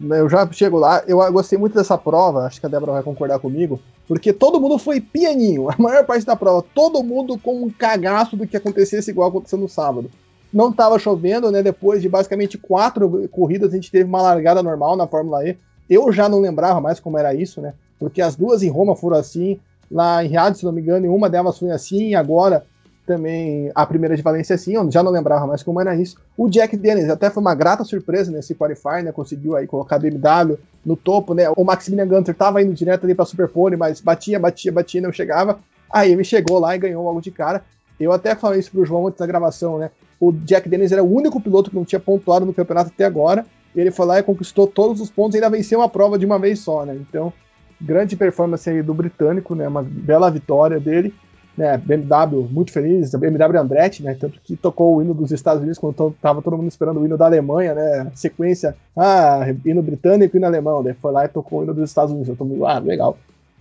Eu 0.00 0.30
já 0.30 0.50
chego 0.50 0.78
lá, 0.78 1.02
eu 1.06 1.18
gostei 1.30 1.58
muito 1.58 1.74
dessa 1.74 1.98
prova, 1.98 2.46
acho 2.46 2.58
que 2.58 2.64
a 2.64 2.70
Débora 2.70 2.92
vai 2.92 3.02
concordar 3.02 3.38
comigo, 3.38 3.78
porque 4.08 4.32
todo 4.32 4.58
mundo 4.58 4.78
foi 4.78 4.98
pianinho, 4.98 5.68
a 5.68 5.74
maior 5.78 6.06
parte 6.06 6.24
da 6.24 6.34
prova, 6.34 6.64
todo 6.74 7.02
mundo 7.02 7.38
com 7.38 7.64
um 7.64 7.68
cagaço 7.68 8.34
do 8.34 8.46
que 8.46 8.56
acontecesse 8.56 9.10
igual 9.10 9.28
aconteceu 9.28 9.58
no 9.58 9.68
sábado. 9.68 10.10
Não 10.50 10.70
estava 10.70 10.98
chovendo, 10.98 11.50
né? 11.50 11.62
Depois 11.62 12.00
de 12.00 12.08
basicamente 12.08 12.56
quatro 12.56 13.28
corridas, 13.28 13.72
a 13.72 13.74
gente 13.74 13.90
teve 13.90 14.04
uma 14.04 14.22
largada 14.22 14.62
normal 14.62 14.96
na 14.96 15.06
Fórmula 15.06 15.46
E. 15.46 15.56
Eu 15.88 16.10
já 16.10 16.28
não 16.28 16.40
lembrava 16.40 16.80
mais 16.80 16.98
como 16.98 17.18
era 17.18 17.34
isso, 17.34 17.60
né? 17.60 17.74
Porque 17.98 18.22
as 18.22 18.34
duas 18.34 18.62
em 18.62 18.68
Roma 18.68 18.96
foram 18.96 19.18
assim, 19.18 19.60
lá 19.90 20.24
em 20.24 20.28
Riad, 20.28 20.56
se 20.56 20.64
não 20.64 20.72
me 20.72 20.80
engano, 20.80 21.06
e 21.06 21.08
uma 21.08 21.28
delas 21.28 21.58
foi 21.58 21.70
assim, 21.70 22.14
agora 22.14 22.64
também 23.06 23.72
a 23.74 23.84
primeira 23.84 24.14
de 24.14 24.22
Valência 24.22 24.54
assim, 24.54 24.74
eu 24.74 24.88
já 24.90 25.02
não 25.02 25.10
lembrava 25.10 25.44
mais 25.46 25.62
como 25.64 25.80
era 25.80 25.96
isso. 25.96 26.16
O 26.36 26.48
Jack 26.48 26.76
Dennis 26.76 27.10
até 27.10 27.28
foi 27.28 27.40
uma 27.40 27.54
grata 27.54 27.82
surpresa 27.82 28.30
nesse 28.30 28.54
qualify, 28.54 29.02
né? 29.02 29.10
Conseguiu 29.10 29.56
aí 29.56 29.66
colocar 29.66 29.96
a 29.96 29.98
BMW 29.98 30.56
no 30.86 30.96
topo, 30.96 31.34
né? 31.34 31.50
O 31.56 31.64
Maximilian 31.64 32.06
Gunter 32.06 32.34
tava 32.34 32.62
indo 32.62 32.72
direto 32.72 33.04
ali 33.04 33.14
para 33.14 33.24
Superpole, 33.24 33.76
mas 33.76 34.00
batia, 34.00 34.38
batia, 34.38 34.70
batia, 34.70 35.00
não 35.00 35.10
chegava. 35.10 35.58
Aí 35.90 36.12
ele 36.12 36.22
chegou 36.22 36.60
lá 36.60 36.76
e 36.76 36.78
ganhou 36.78 37.02
logo 37.02 37.20
de 37.20 37.32
cara. 37.32 37.64
Eu 37.98 38.12
até 38.12 38.36
falei 38.36 38.60
isso 38.60 38.70
pro 38.70 38.84
João 38.84 39.08
antes 39.08 39.18
da 39.18 39.26
gravação, 39.26 39.76
né? 39.76 39.90
O 40.20 40.30
Jack 40.30 40.68
Dennis 40.68 40.92
era 40.92 41.02
o 41.02 41.12
único 41.12 41.40
piloto 41.40 41.70
que 41.70 41.76
não 41.76 41.84
tinha 41.84 41.98
pontuado 41.98 42.46
no 42.46 42.54
campeonato 42.54 42.92
até 42.94 43.04
agora. 43.04 43.44
Ele 43.74 43.90
foi 43.90 44.06
lá 44.06 44.18
e 44.18 44.22
conquistou 44.22 44.66
todos 44.66 45.00
os 45.00 45.10
pontos 45.10 45.34
e 45.34 45.38
ainda 45.38 45.50
venceu 45.50 45.80
uma 45.80 45.88
prova 45.88 46.18
de 46.18 46.26
uma 46.26 46.38
vez 46.38 46.60
só, 46.60 46.84
né? 46.84 46.94
Então, 46.94 47.32
grande 47.80 48.16
performance 48.16 48.68
aí 48.68 48.82
do 48.82 48.94
britânico, 48.94 49.54
né? 49.54 49.66
Uma 49.66 49.82
bela 49.82 50.30
vitória 50.30 50.78
dele 50.78 51.14
né, 51.60 51.76
BMW 51.76 52.48
muito 52.50 52.72
feliz, 52.72 53.14
BMW 53.14 53.58
Andretti, 53.58 54.02
né, 54.02 54.16
tanto 54.18 54.40
que 54.40 54.56
tocou 54.56 54.96
o 54.96 55.02
hino 55.02 55.12
dos 55.12 55.30
Estados 55.30 55.60
Unidos 55.60 55.78
quando 55.78 56.16
tava 56.20 56.40
todo 56.40 56.56
mundo 56.56 56.68
esperando 56.68 57.00
o 57.00 57.04
hino 57.04 57.18
da 57.18 57.26
Alemanha, 57.26 57.74
né, 57.74 58.10
sequência, 58.14 58.74
ah, 58.96 59.40
hino 59.64 59.82
britânico 59.82 60.34
e 60.34 60.38
hino 60.38 60.46
alemão, 60.46 60.82
né, 60.82 60.96
foi 61.00 61.12
lá 61.12 61.26
e 61.26 61.28
tocou 61.28 61.60
o 61.60 61.62
hino 61.64 61.74
dos 61.74 61.90
Estados 61.90 62.12
Unidos, 62.12 62.30
eu 62.30 62.36
tô, 62.36 62.64
ah, 62.64 62.78
legal, 62.78 63.18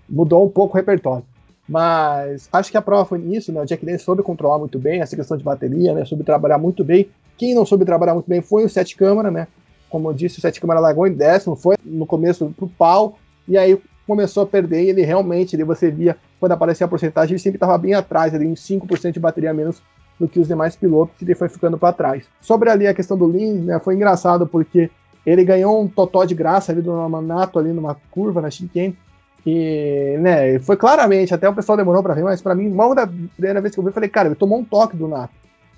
mudou 0.08 0.46
um 0.46 0.50
pouco 0.50 0.76
o 0.76 0.78
repertório. 0.78 1.26
Mas 1.68 2.48
acho 2.52 2.72
que 2.72 2.78
a 2.78 2.82
prova 2.82 3.06
foi 3.06 3.20
nisso, 3.20 3.52
né? 3.52 3.62
O 3.62 3.66
Jack 3.66 3.86
Dennis 3.86 4.02
soube 4.02 4.24
controlar 4.24 4.58
muito 4.58 4.80
bem 4.80 5.02
essa 5.02 5.16
questão 5.16 5.38
de 5.38 5.44
bateria, 5.44 5.94
né? 5.94 6.04
Soube 6.04 6.24
trabalhar 6.24 6.58
muito 6.58 6.84
bem. 6.84 7.08
Quem 7.38 7.54
não 7.54 7.64
soube 7.64 7.86
trabalhar 7.86 8.16
muito 8.16 8.28
bem 8.28 8.42
foi 8.42 8.66
o 8.66 8.70
Sete 8.70 8.98
Câmara, 8.98 9.30
né? 9.30 9.48
Como 9.88 10.10
eu 10.10 10.14
disse, 10.14 10.40
o 10.40 10.42
Sete 10.42 10.60
Câmara 10.60 10.80
largou 10.80 11.06
em 11.06 11.14
décimo, 11.14 11.56
foi 11.56 11.76
no 11.86 12.08
começo 12.08 12.52
pro 12.58 12.68
pau, 12.68 13.20
e 13.48 13.56
aí 13.56 13.80
começou 14.10 14.42
a 14.42 14.46
perder 14.48 14.82
e 14.84 14.90
ele 14.90 15.04
realmente, 15.04 15.56
ali 15.56 15.64
você 15.64 15.92
via, 15.92 16.18
quando 16.40 16.54
aparecia 16.54 16.84
a 16.84 16.90
porcentagem, 16.90 17.34
ele 17.34 17.40
sempre 17.40 17.58
estava 17.58 17.78
bem 17.78 17.94
atrás, 17.94 18.34
ali, 18.34 18.48
uns 18.48 18.60
5% 18.60 19.12
de 19.12 19.20
bateria 19.20 19.52
a 19.52 19.54
menos 19.54 19.84
do 20.20 20.28
que 20.28 20.40
os 20.40 20.48
demais 20.48 20.76
pilotos, 20.76 21.22
e 21.22 21.26
ele 21.26 21.36
foi 21.36 21.48
ficando 21.48 21.78
para 21.78 21.94
trás. 21.94 22.26
Sobre 22.42 22.72
ali 22.72 22.88
a 22.88 22.94
questão 22.94 23.16
do 23.16 23.30
Lin, 23.30 23.54
né, 23.60 23.80
foi 23.80 23.94
engraçado 23.94 24.48
porque 24.48 24.90
ele 25.24 25.46
ganhou 25.46 25.80
um 25.80 25.88
totó 25.88 26.26
de 26.26 26.34
graça 26.34 26.72
ali 26.72 26.82
do 26.82 26.92
Manato 27.08 27.60
ali 27.60 27.72
numa 27.72 27.96
curva 28.10 28.42
na 28.42 28.50
Shinken, 28.50 28.98
e, 29.46 30.18
né, 30.20 30.58
foi 30.60 30.76
claramente, 30.76 31.32
até 31.32 31.48
o 31.48 31.54
pessoal 31.54 31.78
demorou 31.78 32.02
para 32.02 32.16
ver, 32.16 32.24
mas 32.24 32.42
para 32.42 32.56
mim, 32.56 32.68
uma 32.68 32.96
da 32.96 33.08
primeira 33.08 33.62
vez 33.62 33.76
que 33.76 33.80
eu 33.80 33.84
vi, 33.84 33.90
eu 33.90 33.94
falei, 33.94 34.10
cara, 34.10 34.28
ele 34.28 34.36
tomou 34.36 34.58
um 34.58 34.66
toque 34.66 34.98
do 34.98 35.08
Nato, 35.08 35.34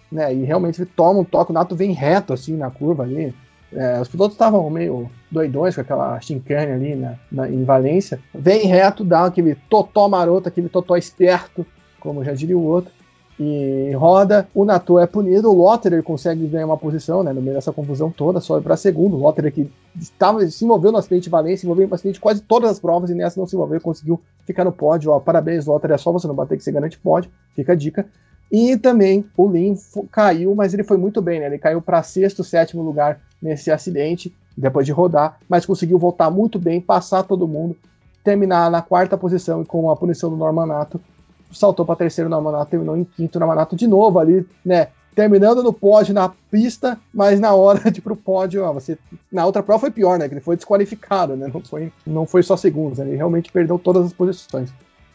né, 0.09 0.33
e 0.33 0.45
realmente 0.45 0.81
ele 0.81 0.89
toma 0.95 1.19
um 1.19 1.25
toque, 1.25 1.51
o 1.51 1.53
Nato 1.53 1.75
vem 1.75 1.91
reto, 1.91 2.31
assim, 2.31 2.55
na 2.55 2.71
curva 2.71 3.03
ali, 3.03 3.35
é, 3.73 4.01
os 4.01 4.07
pilotos 4.07 4.35
estavam 4.35 4.69
meio 4.69 5.09
doidões 5.29 5.75
com 5.75 5.81
aquela 5.81 6.19
chincane 6.19 6.71
ali 6.71 6.95
na, 6.95 7.15
na, 7.31 7.49
em 7.49 7.63
Valência. 7.63 8.19
Vem 8.33 8.67
reto, 8.67 9.03
dá 9.03 9.25
aquele 9.25 9.55
totó 9.69 10.09
maroto, 10.09 10.49
aquele 10.49 10.67
totó 10.67 10.97
esperto, 10.97 11.65
como 11.99 12.23
já 12.23 12.33
diria 12.33 12.57
o 12.57 12.63
outro, 12.63 12.91
e 13.39 13.91
roda. 13.95 14.47
O 14.53 14.65
Nato 14.65 14.99
é 14.99 15.07
punido, 15.07 15.49
o 15.49 15.55
Lotterer 15.55 16.03
consegue 16.03 16.45
ganhar 16.47 16.65
uma 16.65 16.77
posição, 16.77 17.23
né, 17.23 17.31
no 17.33 17.41
meio 17.41 17.55
dessa 17.55 17.71
confusão 17.71 18.11
toda, 18.11 18.39
sobe 18.39 18.63
para 18.63 18.75
segundo. 18.75 19.15
O 19.15 19.19
Lotterer 19.19 19.53
que 19.53 19.71
estava, 19.99 20.45
se 20.47 20.65
envolveu 20.65 20.91
no 20.91 20.97
acidente 20.97 21.23
de 21.23 21.29
Valência, 21.29 21.57
se 21.57 21.65
envolveu 21.65 21.87
no 21.87 21.95
acidente 21.95 22.15
de 22.15 22.19
quase 22.19 22.41
todas 22.41 22.69
as 22.69 22.79
provas 22.79 23.09
e 23.09 23.15
nessa 23.15 23.39
não 23.39 23.47
se 23.47 23.55
envolveu, 23.55 23.79
conseguiu 23.79 24.21
ficar 24.45 24.65
no 24.65 24.71
pódio. 24.71 25.11
Ó, 25.11 25.19
parabéns, 25.19 25.65
Lotterer, 25.65 25.95
é 25.95 25.97
só 25.97 26.11
você 26.11 26.27
não 26.27 26.35
bater 26.35 26.57
que 26.57 26.63
você 26.63 26.71
garante 26.71 26.99
pódio, 26.99 27.31
fica 27.55 27.71
a 27.71 27.75
dica. 27.75 28.05
E 28.51 28.75
também 28.75 29.23
o 29.37 29.49
Lin 29.49 29.77
caiu, 30.11 30.53
mas 30.53 30.73
ele 30.73 30.83
foi 30.83 30.97
muito 30.97 31.21
bem, 31.21 31.39
né? 31.39 31.45
Ele 31.45 31.57
caiu 31.57 31.81
para 31.81 32.03
sexto, 32.03 32.43
sétimo 32.43 32.81
lugar 32.81 33.19
nesse 33.41 33.71
acidente, 33.71 34.35
depois 34.57 34.85
de 34.85 34.91
rodar, 34.91 35.39
mas 35.47 35.65
conseguiu 35.65 35.97
voltar 35.97 36.29
muito 36.29 36.59
bem, 36.59 36.81
passar 36.81 37.23
todo 37.23 37.47
mundo, 37.47 37.77
terminar 38.23 38.69
na 38.69 38.81
quarta 38.81 39.17
posição 39.17 39.61
e 39.61 39.65
com 39.65 39.89
a 39.89 39.95
punição 39.95 40.29
do 40.29 40.35
Normanato, 40.35 40.99
saltou 41.51 41.85
para 41.85 41.95
terceiro 41.95 42.29
Normanato, 42.29 42.71
terminou 42.71 42.97
em 42.97 43.05
quinto 43.05 43.39
Normanato 43.39 43.75
de 43.75 43.87
novo 43.87 44.19
ali, 44.19 44.45
né? 44.65 44.89
Terminando 45.15 45.61
no 45.61 45.73
pódio 45.73 46.13
na 46.13 46.31
pista, 46.49 46.97
mas 47.13 47.39
na 47.39 47.53
hora 47.53 47.91
de 47.91 47.99
ir 47.99 48.01
pro 48.01 48.15
pódio, 48.15 48.63
ó, 48.63 48.71
você 48.71 48.97
na 49.31 49.45
outra 49.45 49.63
prova 49.63 49.79
foi 49.79 49.91
pior, 49.91 50.19
né? 50.19 50.27
Que 50.27 50.33
ele 50.33 50.41
foi 50.41 50.55
desqualificado, 50.55 51.35
né? 51.35 51.49
Não 51.53 51.61
foi, 51.61 51.91
não 52.05 52.25
foi 52.25 52.43
só 52.43 52.55
segundos, 52.57 52.99
né? 52.99 53.05
ele 53.05 53.17
realmente 53.17 53.51
perdeu 53.51 53.79
todas 53.79 54.05
as 54.05 54.13
posições. 54.13 54.71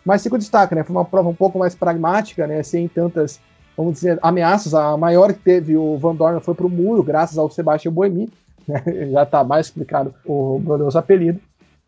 Mas 0.07 0.23
fica 0.23 0.37
o 0.37 0.39
destaque, 0.39 0.73
né? 0.73 0.85
Foi 0.85 0.95
uma 0.95 1.05
prova 1.05 1.29
um 1.29 1.35
pouco 1.35 1.59
mais 1.59 1.75
pragmática, 1.75 2.47
né? 2.47 2.63
Sem 2.63 2.87
tantas, 2.87 3.41
vamos 3.77 3.95
dizer, 3.95 4.21
ameaças. 4.23 4.73
A 4.73 4.97
maior 4.97 5.33
que 5.33 5.41
teve 5.41 5.77
o 5.77 5.99
Van 5.99 6.15
Dorn 6.15 6.41
foi 6.41 6.55
para 6.55 6.67
o 6.67 6.71
muro, 6.71 7.03
graças 7.03 7.37
ao 7.37 7.51
Sebastião 7.51 7.93
Boemi. 7.93 8.31
Né? 8.67 8.83
Já 9.13 9.23
está 9.23 9.45
mais 9.45 9.67
explicado 9.67 10.13
o 10.25 10.59
glorioso 10.59 10.99
apelido. 10.99 11.39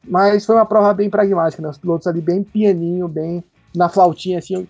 Mas 0.07 0.47
foi 0.47 0.55
uma 0.55 0.65
prova 0.65 0.95
bem 0.95 1.11
pragmática, 1.11 1.61
né? 1.61 1.69
Os 1.69 1.77
pilotos 1.77 2.07
ali 2.07 2.21
bem 2.21 2.45
pianinho, 2.45 3.09
bem 3.09 3.43
na 3.75 3.89
flautinha, 3.89 4.39
assim, 4.39 4.65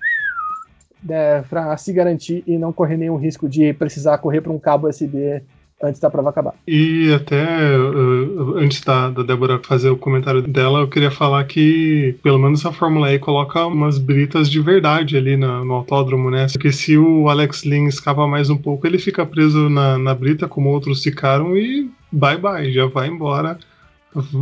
né, 1.03 1.42
para 1.42 1.76
se 1.76 1.92
garantir 1.92 2.42
e 2.46 2.57
não 2.57 2.72
correr 2.72 2.96
nenhum 2.96 3.16
risco 3.16 3.46
de 3.46 3.74
precisar 3.74 4.16
correr 4.18 4.40
para 4.40 4.53
um 4.53 4.59
cabo 4.59 4.88
USB 4.88 5.42
antes 5.82 6.00
da 6.00 6.10
prova 6.10 6.30
acabar. 6.30 6.54
E 6.66 7.12
até 7.12 7.44
uh, 7.78 8.56
antes 8.56 8.80
da, 8.82 9.10
da 9.10 9.22
Débora 9.22 9.60
fazer 9.62 9.90
o 9.90 9.96
comentário 9.96 10.42
dela, 10.42 10.80
eu 10.80 10.88
queria 10.88 11.10
falar 11.10 11.44
que 11.44 12.16
pelo 12.22 12.38
menos 12.38 12.64
a 12.66 12.72
Fórmula 12.72 13.12
E 13.12 13.18
coloca 13.18 13.64
umas 13.66 13.98
britas 13.98 14.50
de 14.50 14.60
verdade 14.60 15.16
ali 15.16 15.36
na, 15.36 15.64
no 15.64 15.74
autódromo, 15.74 16.30
né? 16.30 16.46
Porque 16.52 16.72
se 16.72 16.96
o 16.96 17.28
Alex 17.28 17.64
Lynn 17.64 17.86
escapa 17.86 18.26
mais 18.26 18.50
um 18.50 18.56
pouco, 18.56 18.86
ele 18.86 18.98
fica 18.98 19.24
preso 19.24 19.68
na, 19.68 19.98
na 19.98 20.14
brita 20.14 20.48
como 20.48 20.70
outros 20.70 21.02
ficaram 21.02 21.56
e 21.56 21.90
bye 22.10 22.38
bye, 22.38 22.72
já 22.72 22.86
vai 22.86 23.08
embora. 23.08 23.58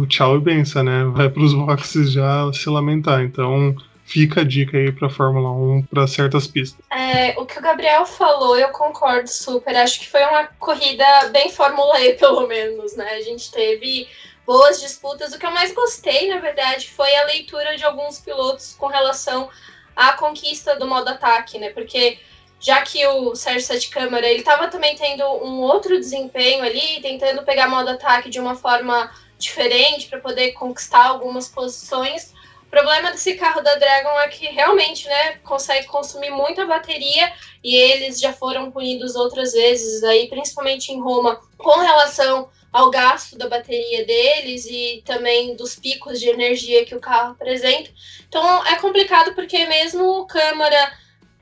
Tchau 0.09 0.37
e 0.37 0.41
benção, 0.41 0.85
né? 0.85 1.05
Vai 1.13 1.29
para 1.29 1.43
os 1.43 1.53
boxes 1.53 2.13
já 2.13 2.51
se 2.53 2.69
lamentar. 2.71 3.23
Então, 3.23 3.75
fica 4.07 4.43
a 4.43 4.45
dica 4.45 4.79
aí 4.79 4.93
para 4.93 5.11
Fórmula 5.11 5.51
1 5.51 5.83
para 5.91 6.07
certas 6.07 6.47
pistas. 6.47 6.85
É, 6.91 7.39
o 7.39 7.45
que 7.45 7.59
o 7.59 7.63
Gabriel 7.63 8.07
falou, 8.07 8.57
eu 8.57 8.69
concordo 8.69 9.29
super. 9.29 9.77
Acho 9.77 10.01
que 10.01 10.09
foi 10.09 10.25
uma 10.25 10.47
corrida 10.59 11.05
bem 11.33 11.51
Fórmula 11.51 12.01
E, 12.01 12.15
pelo 12.17 12.47
menos, 12.47 12.97
né? 12.97 13.11
A 13.11 13.21
gente 13.21 13.51
teve 13.51 14.09
boas 14.47 14.81
disputas. 14.81 15.33
O 15.33 15.39
que 15.39 15.45
eu 15.45 15.51
mais 15.51 15.75
gostei, 15.75 16.29
na 16.29 16.39
verdade, 16.39 16.89
foi 16.89 17.15
a 17.17 17.25
leitura 17.25 17.77
de 17.77 17.85
alguns 17.85 18.21
pilotos 18.21 18.75
com 18.79 18.87
relação 18.87 19.51
à 19.97 20.13
conquista 20.13 20.77
do 20.77 20.87
modo 20.87 21.09
ataque, 21.09 21.59
né? 21.59 21.71
Porque 21.71 22.19
já 22.61 22.81
que 22.83 23.05
o 23.07 23.35
Sérgio 23.35 23.67
Sete 23.67 23.91
Câmara 23.91 24.27
ele 24.27 24.39
estava 24.39 24.69
também 24.69 24.95
tendo 24.95 25.25
um 25.45 25.61
outro 25.61 25.99
desempenho 25.99 26.63
ali, 26.63 27.01
tentando 27.03 27.43
pegar 27.43 27.69
modo 27.69 27.91
ataque 27.91 28.31
de 28.31 28.39
uma 28.39 28.55
forma 28.55 29.11
diferente 29.37 30.07
para 30.07 30.21
poder 30.21 30.53
conquistar 30.53 31.07
algumas 31.07 31.49
posições. 31.49 32.33
O 32.67 32.71
problema 32.71 33.11
desse 33.11 33.35
carro 33.35 33.63
da 33.63 33.77
Dragon 33.77 34.21
é 34.21 34.29
que 34.29 34.47
realmente, 34.47 35.07
né, 35.07 35.37
consegue 35.45 35.87
consumir 35.87 36.31
muita 36.31 36.67
bateria 36.67 37.33
e 37.63 37.77
eles 37.77 38.21
já 38.21 38.33
foram 38.33 38.71
punidos 38.71 39.15
outras 39.15 39.53
vezes 39.53 40.03
aí, 40.03 40.29
principalmente 40.29 40.93
em 40.93 41.01
Roma, 41.01 41.41
com 41.57 41.79
relação 41.81 42.51
ao 42.73 42.91
gasto 42.91 43.39
da 43.39 43.49
bateria 43.49 44.05
deles 44.05 44.67
e 44.67 45.03
também 45.07 45.57
dos 45.57 45.77
picos 45.77 46.21
de 46.21 46.29
energia 46.29 46.85
que 46.85 46.95
o 46.95 47.01
carro 47.01 47.33
apresenta. 47.33 47.91
Então 48.29 48.67
é 48.67 48.77
complicado 48.77 49.35
porque 49.35 49.65
mesmo 49.65 50.21
o 50.21 50.27
Câmara 50.27 50.93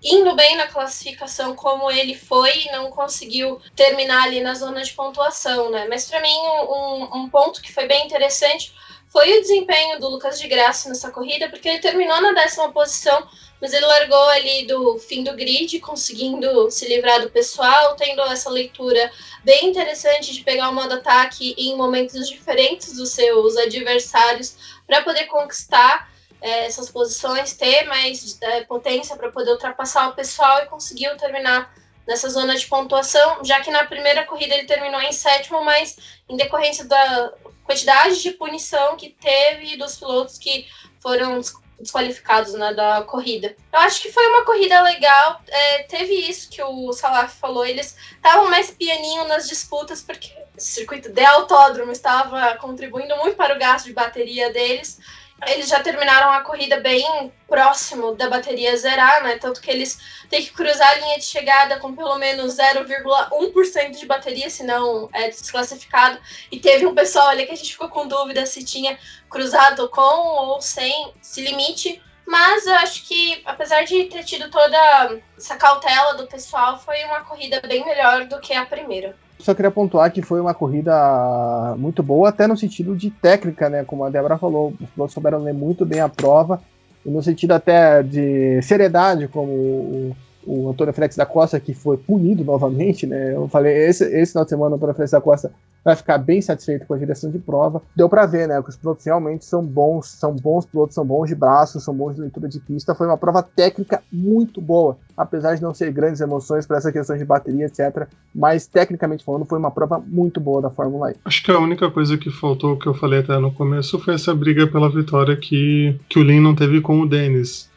indo 0.00 0.36
bem 0.36 0.54
na 0.56 0.66
classificação 0.66 1.56
como 1.56 1.90
ele 1.90 2.14
foi, 2.14 2.66
não 2.70 2.90
conseguiu 2.90 3.60
terminar 3.74 4.24
ali 4.24 4.40
na 4.40 4.54
zona 4.54 4.82
de 4.82 4.92
pontuação, 4.92 5.70
né? 5.70 5.86
Mas 5.88 6.08
para 6.08 6.20
mim 6.20 6.36
um, 6.68 7.22
um 7.22 7.30
ponto 7.30 7.62
que 7.62 7.72
foi 7.72 7.86
bem 7.86 8.04
interessante 8.04 8.72
foi 9.14 9.38
o 9.38 9.40
desempenho 9.40 10.00
do 10.00 10.08
Lucas 10.08 10.40
de 10.40 10.48
Graça 10.48 10.88
nessa 10.88 11.08
corrida, 11.08 11.48
porque 11.48 11.68
ele 11.68 11.78
terminou 11.78 12.20
na 12.20 12.32
décima 12.32 12.72
posição, 12.72 13.24
mas 13.60 13.72
ele 13.72 13.86
largou 13.86 14.28
ali 14.30 14.66
do 14.66 14.98
fim 14.98 15.22
do 15.22 15.36
grid, 15.36 15.78
conseguindo 15.78 16.68
se 16.68 16.88
livrar 16.88 17.20
do 17.20 17.30
pessoal, 17.30 17.94
tendo 17.94 18.20
essa 18.22 18.50
leitura 18.50 19.08
bem 19.44 19.68
interessante 19.68 20.32
de 20.32 20.42
pegar 20.42 20.68
o 20.68 20.74
modo 20.74 20.94
ataque 20.94 21.54
em 21.56 21.76
momentos 21.76 22.28
diferentes 22.28 22.96
dos 22.96 23.10
seus 23.10 23.56
adversários 23.56 24.56
para 24.84 25.02
poder 25.02 25.26
conquistar 25.26 26.10
é, 26.40 26.66
essas 26.66 26.90
posições, 26.90 27.52
ter 27.52 27.84
mais 27.84 28.36
é, 28.40 28.62
potência 28.62 29.14
para 29.14 29.30
poder 29.30 29.52
ultrapassar 29.52 30.08
o 30.08 30.14
pessoal 30.14 30.64
e 30.64 30.66
conseguiu 30.66 31.16
terminar 31.16 31.72
nessa 32.04 32.28
zona 32.28 32.56
de 32.56 32.66
pontuação, 32.66 33.44
já 33.44 33.60
que 33.60 33.70
na 33.70 33.84
primeira 33.84 34.24
corrida 34.24 34.56
ele 34.56 34.66
terminou 34.66 35.00
em 35.00 35.12
sétimo, 35.12 35.64
mas 35.64 35.96
em 36.28 36.36
decorrência 36.36 36.84
da 36.84 37.32
quantidade 37.64 38.22
de 38.22 38.30
punição 38.32 38.96
que 38.96 39.10
teve 39.10 39.76
dos 39.76 39.96
pilotos 39.96 40.38
que 40.38 40.66
foram 41.00 41.40
desqualificados 41.80 42.54
né, 42.54 42.72
da 42.72 43.02
corrida. 43.02 43.54
Eu 43.72 43.80
acho 43.80 44.00
que 44.00 44.12
foi 44.12 44.26
uma 44.28 44.44
corrida 44.44 44.80
legal. 44.82 45.40
É, 45.48 45.82
teve 45.84 46.14
isso 46.14 46.48
que 46.48 46.62
o 46.62 46.92
Salaf 46.92 47.36
falou, 47.38 47.66
eles 47.66 47.96
estavam 48.14 48.48
mais 48.48 48.70
pianinho 48.70 49.26
nas 49.26 49.48
disputas, 49.48 50.00
porque 50.00 50.30
o 50.56 50.60
circuito 50.60 51.10
de 51.10 51.24
autódromo 51.24 51.90
estava 51.90 52.54
contribuindo 52.56 53.16
muito 53.16 53.36
para 53.36 53.54
o 53.54 53.58
gasto 53.58 53.86
de 53.86 53.92
bateria 53.92 54.52
deles 54.52 55.00
eles 55.46 55.68
já 55.68 55.80
terminaram 55.80 56.30
a 56.30 56.40
corrida 56.42 56.80
bem 56.80 57.32
próximo 57.48 58.14
da 58.14 58.28
bateria 58.28 58.76
zerar, 58.76 59.22
né? 59.22 59.36
Tanto 59.38 59.60
que 59.60 59.70
eles 59.70 59.98
têm 60.30 60.42
que 60.42 60.52
cruzar 60.52 60.88
a 60.88 60.94
linha 60.94 61.18
de 61.18 61.24
chegada 61.24 61.78
com 61.78 61.94
pelo 61.94 62.16
menos 62.18 62.56
0,1% 62.56 63.98
de 63.98 64.06
bateria, 64.06 64.48
senão 64.48 65.08
é 65.12 65.28
desclassificado. 65.28 66.18
E 66.50 66.58
teve 66.58 66.86
um 66.86 66.94
pessoal 66.94 67.28
ali 67.28 67.46
que 67.46 67.52
a 67.52 67.56
gente 67.56 67.72
ficou 67.72 67.88
com 67.88 68.06
dúvida 68.06 68.46
se 68.46 68.64
tinha 68.64 68.98
cruzado 69.28 69.88
com 69.88 70.00
ou 70.00 70.60
sem 70.60 71.12
esse 71.20 71.42
limite. 71.42 72.00
Mas 72.26 72.66
eu 72.66 72.74
acho 72.76 73.06
que, 73.06 73.42
apesar 73.44 73.84
de 73.84 74.04
ter 74.04 74.24
tido 74.24 74.50
toda 74.50 75.20
essa 75.36 75.56
cautela 75.56 76.14
do 76.14 76.26
pessoal, 76.26 76.78
foi 76.78 77.04
uma 77.04 77.20
corrida 77.20 77.60
bem 77.60 77.84
melhor 77.84 78.24
do 78.24 78.40
que 78.40 78.54
a 78.54 78.64
primeira. 78.64 79.14
Só 79.38 79.54
queria 79.54 79.70
pontuar 79.70 80.12
que 80.12 80.22
foi 80.22 80.40
uma 80.40 80.54
corrida 80.54 81.74
muito 81.76 82.02
boa, 82.02 82.28
até 82.28 82.46
no 82.46 82.56
sentido 82.56 82.96
de 82.96 83.10
técnica, 83.10 83.68
né? 83.68 83.84
Como 83.84 84.04
a 84.04 84.10
Débora 84.10 84.38
falou, 84.38 84.72
os 84.80 84.88
pilotos 84.90 85.12
souberam 85.12 85.42
ler 85.42 85.52
muito 85.52 85.84
bem 85.84 86.00
a 86.00 86.08
prova, 86.08 86.62
e 87.04 87.10
no 87.10 87.22
sentido 87.22 87.52
até 87.52 88.02
de 88.02 88.62
seriedade, 88.62 89.28
como 89.28 90.16
o 90.46 90.68
Antônio 90.68 90.92
Félix 90.92 91.16
da 91.16 91.26
Costa, 91.26 91.58
que 91.58 91.74
foi 91.74 91.96
punido 91.96 92.44
novamente, 92.44 93.06
né? 93.06 93.34
Eu 93.34 93.48
falei, 93.48 93.76
esse, 93.88 94.04
esse 94.04 94.32
final 94.32 94.44
de 94.44 94.50
semana 94.50 94.72
o 94.72 94.76
Antônio 94.76 94.94
Félix 94.94 95.12
da 95.12 95.20
Costa 95.20 95.50
vai 95.84 95.94
ficar 95.94 96.16
bem 96.18 96.40
satisfeito 96.40 96.86
com 96.86 96.94
a 96.94 96.98
direção 96.98 97.30
de 97.30 97.38
prova. 97.38 97.82
Deu 97.94 98.08
para 98.08 98.24
ver, 98.24 98.48
né, 98.48 98.60
que 98.62 98.70
os 98.70 98.76
pilotos 98.76 99.04
realmente 99.04 99.44
são 99.44 99.62
bons, 99.62 100.06
são 100.06 100.34
bons 100.34 100.64
pilotos, 100.64 100.94
são 100.94 101.04
bons 101.04 101.28
de 101.28 101.34
braço, 101.34 101.78
são 101.78 101.94
bons 101.94 102.14
de 102.14 102.22
leitura 102.22 102.48
de 102.48 102.58
pista. 102.58 102.94
Foi 102.94 103.06
uma 103.06 103.18
prova 103.18 103.42
técnica 103.42 104.02
muito 104.10 104.60
boa, 104.60 104.96
apesar 105.14 105.54
de 105.54 105.62
não 105.62 105.74
ser 105.74 105.92
grandes 105.92 106.20
emoções 106.22 106.66
para 106.66 106.78
essa 106.78 106.90
questão 106.90 107.16
de 107.16 107.24
bateria, 107.24 107.66
etc. 107.66 108.08
Mas 108.34 108.66
tecnicamente 108.66 109.24
falando, 109.24 109.44
foi 109.44 109.58
uma 109.58 109.70
prova 109.70 110.02
muito 110.04 110.40
boa 110.40 110.62
da 110.62 110.70
Fórmula 110.70 111.12
E. 111.12 111.16
Acho 111.24 111.44
que 111.44 111.50
a 111.50 111.58
única 111.58 111.90
coisa 111.90 112.16
que 112.16 112.30
faltou, 112.30 112.78
que 112.78 112.86
eu 112.86 112.94
falei 112.94 113.20
até 113.20 113.38
no 113.38 113.52
começo, 113.52 113.98
foi 113.98 114.14
essa 114.14 114.34
briga 114.34 114.66
pela 114.66 114.88
vitória 114.88 115.36
que, 115.36 116.00
que 116.08 116.18
o 116.18 116.22
Lin 116.22 116.40
não 116.40 116.54
teve 116.54 116.80
com 116.80 117.00
o 117.00 117.06
Dennis 117.06 117.68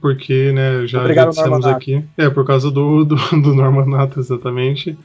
porque, 0.00 0.52
né, 0.52 0.86
já, 0.86 1.12
já 1.12 1.26
dissemos 1.26 1.64
aqui. 1.66 2.04
É, 2.16 2.28
por 2.28 2.44
causa 2.44 2.70
do, 2.70 3.04
do, 3.04 3.16
do 3.42 3.54
Norman 3.54 3.86
Nato, 3.86 4.20
exatamente. 4.20 4.96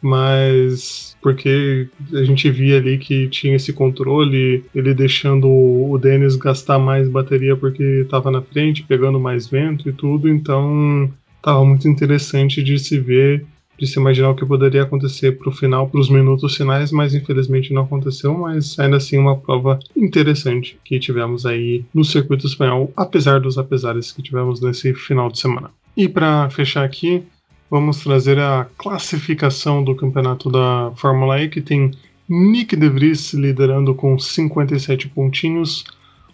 Mas 0.00 1.16
porque 1.20 1.88
a 2.12 2.22
gente 2.22 2.48
via 2.50 2.78
ali 2.78 2.98
que 2.98 3.28
tinha 3.28 3.56
esse 3.56 3.72
controle, 3.72 4.64
ele 4.72 4.94
deixando 4.94 5.48
o 5.48 5.98
Dennis 5.98 6.36
gastar 6.36 6.78
mais 6.78 7.08
bateria 7.08 7.56
porque 7.56 7.82
estava 7.82 8.30
na 8.30 8.40
frente, 8.40 8.84
pegando 8.84 9.18
mais 9.18 9.48
vento 9.48 9.88
e 9.88 9.92
tudo, 9.92 10.28
então 10.28 11.10
estava 11.36 11.64
muito 11.64 11.88
interessante 11.88 12.62
de 12.62 12.78
se 12.78 12.98
ver, 13.00 13.44
de 13.78 13.86
se 13.86 13.98
imaginar 13.98 14.30
o 14.30 14.34
que 14.34 14.44
poderia 14.44 14.82
acontecer 14.82 15.38
para 15.38 15.48
o 15.48 15.52
final, 15.52 15.88
para 15.88 16.00
os 16.00 16.10
minutos 16.10 16.56
finais, 16.56 16.90
mas 16.90 17.14
infelizmente 17.14 17.72
não 17.72 17.82
aconteceu, 17.82 18.36
mas 18.36 18.78
ainda 18.78 18.96
assim 18.96 19.16
uma 19.16 19.36
prova 19.36 19.78
interessante 19.96 20.78
que 20.84 20.98
tivemos 20.98 21.46
aí 21.46 21.84
no 21.94 22.04
circuito 22.04 22.46
espanhol, 22.46 22.92
apesar 22.96 23.40
dos 23.40 23.56
apesares 23.56 24.10
que 24.10 24.22
tivemos 24.22 24.60
nesse 24.60 24.92
final 24.94 25.30
de 25.30 25.38
semana. 25.38 25.70
E 25.96 26.08
para 26.08 26.50
fechar 26.50 26.84
aqui, 26.84 27.22
vamos 27.70 28.02
trazer 28.02 28.38
a 28.38 28.66
classificação 28.76 29.82
do 29.84 29.94
campeonato 29.94 30.50
da 30.50 30.90
Fórmula 30.96 31.40
E, 31.40 31.48
que 31.48 31.60
tem 31.60 31.92
Nick 32.28 32.76
De 32.76 32.88
Vries 32.88 33.32
liderando 33.32 33.94
com 33.94 34.18
57 34.18 35.08
pontinhos. 35.08 35.84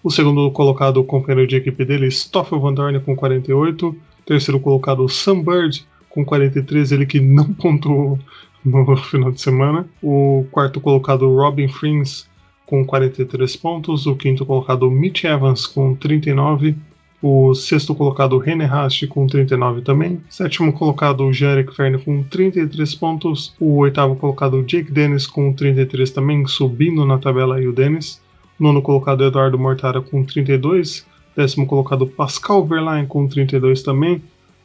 O 0.03 0.11
segundo 0.11 0.51
colocado, 0.51 0.99
o 0.99 1.05
companheiro 1.05 1.49
de 1.49 1.57
equipe 1.57 1.85
dele, 1.85 2.11
Stoffel 2.11 2.61
Van 2.61 2.75
Dorn, 2.75 2.99
com 3.01 3.15
48. 3.15 3.97
Terceiro 4.27 4.59
colocado, 4.59 5.09
Sam 5.09 5.43
Bird, 5.43 5.87
com 6.15 6.25
43, 6.25 6.93
ele 6.93 7.07
que 7.07 7.19
não 7.19 7.53
pontuou 7.55 8.21
no 8.65 8.97
final 8.97 9.33
de 9.33 9.41
semana. 9.41 9.85
O 10.01 10.47
quarto 10.53 10.81
colocado, 10.81 11.29
Robin 11.35 11.67
Frings, 11.67 12.29
com 12.65 12.85
43 12.87 13.57
pontos. 13.57 14.07
O 14.07 14.15
quinto 14.15 14.47
colocado, 14.47 14.89
Mitch 14.89 15.25
Evans, 15.25 15.67
com 15.67 15.93
39. 15.97 16.77
O 17.21 17.53
sexto 17.53 17.95
colocado, 17.95 18.39
René 18.39 18.65
Rast, 18.65 19.07
com 19.09 19.27
39 19.27 19.83
também. 19.83 20.21
Sétimo 20.29 20.73
colocado, 20.73 21.33
Jarek 21.33 21.75
Ferne, 21.75 21.99
com 21.99 22.23
33 22.23 22.95
pontos. 22.95 23.53
O 23.59 23.79
oitavo 23.79 24.15
colocado, 24.15 24.63
Jake 24.63 24.93
Dennis, 24.93 25.27
com 25.27 25.53
33 25.53 26.13
também, 26.13 26.47
subindo 26.47 27.05
na 27.05 27.19
tabela 27.19 27.57
aí 27.57 27.67
o 27.67 27.73
Dennis. 27.73 28.23
Nono 28.61 28.81
colocado, 28.81 29.25
Eduardo 29.25 29.59
Mortara, 29.59 30.01
com 30.01 30.23
32. 30.23 31.05
Décimo 31.37 31.67
colocado, 31.67 32.07
Pascal 32.07 32.65
Verlaine, 32.65 33.09
com 33.09 33.27
32 33.27 33.83
também. 33.83 34.23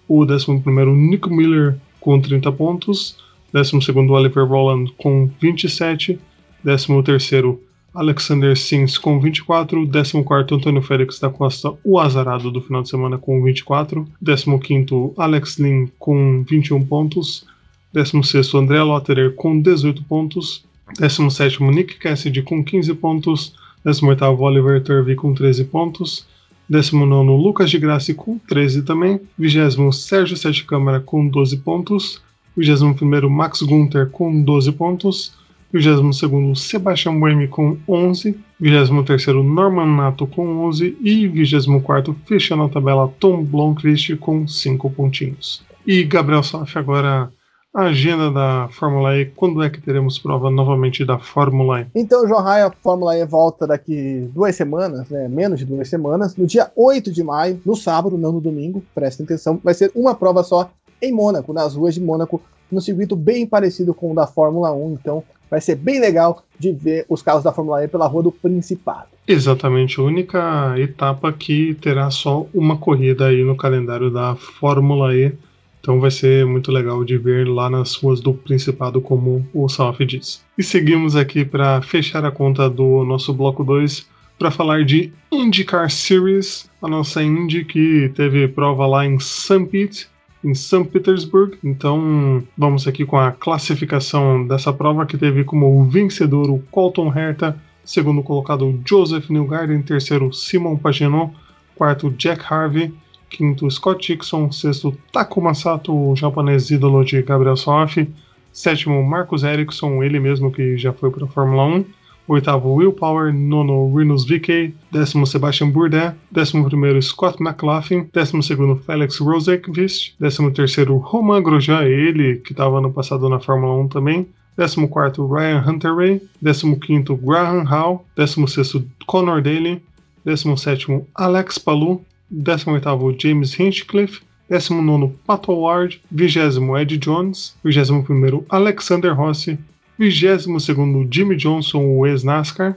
O 0.10 0.26
décimo 0.26 0.62
primeiro, 0.62 0.96
Nico 0.96 1.30
Miller, 1.30 1.78
com 2.02 2.20
30 2.20 2.52
pontos. 2.52 3.16
Décimo 3.54 3.82
segundo, 3.82 4.12
Oliver 4.12 4.46
Rowland, 4.46 4.92
com 4.98 5.30
27. 5.40 6.20
Décimo 6.64 7.02
terceiro, 7.04 7.62
Alexander 7.94 8.58
Sims 8.58 8.98
com 8.98 9.20
24, 9.20 9.88
14 9.88 10.56
Antônio 10.56 10.82
Félix 10.82 11.20
da 11.20 11.30
Costa, 11.30 11.74
o 11.84 12.00
azarado 12.00 12.52
do 12.52 12.62
final 12.62 12.82
de 12.82 12.90
semana 12.90 13.18
com 13.18 13.42
24, 13.44 14.08
15 14.24 15.14
Alex 15.18 15.58
Lin 15.58 15.90
com 15.98 16.44
21 16.44 16.86
pontos, 16.86 17.46
16 17.94 18.54
André 18.56 18.82
Lotterer 18.82 19.34
com 19.36 19.60
18 19.60 20.04
pontos, 20.04 20.66
17 21.00 21.64
Nick 21.64 21.98
Cassidy 21.98 22.42
com 22.42 22.64
15 22.64 22.94
pontos, 22.96 23.54
18 23.86 24.26
Oliver 24.26 24.84
Turvey 24.84 25.16
com 25.16 25.34
13 25.34 25.66
pontos, 25.66 26.26
19 26.70 27.42
Lucas 27.42 27.72
de 27.72 27.80
Graça 27.80 28.14
com 28.14 28.38
13 28.38 28.84
também, 28.84 29.20
20 29.38 29.94
Sérgio 29.94 30.38
Sete 30.38 30.64
Câmara 30.66 31.00
com 31.00 31.28
12 31.28 31.58
pontos, 31.58 32.22
21 32.56 33.30
Max 33.30 33.62
Gunther 33.62 34.10
com 34.10 34.44
12 34.44 34.72
pontos, 34.74 35.34
22º 35.74 36.56
Sebastian 36.56 37.20
Buemi 37.20 37.48
com 37.48 37.78
11, 37.88 38.36
23º 38.62 39.44
Norman 39.44 39.96
Nato 39.96 40.28
com 40.28 40.66
11 40.68 40.98
e 41.02 41.28
24º 41.28 42.16
fechando 42.26 42.64
a 42.64 42.70
tabela 42.70 43.12
Tom 43.20 43.44
Blomqvist 43.44 44.16
com 44.18 44.48
5 44.48 44.90
pontinhos. 44.92 45.64
E 45.86 46.04
Gabriel 46.04 46.44
Saf 46.44 46.78
agora 46.78 47.32
a 47.74 47.84
agenda 47.84 48.32
da 48.32 48.68
Fórmula 48.72 49.18
E, 49.18 49.26
quando 49.26 49.62
é 49.62 49.70
que 49.70 49.80
teremos 49.80 50.18
prova 50.18 50.50
novamente 50.50 51.06
da 51.06 51.20
Fórmula 51.20 51.82
E? 51.82 51.88
Então, 51.94 52.28
João 52.28 52.42
Raia, 52.42 52.68
a 52.68 52.72
Fórmula 52.72 53.18
E 53.18 53.26
volta 53.26 53.68
daqui 53.68 54.30
duas 54.34 54.56
semanas, 54.56 55.08
né, 55.10 55.28
menos 55.28 55.60
de 55.60 55.66
duas 55.66 55.88
semanas, 55.88 56.36
no 56.36 56.48
dia 56.48 56.72
8 56.76 57.12
de 57.12 57.24
maio, 57.24 57.62
no 57.66 57.76
sábado, 57.76 58.18
não 58.18 58.32
no 58.32 58.42
domingo, 58.42 58.84
prestem 58.96 59.24
atenção, 59.24 59.60
vai 59.64 59.74
ser 59.74 59.92
uma 59.94 60.16
prova 60.16 60.44
só 60.44 60.70
em 61.02 61.12
Mônaco, 61.12 61.54
nas 61.54 61.76
ruas 61.76 61.94
de 61.94 62.02
Mônaco, 62.02 62.42
num 62.72 62.82
circuito 62.82 63.16
bem 63.16 63.46
parecido 63.46 63.94
com 63.94 64.12
o 64.12 64.16
da 64.16 64.26
Fórmula 64.26 64.72
1, 64.72 64.94
então 64.94 65.24
vai 65.50 65.62
ser 65.62 65.76
bem 65.76 66.00
legal 66.00 66.44
de 66.58 66.72
ver 66.72 67.06
os 67.10 67.22
carros 67.22 67.44
da 67.44 67.52
Fórmula 67.52 67.84
E 67.84 67.88
pela 67.88 68.08
rua 68.08 68.24
do 68.24 68.32
Principado. 68.32 69.08
Exatamente, 69.28 70.00
a 70.00 70.04
única 70.04 70.76
etapa 70.78 71.32
que 71.32 71.76
terá 71.76 72.10
só 72.10 72.48
uma 72.54 72.78
corrida 72.78 73.28
aí 73.28 73.44
no 73.44 73.56
calendário 73.56 74.12
da 74.12 74.36
Fórmula 74.36 75.16
E 75.16 75.34
Então 75.82 76.00
vai 76.00 76.12
ser 76.12 76.46
muito 76.46 76.72
legal 76.72 77.04
de 77.04 77.18
ver 77.18 77.48
lá 77.48 77.70
nas 77.70 77.96
ruas 77.96 78.20
do 78.20 78.34
Principado, 78.34 79.02
como 79.02 79.48
o 79.54 79.68
Salaf 79.70 80.00
diz. 80.06 80.44
E 80.58 80.64
seguimos 80.64 81.16
aqui 81.16 81.46
para 81.46 81.82
fechar 81.82 82.26
a 82.26 82.32
conta 82.32 82.70
do 82.70 83.04
nosso 83.06 83.34
bloco 83.34 83.64
2 83.64 84.08
para 84.38 84.52
falar 84.52 84.86
de 84.86 85.12
IndyCar 85.32 85.90
Series, 85.90 86.70
a 86.82 86.88
nossa 86.88 87.22
Indy 87.22 87.66
que 87.66 88.10
teve 88.16 88.48
prova 88.48 88.88
lá 88.88 89.06
em 89.06 89.20
St. 89.20 89.66
Pete, 89.66 90.08
em 90.44 90.54
St. 90.54 90.86
Petersburg. 90.86 91.58
Então 91.64 92.44
vamos 92.58 92.88
aqui 92.88 93.06
com 93.06 93.18
a 93.18 93.32
classificação 93.32 94.48
dessa 94.48 94.72
prova 94.72 95.06
que 95.06 95.18
teve 95.18 95.44
como 95.44 95.84
vencedor 95.86 96.50
o 96.50 96.60
Colton 96.72 97.14
Herta, 97.14 97.58
segundo 97.84 98.24
colocado 98.24 98.80
Joseph 98.88 99.30
Newgarden, 99.30 99.82
terceiro 99.82 100.32
Simon 100.32 100.78
Pagenaud, 100.78 101.34
quarto 101.76 102.10
Jack 102.12 102.42
Harvey, 102.52 102.94
quinto 103.30 103.70
Scott 103.70 104.06
Dixon, 104.08 104.52
sexto 104.52 104.96
Takuma 105.12 105.54
Sato, 105.54 105.94
o 105.94 106.16
japonês 106.16 106.72
ídolo 106.72 107.04
de 107.04 107.22
Gabriel 107.22 107.56
Soff, 107.56 108.08
sétimo 108.52 109.04
Marcus 109.04 109.44
Ericsson, 109.44 110.04
ele 110.04 110.20
mesmo 110.20 110.52
que 110.52 110.78
já 110.78 110.92
foi 110.92 111.12
para 111.12 111.26
a 111.26 111.28
Fórmula 111.28 111.66
1, 111.66 111.86
oitavo 112.28 112.76
Will 112.76 112.94
Power, 112.94 113.34
nono 113.34 113.96
Rinus 113.96 114.26
VK, 114.26 114.74
décimo 114.92 115.26
Sebastian 115.26 115.70
Bourdais, 115.70 116.14
décimo 116.32 116.66
primeiro 116.66 117.02
Scott 117.02 117.42
McLaughlin, 117.42 118.08
décimo 118.14 118.44
segundo 118.44 118.76
Felix 118.76 119.20
Rosekvist, 119.20 120.14
décimo 120.20 120.52
terceiro 120.52 120.98
Romain 120.98 121.42
Grosjean, 121.42 121.84
ele 121.84 122.38
que 122.38 122.52
estava 122.52 122.78
ano 122.78 122.92
passado 122.92 123.28
na 123.30 123.40
Fórmula 123.40 123.74
1 123.82 123.88
também, 123.88 124.28
14 124.56 125.22
Ryan 125.22 125.64
Hunter-Ray, 125.66 126.22
15 126.44 127.18
Graham 127.24 127.64
Hall, 127.64 128.06
16 128.16 128.84
Conor 129.08 129.42
Daly, 129.42 129.82
17 130.26 131.02
Alex 131.16 131.58
Palou, 131.58 132.06
18 132.32 133.16
James 133.20 133.60
Hinchcliffe, 133.60 134.22
19 134.50 135.14
Pat 135.26 135.48
Howard, 135.48 136.02
20 136.12 136.60
Ed 136.80 136.98
Jones, 136.98 137.56
21 137.64 138.46
Alexander 138.50 139.14
Rossi, 139.14 139.58
22 139.98 141.08
Jimmy 141.12 141.36
Johnson, 141.36 141.98
o 141.98 142.06
ex-NASCAR, 142.08 142.76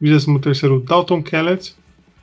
23 0.00 0.82
Dalton 0.84 1.22
Kellett 1.22 1.74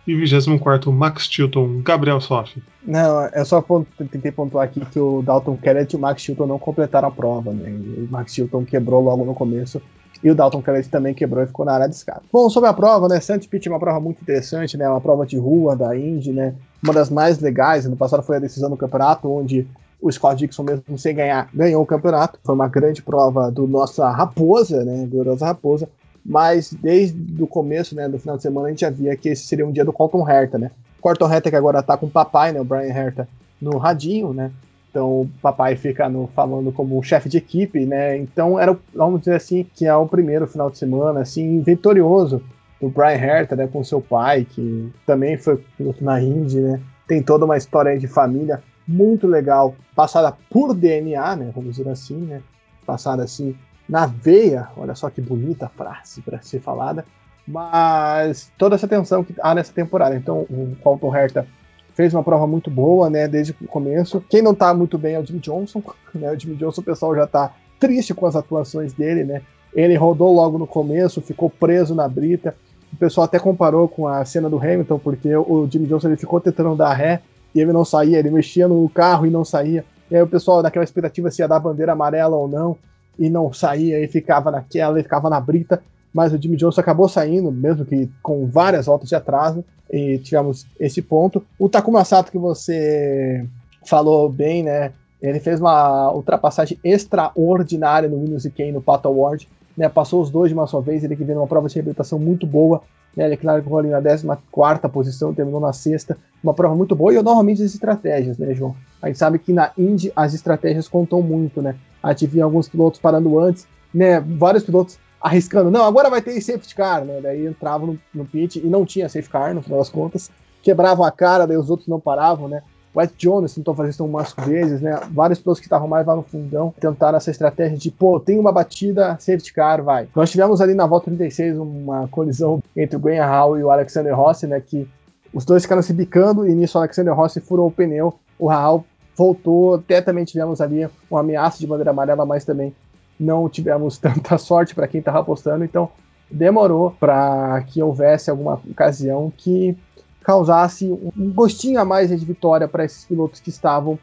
e 0.06 0.16
24 0.16 0.92
Max 0.92 1.28
Chilton, 1.30 1.82
Gabriel 1.82 2.20
Soff. 2.20 2.62
Não, 2.86 3.26
é 3.26 3.46
só 3.46 3.62
ponto, 3.62 3.88
tentei 3.98 4.32
pontuar 4.32 4.66
aqui 4.66 4.84
que 4.86 5.00
o 5.00 5.22
Dalton 5.22 5.56
Kellett 5.58 5.94
e 5.94 5.98
o 5.98 6.00
Max 6.00 6.22
Chilton 6.22 6.48
não 6.48 6.60
completaram 6.60 7.08
a 7.08 7.12
prova, 7.12 7.54
né? 7.54 7.70
O 7.70 8.08
Max 8.12 8.34
Chilton 8.34 8.66
quebrou 8.66 9.02
logo 9.02 9.24
no 9.24 9.34
começo 9.34 9.82
e 10.24 10.30
o 10.30 10.36
Dalton 10.36 10.62
Kellett 10.62 10.90
também 10.90 11.14
quebrou 11.14 11.44
e 11.44 11.48
ficou 11.48 11.66
na 11.66 11.74
área 11.74 11.88
de 11.88 11.96
escape. 11.96 12.26
Bom, 12.32 12.50
sobre 12.50 12.70
a 12.70 12.74
prova, 12.74 13.08
né? 13.08 13.20
Santos 13.20 13.48
Pitt 13.48 13.68
é 13.68 13.72
uma 13.72 13.80
prova 13.80 14.00
muito 14.00 14.22
interessante, 14.22 14.78
né? 14.78 14.88
Uma 14.90 15.02
prova 15.02 15.26
de 15.26 15.38
rua 15.38 15.76
da 15.76 15.96
Indy, 15.98 16.32
né? 16.32 16.56
Uma 16.84 16.94
das 16.94 17.10
mais 17.10 17.40
legais. 17.40 17.86
No 17.86 17.96
passado 17.96 18.24
foi 18.24 18.38
a 18.38 18.40
decisão 18.40 18.70
do 18.70 18.78
campeonato, 18.78 19.32
onde 19.32 19.68
o 20.02 20.12
Scott 20.12 20.36
Dixon, 20.36 20.64
mesmo 20.64 20.98
sem 20.98 21.16
ganhar, 21.16 21.48
ganhou 21.54 21.84
o 21.84 21.86
campeonato. 21.86 22.40
Foi 22.44 22.56
uma 22.56 22.68
grande 22.68 23.02
prova 23.02 23.52
do 23.52 23.68
nossa 23.68 24.10
Raposa, 24.10 24.84
né? 24.84 25.08
Gloriosa 25.10 25.46
Raposa. 25.46 25.88
Mas 26.26 26.74
desde 26.74 27.42
o 27.42 27.48
começo, 27.48 27.96
né, 27.96 28.08
do 28.08 28.20
final 28.20 28.38
de 28.38 28.44
semana, 28.44 28.68
a 28.68 28.70
gente 28.70 28.82
já 28.82 28.90
via 28.90 29.16
que 29.16 29.30
esse 29.30 29.44
seria 29.44 29.66
um 29.66 29.72
dia 29.72 29.86
do 29.86 29.94
Colton 29.94 30.28
Herta, 30.28 30.58
né? 30.58 30.72
Colton 31.00 31.32
Herta 31.32 31.50
que 31.50 31.56
agora 31.56 31.82
tá 31.82 31.98
com 31.98 32.06
o 32.06 32.12
papai, 32.12 32.52
né? 32.52 32.62
O 32.62 32.64
Brian 32.64 32.94
Herta 32.94 33.28
no 33.60 33.78
radinho, 33.78 34.34
né? 34.34 34.52
Então 34.90 35.22
o 35.22 35.30
papai 35.42 35.76
fica 35.76 36.10
no, 36.10 36.28
falando 36.36 36.72
como 36.72 37.02
chefe 37.02 37.30
de 37.30 37.38
equipe, 37.38 37.86
né? 37.86 38.18
Então 38.18 38.60
era, 38.60 38.78
vamos 38.94 39.22
dizer 39.22 39.36
assim, 39.36 39.66
que 39.76 39.86
é 39.86 39.96
o 39.96 40.08
primeiro 40.08 40.46
final 40.48 40.70
de 40.70 40.78
semana, 40.78 41.22
assim, 41.22 41.62
vitorioso 41.62 42.42
do 42.82 42.90
Brian 42.90 43.16
Herta, 43.16 43.56
né? 43.56 43.68
Com 43.68 43.84
seu 43.84 44.02
pai, 44.02 44.46
que 44.50 44.92
também 45.06 45.38
foi 45.38 45.64
na 46.02 46.22
Indy, 46.22 46.60
né? 46.60 46.82
Tem 47.08 47.22
toda 47.22 47.46
uma 47.46 47.58
história 47.58 47.98
de 47.98 48.08
família 48.08 48.62
muito 48.88 49.28
legal, 49.28 49.76
passada 49.96 50.36
por 50.50 50.74
DNA, 50.74 51.36
né? 51.36 51.52
Vamos 51.54 51.78
dizer 51.78 51.90
assim, 51.90 52.18
né? 52.18 52.42
Passada 52.86 53.24
assim 53.24 53.56
na 53.88 54.06
veia, 54.06 54.70
olha 54.78 54.96
só 54.96 55.10
que 55.10 55.20
bonita 55.22 55.68
frase 55.68 56.22
para 56.22 56.42
ser 56.42 56.62
falada, 56.62 57.06
mas 57.46 58.50
toda 58.58 58.76
essa 58.76 58.88
tensão 58.88 59.22
que 59.22 59.36
há 59.42 59.54
nessa 59.54 59.74
temporada. 59.74 60.16
Então, 60.16 60.40
o 60.50 60.76
Colton 60.82 61.14
Herta 61.14 61.46
fez 61.94 62.14
uma 62.14 62.24
prova 62.24 62.48
muito 62.48 62.72
boa, 62.72 63.10
né, 63.10 63.28
desde 63.28 63.54
o 63.62 63.68
começo. 63.68 64.24
Quem 64.30 64.42
não 64.42 64.56
tá 64.56 64.74
muito 64.74 64.98
bem 64.98 65.16
é 65.16 65.20
o 65.20 65.26
Jimmy 65.26 65.40
Johnson, 65.40 65.84
né? 66.16 66.32
O 66.32 66.40
Jimmy 66.40 66.56
Johnson, 66.56 66.80
o 66.80 66.86
pessoal 66.86 67.14
já 67.14 67.28
tá 67.28 67.54
triste 67.80 68.14
com 68.14 68.26
as 68.26 68.36
atuações 68.36 68.94
dele, 68.94 69.26
né? 69.26 69.42
Ele 69.74 69.96
rodou 69.96 70.34
logo 70.34 70.58
no 70.58 70.68
começo, 70.68 71.22
ficou 71.22 71.50
preso 71.50 71.94
na 71.94 72.08
brita. 72.08 72.56
O 72.94 72.96
pessoal 72.98 73.26
até 73.26 73.39
comparou 73.39 73.88
com 73.88 74.08
a 74.08 74.24
cena 74.26 74.50
do 74.50 74.58
Hamilton, 74.58 75.00
porque 75.00 75.36
o 75.36 75.68
Jimmy 75.70 75.88
Johnson 75.88 76.10
ele 76.10 76.18
ficou 76.18 76.39
tentando 76.39 76.76
dar 76.76 76.94
ré 76.94 77.22
e 77.54 77.60
ele 77.60 77.74
não 77.74 77.86
saía, 77.86 78.20
ele 78.20 78.30
mexia 78.30 78.68
no 78.68 78.88
carro 78.89 79.26
e 79.26 79.30
não 79.30 79.46
saía. 79.46 79.84
E 80.10 80.16
aí 80.16 80.22
o 80.22 80.28
pessoal 80.28 80.62
naquela 80.62 80.84
expectativa 80.84 81.32
se 81.32 81.42
ia 81.42 81.48
dar 81.48 81.60
bandeira 81.60 81.94
amarela 81.94 82.36
ou 82.36 82.48
não, 82.48 82.78
e 83.18 83.30
não 83.30 83.54
saía, 83.54 84.04
e 84.04 84.08
ficava 84.08 84.52
naquela, 84.52 85.00
e 85.00 85.04
ficava 85.04 85.30
na 85.30 85.39
brita. 85.39 85.82
Mas 86.14 86.34
o 86.34 86.42
Jimmy 86.42 86.58
Johnson 86.58 86.82
acabou 86.82 87.08
saindo, 87.08 87.52
mesmo 87.52 87.86
que 87.86 88.10
com 88.22 88.46
várias 88.46 88.88
voltas 88.88 89.08
de 89.08 89.16
atraso, 89.16 89.64
e 89.89 90.18
tivemos 90.20 90.66
esse 90.80 91.02
ponto. 91.02 91.44
O 91.58 91.70
Takuma 91.70 92.04
Sato, 92.04 92.32
que 92.32 92.38
você 92.38 93.46
falou 93.86 94.30
bem, 94.30 94.64
né? 94.64 94.92
Ele 95.22 95.39
fez 95.39 95.60
uma 95.60 96.12
ultrapassagem 96.12 96.80
extraordinária 96.84 98.10
no 98.10 98.20
Windows 98.20 98.48
Kane 98.56 98.72
no 98.72 98.82
Pato 98.82 99.08
Award. 99.08 99.48
Né, 99.78 99.88
passou 99.88 100.22
os 100.22 100.30
dois 100.30 100.49
de 100.49 100.53
uma 100.53 100.67
só 100.67 100.80
vez, 100.82 101.03
ele 101.03 101.15
que 101.15 101.24
veio 101.24 101.38
numa 101.38 101.47
prova 101.47 101.67
de 101.67 101.76
reabilitação 101.76 102.19
muito 102.19 102.45
boa. 102.45 102.82
Né, 103.15 103.26
ele, 103.26 103.38
claro, 103.38 103.61
ficou 103.61 103.80
ali 103.80 103.89
na 103.89 104.01
14 104.01 104.89
posição, 104.89 105.34
terminou 105.34 105.59
na 105.59 105.74
sexta. 105.74 106.17
Uma 106.43 106.53
prova 106.53 106.76
muito 106.76 106.95
boa. 106.95 107.13
E 107.13 107.22
normalmente 107.22 107.63
as 107.63 107.74
estratégias, 107.74 108.38
né, 108.38 108.53
João? 108.53 108.76
A 109.01 109.07
gente 109.07 109.17
sabe 109.17 109.39
que 109.39 109.53
na 109.53 109.72
Indy 109.78 110.11
as 110.15 110.34
estratégias 110.34 110.88
contam 110.88 111.22
muito, 111.22 111.61
né? 111.61 111.76
A 112.01 112.11
gente 112.11 112.28
via 112.28 112.43
alguns 112.43 112.67
pilotos 112.67 112.99
parando 112.99 113.39
antes, 113.39 113.67
né? 113.93 114.19
Vários 114.19 114.63
pilotos 114.63 114.99
arriscando, 115.22 115.69
não, 115.69 115.86
agora 115.86 116.09
vai 116.09 116.22
ter 116.22 116.41
safety 116.41 116.74
car, 116.74 117.05
né? 117.05 117.19
Daí 117.22 117.45
entravam 117.45 117.88
no, 117.88 117.99
no 118.13 118.26
pit 118.26 118.59
e 118.59 118.67
não 118.67 118.86
tinha 118.86 119.07
safety 119.07 119.30
car, 119.30 119.53
no 119.53 119.61
final 119.61 119.80
das 119.80 119.89
contas. 119.89 120.32
Quebravam 120.63 121.05
a 121.05 121.11
cara, 121.11 121.45
daí 121.45 121.57
os 121.57 121.69
outros 121.69 121.88
não 121.88 121.99
paravam, 121.99 122.47
né? 122.47 122.63
Ed 123.00 123.14
Jones 123.18 123.54
tentou 123.54 123.74
fazer 123.74 123.92
isso 123.92 124.04
umas 124.04 124.34
vezes, 124.34 124.82
né? 124.82 125.00
Vários 125.12 125.39
pilotos 125.39 125.60
que 125.60 125.68
estavam 125.68 125.88
mais 125.88 126.06
lá 126.06 126.16
no 126.16 126.24
fundão 126.24 126.74
tentaram 126.80 127.18
essa 127.18 127.32
estratégia 127.32 127.78
de, 127.78 127.89
pô, 127.92 128.20
tem 128.20 128.38
uma 128.38 128.52
batida, 128.52 129.18
safety 129.20 129.54
car, 129.54 129.82
vai. 129.82 130.08
Nós 130.16 130.30
tivemos 130.30 130.60
ali 130.60 130.74
na 130.74 130.86
volta 130.86 131.06
36 131.06 131.58
uma 131.58 132.08
colisão 132.10 132.62
entre 132.76 132.98
o 132.98 133.00
Graham 133.00 133.28
Hall 133.28 133.58
e 133.58 133.64
o 133.64 133.72
Alexander 133.72 134.16
Rossi, 134.16 134.48
né? 134.48 134.60
Que 134.60 134.88
os 135.34 135.46
dois 135.46 135.64
ficaram 135.64 135.82
se 135.82 135.94
bicando 135.94 136.48
e 136.48 136.54
nisso 136.54 136.78
o 136.78 136.82
Alexander 136.82 137.14
Rossi 137.14 137.39
furou 137.39 137.68
o 137.68 137.72
pneu. 137.72 138.14
O 138.38 138.48
Hall 138.48 138.84
voltou, 139.16 139.76
até 139.76 140.02
também 140.02 140.26
tivemos 140.26 140.60
ali 140.60 140.88
uma 141.10 141.22
ameaça 141.22 141.60
de 141.60 141.68
bandeira 141.68 141.92
amarela, 141.92 142.26
mas 142.26 142.44
também 142.44 142.76
não 143.20 143.48
tivemos 143.48 143.98
tanta 144.00 144.38
sorte 144.38 144.76
para 144.76 144.88
quem 144.88 145.00
estava 145.00 145.20
apostando, 145.20 145.64
então 145.64 145.89
demorou 146.30 146.92
para 147.00 147.62
que 147.68 147.84
houvesse 147.84 148.30
alguma 148.30 148.60
ocasião 148.70 149.32
que 149.36 149.78
causasse 150.24 150.91
um 150.91 151.32
gostinho 151.34 151.80
a 151.80 151.86
mais 151.86 152.09
de 152.09 152.26
vitória 152.26 152.67
para 152.67 152.86
esses 152.86 153.05
pilotos 153.05 153.39
que 153.39 153.49
estavam 153.49 153.97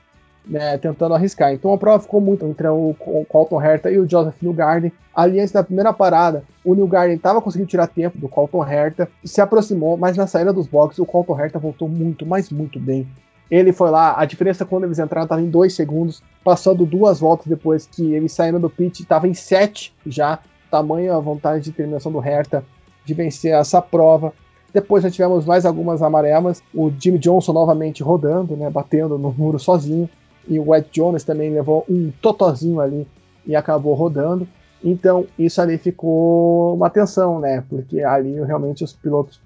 né, 0.48 0.78
tentando 0.78 1.14
arriscar. 1.14 1.52
Então 1.52 1.72
a 1.72 1.78
prova 1.78 2.02
ficou 2.02 2.20
muito 2.20 2.44
entre 2.46 2.66
o, 2.68 2.94
Colton 3.28 3.62
Herta 3.62 3.90
e 3.90 3.98
o 3.98 4.08
Joseph 4.08 4.40
Newgarden. 4.40 4.92
Ali 5.14 5.40
antes 5.40 5.52
da 5.52 5.62
primeira 5.62 5.92
parada, 5.92 6.42
o 6.64 6.74
Newgarden 6.74 7.16
estava 7.16 7.40
conseguindo 7.40 7.68
tirar 7.68 7.86
tempo 7.86 8.18
do 8.18 8.28
Colton 8.28 8.66
Herta, 8.66 9.08
se 9.24 9.40
aproximou, 9.40 9.96
mas 9.96 10.16
na 10.16 10.26
saída 10.26 10.52
dos 10.52 10.66
boxes 10.66 10.98
o 10.98 11.06
Colton 11.06 11.38
Herta 11.38 11.58
voltou 11.58 11.88
muito, 11.88 12.24
mas 12.24 12.50
muito 12.50 12.80
bem. 12.80 13.06
Ele 13.50 13.72
foi 13.72 13.90
lá, 13.90 14.14
a 14.18 14.24
diferença 14.24 14.64
quando 14.64 14.84
eles 14.84 14.98
entraram 14.98 15.24
estava 15.24 15.40
em 15.40 15.48
dois 15.48 15.74
segundos, 15.74 16.22
passando 16.44 16.84
duas 16.84 17.18
voltas 17.18 17.46
depois 17.46 17.86
que 17.86 18.12
eles 18.12 18.32
saíram 18.32 18.60
do 18.60 18.68
pit, 18.68 19.02
estava 19.02 19.26
em 19.26 19.34
sete 19.34 19.94
já. 20.06 20.38
Tamanho 20.70 21.14
a 21.14 21.18
vontade 21.18 21.64
de 21.64 21.70
determinação 21.70 22.12
do 22.12 22.18
Hertha 22.18 22.62
de 23.04 23.14
vencer 23.14 23.54
essa 23.54 23.80
prova. 23.80 24.34
Depois 24.72 25.02
já 25.02 25.10
tivemos 25.10 25.44
mais 25.44 25.64
algumas 25.64 26.02
amarelas. 26.02 26.62
O 26.74 26.90
Jimmy 26.98 27.18
Johnson 27.18 27.52
novamente 27.52 28.02
rodando, 28.02 28.56
né, 28.56 28.68
batendo 28.70 29.18
no 29.18 29.32
muro 29.32 29.58
sozinho. 29.58 30.08
E 30.46 30.58
o 30.58 30.74
Ed 30.74 30.88
Jones 30.90 31.24
também 31.24 31.50
levou 31.50 31.84
um 31.88 32.10
totozinho 32.22 32.80
ali 32.80 33.06
e 33.46 33.54
acabou 33.56 33.94
rodando. 33.94 34.46
Então 34.82 35.26
isso 35.38 35.60
ali 35.60 35.76
ficou 35.78 36.74
uma 36.74 36.88
tensão, 36.88 37.40
né? 37.40 37.64
Porque 37.68 38.02
ali 38.02 38.40
realmente 38.44 38.84
os 38.84 38.92
pilotos 38.92 39.40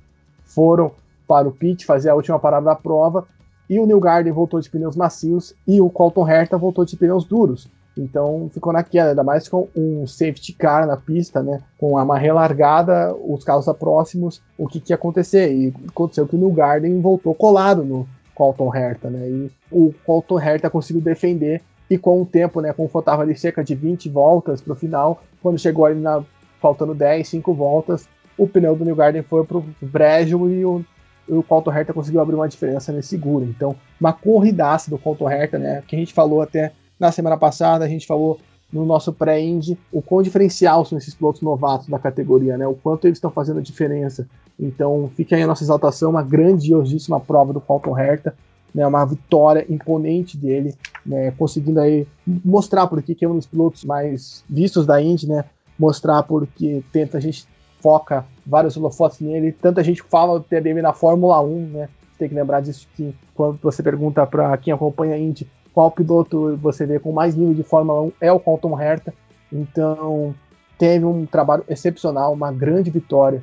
foram 0.45 0.93
para 1.27 1.49
o 1.49 1.53
pit 1.53 1.87
fazer 1.87 2.11
a 2.11 2.15
última 2.15 2.39
parada 2.39 2.67
da 2.67 2.75
prova 2.75 3.27
e 3.69 3.81
o 3.81 3.87
New 3.87 3.99
Garden 3.99 4.33
voltou 4.33 4.61
de 4.61 4.69
pneus 4.69 4.95
macios 4.95 5.55
e 5.67 5.81
o 5.81 5.89
Colton 5.89 6.29
Herta 6.29 6.59
voltou 6.59 6.85
de 6.85 6.97
pneus 6.97 7.25
duros. 7.25 7.69
Então 7.97 8.51
ficou 8.53 8.73
naquela, 8.73 9.11
ainda 9.11 9.23
mais 9.23 9.49
com 9.49 9.69
um 9.77 10.07
safety 10.07 10.53
car 10.53 10.87
na 10.87 10.97
pista, 10.97 11.43
né? 11.43 11.61
Com 11.79 11.99
a 11.99 12.05
maré 12.05 12.33
largada, 12.33 13.15
os 13.15 13.45
carros 13.45 13.67
próximos, 13.79 14.43
o 14.57 14.67
que, 14.67 14.81
que 14.81 14.93
ia 14.93 14.97
acontecer? 14.97 15.53
E 15.53 15.75
aconteceu 15.89 16.27
que 16.27 16.37
o 16.37 16.39
New 16.39 16.51
Garden 16.51 17.01
voltou 17.01 17.35
colado 17.35 17.85
no 17.85 18.09
Colton 18.35 18.75
Herta, 18.75 19.11
né? 19.11 19.29
E 19.29 19.51
o 19.71 19.93
Colton 20.05 20.41
Herta 20.41 20.71
conseguiu 20.71 21.03
defender 21.03 21.63
e 21.91 21.99
com 21.99 22.23
o 22.23 22.27
tempo, 22.27 22.61
né? 22.61 22.73
Como 22.73 22.89
faltava 22.89 23.23
ali 23.23 23.37
cerca 23.37 23.63
de 23.63 23.75
20 23.75 24.09
voltas 24.09 24.61
para 24.61 24.73
o 24.73 24.77
final, 24.77 25.23
quando 25.43 25.59
chegou 25.59 25.85
ali 25.85 26.01
na 26.01 26.23
faltando 26.61 26.95
10, 26.95 27.27
5 27.27 27.53
voltas, 27.53 28.09
o 28.39 28.47
pneu 28.47 28.77
do 28.77 28.85
New 28.85 28.95
Garden 28.95 29.23
foi 29.23 29.45
pro 29.45 29.65
brejo 29.81 30.49
e 30.49 30.65
o 30.65 30.85
o 31.29 31.43
Colton 31.43 31.73
Herta 31.73 31.93
conseguiu 31.93 32.21
abrir 32.21 32.35
uma 32.35 32.49
diferença 32.49 32.93
nesse 32.93 33.09
seguro. 33.11 33.45
Então, 33.45 33.77
uma 34.01 34.13
corridaça 34.13 34.91
do 34.91 34.99
Colton 34.99 35.31
Herta, 35.31 35.59
né? 35.59 35.83
Que 35.87 35.97
a 35.97 35.99
gente 35.99 36.13
falou 36.13 36.43
até 36.43 36.73
na 37.03 37.13
semana 37.13 37.37
passada, 37.37 37.85
a 37.85 37.89
gente 37.89 38.07
falou 38.07 38.39
no 38.73 38.87
nosso 38.87 39.13
pré-ind 39.13 39.77
o 39.93 40.01
quão 40.01 40.23
diferencial 40.23 40.85
são 40.85 40.97
esses 40.97 41.15
pilotos 41.15 41.43
novatos 41.43 41.89
da 41.89 41.99
categoria, 41.99 42.57
né? 42.57 42.67
O 42.67 42.75
quanto 42.75 43.07
eles 43.07 43.19
estão 43.19 43.31
fazendo 43.31 43.59
a 43.59 43.63
diferença. 43.63 44.27
Então, 44.59 45.11
fica 45.15 45.37
aí 45.37 45.43
a 45.43 45.47
nossa 45.47 45.65
exaltação, 45.65 46.11
uma 46.11 46.23
grandiosíssima 46.23 47.21
prova 47.21 47.53
do 47.53 47.61
Colton 47.61 47.99
Herta, 47.99 48.35
né? 48.75 48.87
Uma 48.87 49.05
vitória 49.05 49.67
imponente 49.69 50.39
dele, 50.39 50.75
né? 51.05 51.33
Conseguindo 51.33 51.81
aí 51.81 52.07
mostrar 52.27 52.87
por 52.87 53.03
que 53.03 53.23
é 53.23 53.29
um 53.29 53.37
dos 53.37 53.47
pilotos 53.47 53.85
mais 53.85 54.45
vistos 54.49 54.87
da 54.87 55.03
Indy, 55.03 55.29
né? 55.29 55.45
Mostrar 55.79 56.23
porque 56.23 56.83
tenta 56.93 57.19
a 57.19 57.21
gente 57.21 57.47
foca 57.81 58.25
vários 58.47 58.77
holofotes 58.77 59.21
nele. 59.21 59.51
Tanta 59.53 59.83
gente 59.83 60.03
fala 60.03 60.39
do 60.39 60.45
TDM 60.45 60.81
na 60.81 60.93
Fórmula 60.93 61.41
1, 61.43 61.67
né? 61.67 61.89
Tem 62.17 62.29
que 62.29 62.35
lembrar 62.35 62.61
disso 62.61 62.87
que 62.97 63.13
quando 63.35 63.59
você 63.61 63.83
pergunta 63.83 64.25
para 64.25 64.57
quem 64.57 64.73
acompanha 64.73 65.17
a 65.17 65.19
Indy 65.19 65.51
qual 65.73 65.91
piloto 65.91 66.57
você 66.57 66.87
vê 66.87 66.99
com 66.99 67.13
mais 67.13 67.35
nível 67.35 67.55
de 67.55 67.63
Fórmula 67.63 68.03
1 68.03 68.13
é 68.21 68.33
o 68.33 68.41
Colton 68.41 68.79
Herta. 68.81 69.15
Então, 69.53 70.35
teve 70.79 71.05
um 71.05 71.27
trabalho 71.27 71.65
excepcional, 71.69 72.33
uma 72.33 72.53
grande 72.53 72.91
vitória 72.91 73.43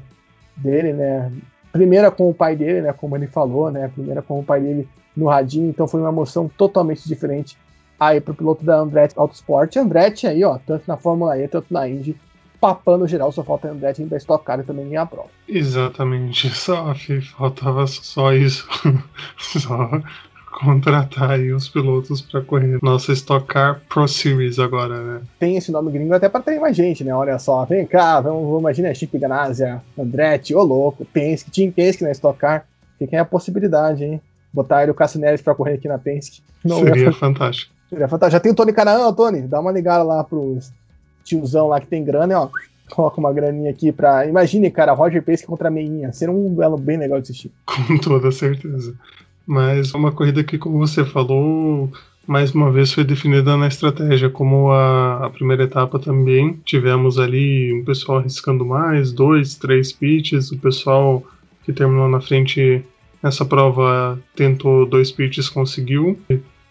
dele, 0.56 0.94
né? 0.94 1.32
Primeira 1.72 2.12
com 2.12 2.30
o 2.30 2.34
pai 2.34 2.56
dele, 2.56 2.82
né? 2.82 2.94
Como 2.94 3.16
ele 3.16 3.28
falou, 3.28 3.72
né? 3.72 3.88
Primeira 3.88 4.22
com 4.22 4.40
o 4.40 4.44
pai 4.44 4.62
dele 4.62 4.88
no 5.16 5.28
radinho, 5.28 5.70
então 5.70 5.88
foi 5.88 6.00
uma 6.00 6.10
emoção 6.10 6.50
totalmente 6.58 7.08
diferente 7.08 7.58
aí 8.00 8.22
pro 8.22 8.34
piloto 8.34 8.64
da 8.64 8.78
Andretti 8.78 9.14
Autosport. 9.18 9.76
Andretti 9.76 10.26
aí, 10.26 10.44
ó, 10.44 10.58
tanto 10.66 10.84
na 10.88 10.98
Fórmula 10.98 11.38
E, 11.38 11.48
tanto 11.48 11.74
na 11.74 11.88
Indy, 11.88 12.16
papando 12.60 13.08
geral, 13.08 13.32
só 13.32 13.44
falta 13.44 13.70
Andretti 13.70 14.02
ainda 14.02 14.18
Stock 14.18 14.44
Car 14.44 14.60
e 14.60 14.64
também 14.64 14.88
ganhar 14.88 15.04
a 15.04 15.06
prova. 15.06 15.30
Exatamente, 15.48 16.50
só 16.50 16.94
faltava 17.38 17.86
só 17.88 18.34
isso. 18.34 18.68
só 19.38 19.90
contratar 20.52 21.32
aí 21.32 21.52
os 21.52 21.70
pilotos 21.70 22.22
para 22.22 22.42
correr 22.42 22.80
nossa 22.82 23.14
Stock 23.14 23.46
Car 23.48 23.82
Pro 23.88 24.08
Series 24.08 24.60
agora, 24.60 25.02
né? 25.02 25.22
Tem 25.40 25.56
esse 25.58 25.72
nome 25.72 25.92
gringo 25.92 26.14
até 26.14 26.28
para 26.28 26.42
ter 26.42 26.60
mais 26.60 26.76
gente, 26.76 27.04
né? 27.04 27.14
Olha 27.14 27.38
só, 27.40 27.64
vem 27.66 27.86
cá, 27.86 28.20
vamos, 28.20 28.44
vamos 28.44 28.60
imagina 28.60 28.94
Chip 28.94 29.18
Ganassia, 29.18 29.82
Andretti, 29.98 30.54
ô 30.54 30.64
louco, 30.64 31.06
Penske, 31.06 31.52
Team 31.52 31.72
Penske 31.72 32.04
na 32.04 32.12
Stock 32.12 32.38
Car. 32.38 32.66
Fica 32.98 33.16
aí 33.16 33.20
a 33.20 33.26
possibilidade, 33.26 34.04
hein? 34.04 34.22
Botar 34.52 34.84
ele 34.84 34.92
o 34.92 34.96
Cassineres 34.96 35.42
para 35.42 35.56
correr 35.56 35.76
aqui 35.76 35.88
na 35.88 35.98
Penske. 35.98 36.42
Não 36.64 36.80
Seria 36.80 37.14
fantástico. 37.14 37.74
Seria 37.90 38.08
fantástico. 38.08 38.32
Já 38.34 38.40
tem 38.40 38.52
o 38.52 38.56
Tony 38.56 38.74
Canaan, 38.74 39.14
Tony, 39.14 39.42
dá 39.42 39.60
uma 39.60 39.72
ligada 39.72 40.04
lá 40.04 40.24
pros 40.24 40.72
tiozão 41.24 41.68
lá 41.68 41.80
que 41.80 41.88
tem 41.88 42.04
grana, 42.04 42.42
ó. 42.42 42.50
Coloca 42.90 43.20
uma 43.20 43.32
graninha 43.32 43.70
aqui 43.70 43.92
pra. 43.92 44.26
Imagine, 44.26 44.72
cara, 44.72 44.94
Roger 44.94 45.22
Penske 45.22 45.46
contra 45.46 45.68
a 45.68 45.72
Meinha. 45.72 46.12
Seria 46.12 46.34
um 46.34 46.54
duelo 46.56 46.76
bem 46.76 46.98
legal 46.98 47.20
de 47.20 47.24
assistir. 47.24 47.52
Com 47.66 47.98
toda 48.00 48.32
certeza. 48.32 48.96
Mas 49.50 49.96
uma 49.96 50.12
corrida 50.12 50.44
que, 50.44 50.60
como 50.60 50.78
você 50.78 51.04
falou, 51.04 51.92
mais 52.28 52.54
uma 52.54 52.72
vez 52.72 52.94
foi 52.94 53.04
definida 53.04 53.58
na 53.58 53.66
estratégia, 53.66 54.30
como 54.30 54.72
a, 54.72 55.26
a, 55.26 55.30
primeira 55.32 55.64
etapa 55.64 55.98
também. 55.98 56.62
Tivemos 56.64 57.18
ali 57.18 57.74
um 57.74 57.84
pessoal 57.84 58.20
arriscando 58.20 58.64
mais, 58.64 59.12
dois, 59.12 59.56
três 59.56 59.92
pitches. 59.92 60.52
O 60.52 60.60
pessoal 60.60 61.24
que 61.64 61.74
terminou 61.74 62.08
na 62.08 62.22
frente 62.22 62.86
nessa 63.24 63.44
prova 63.44 64.20
tentou 64.36 64.86
dois 64.86 65.12
pitches, 65.12 65.50
conseguiu. 65.50 66.16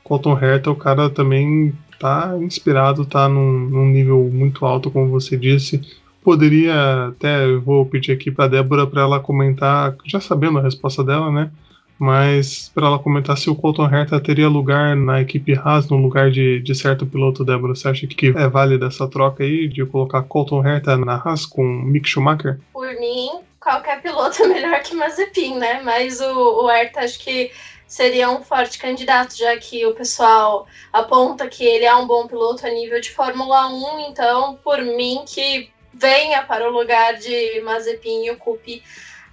Colton 0.04 0.38
Herta, 0.38 0.70
o 0.70 0.76
cara 0.76 1.10
também 1.10 1.74
tá 1.98 2.38
inspirado, 2.40 3.04
tá 3.04 3.28
num, 3.28 3.68
num 3.68 3.86
nível 3.86 4.30
muito 4.32 4.64
alto, 4.64 4.88
como 4.88 5.08
você 5.08 5.36
disse. 5.36 5.80
Poderia 6.22 7.08
até, 7.08 7.56
vou 7.56 7.84
pedir 7.84 8.12
aqui 8.12 8.30
para 8.30 8.46
Débora 8.46 8.86
para 8.86 9.02
ela 9.02 9.18
comentar, 9.18 9.96
já 10.04 10.20
sabendo 10.20 10.60
a 10.60 10.62
resposta 10.62 11.02
dela, 11.02 11.32
né? 11.32 11.50
Mas 11.98 12.70
para 12.72 12.86
ela 12.86 12.98
comentar 12.98 13.36
se 13.36 13.50
o 13.50 13.56
Colton 13.56 13.88
Herta 13.92 14.20
teria 14.20 14.48
lugar 14.48 14.94
na 14.94 15.20
equipe 15.20 15.54
Haas 15.54 15.88
no 15.88 15.96
lugar 15.96 16.30
de, 16.30 16.60
de 16.60 16.74
certo 16.74 17.04
piloto, 17.04 17.44
Débora. 17.44 17.74
Você 17.74 17.88
acha 17.88 18.06
que 18.06 18.28
é 18.28 18.48
válida 18.48 18.86
essa 18.86 19.08
troca 19.08 19.42
aí 19.42 19.66
de 19.66 19.84
colocar 19.84 20.22
Colton 20.22 20.64
Herta 20.64 20.96
na 20.96 21.16
Haas 21.16 21.44
com 21.44 21.64
Mick 21.64 22.08
Schumacher? 22.08 22.60
Por 22.72 22.88
mim, 23.00 23.40
qualquer 23.58 24.00
piloto 24.00 24.40
é 24.44 24.46
melhor 24.46 24.80
que 24.82 24.94
Mazepin, 24.94 25.56
né? 25.56 25.82
Mas 25.82 26.20
o, 26.20 26.64
o 26.64 26.70
Herta 26.70 27.00
acho 27.00 27.18
que 27.18 27.50
seria 27.86 28.30
um 28.30 28.42
forte 28.42 28.78
candidato, 28.78 29.36
já 29.36 29.56
que 29.56 29.84
o 29.86 29.94
pessoal 29.94 30.66
aponta 30.92 31.48
que 31.48 31.64
ele 31.64 31.86
é 31.86 31.94
um 31.96 32.06
bom 32.06 32.26
piloto 32.26 32.66
a 32.66 32.70
nível 32.70 33.00
de 33.00 33.10
Fórmula 33.10 33.68
1, 33.68 34.10
então 34.10 34.58
por 34.62 34.78
mim 34.82 35.24
que 35.26 35.70
venha 35.92 36.42
para 36.42 36.68
o 36.68 36.72
lugar 36.72 37.14
de 37.14 37.60
Mazepin 37.62 38.26
e 38.26 38.30
ocupe 38.30 38.82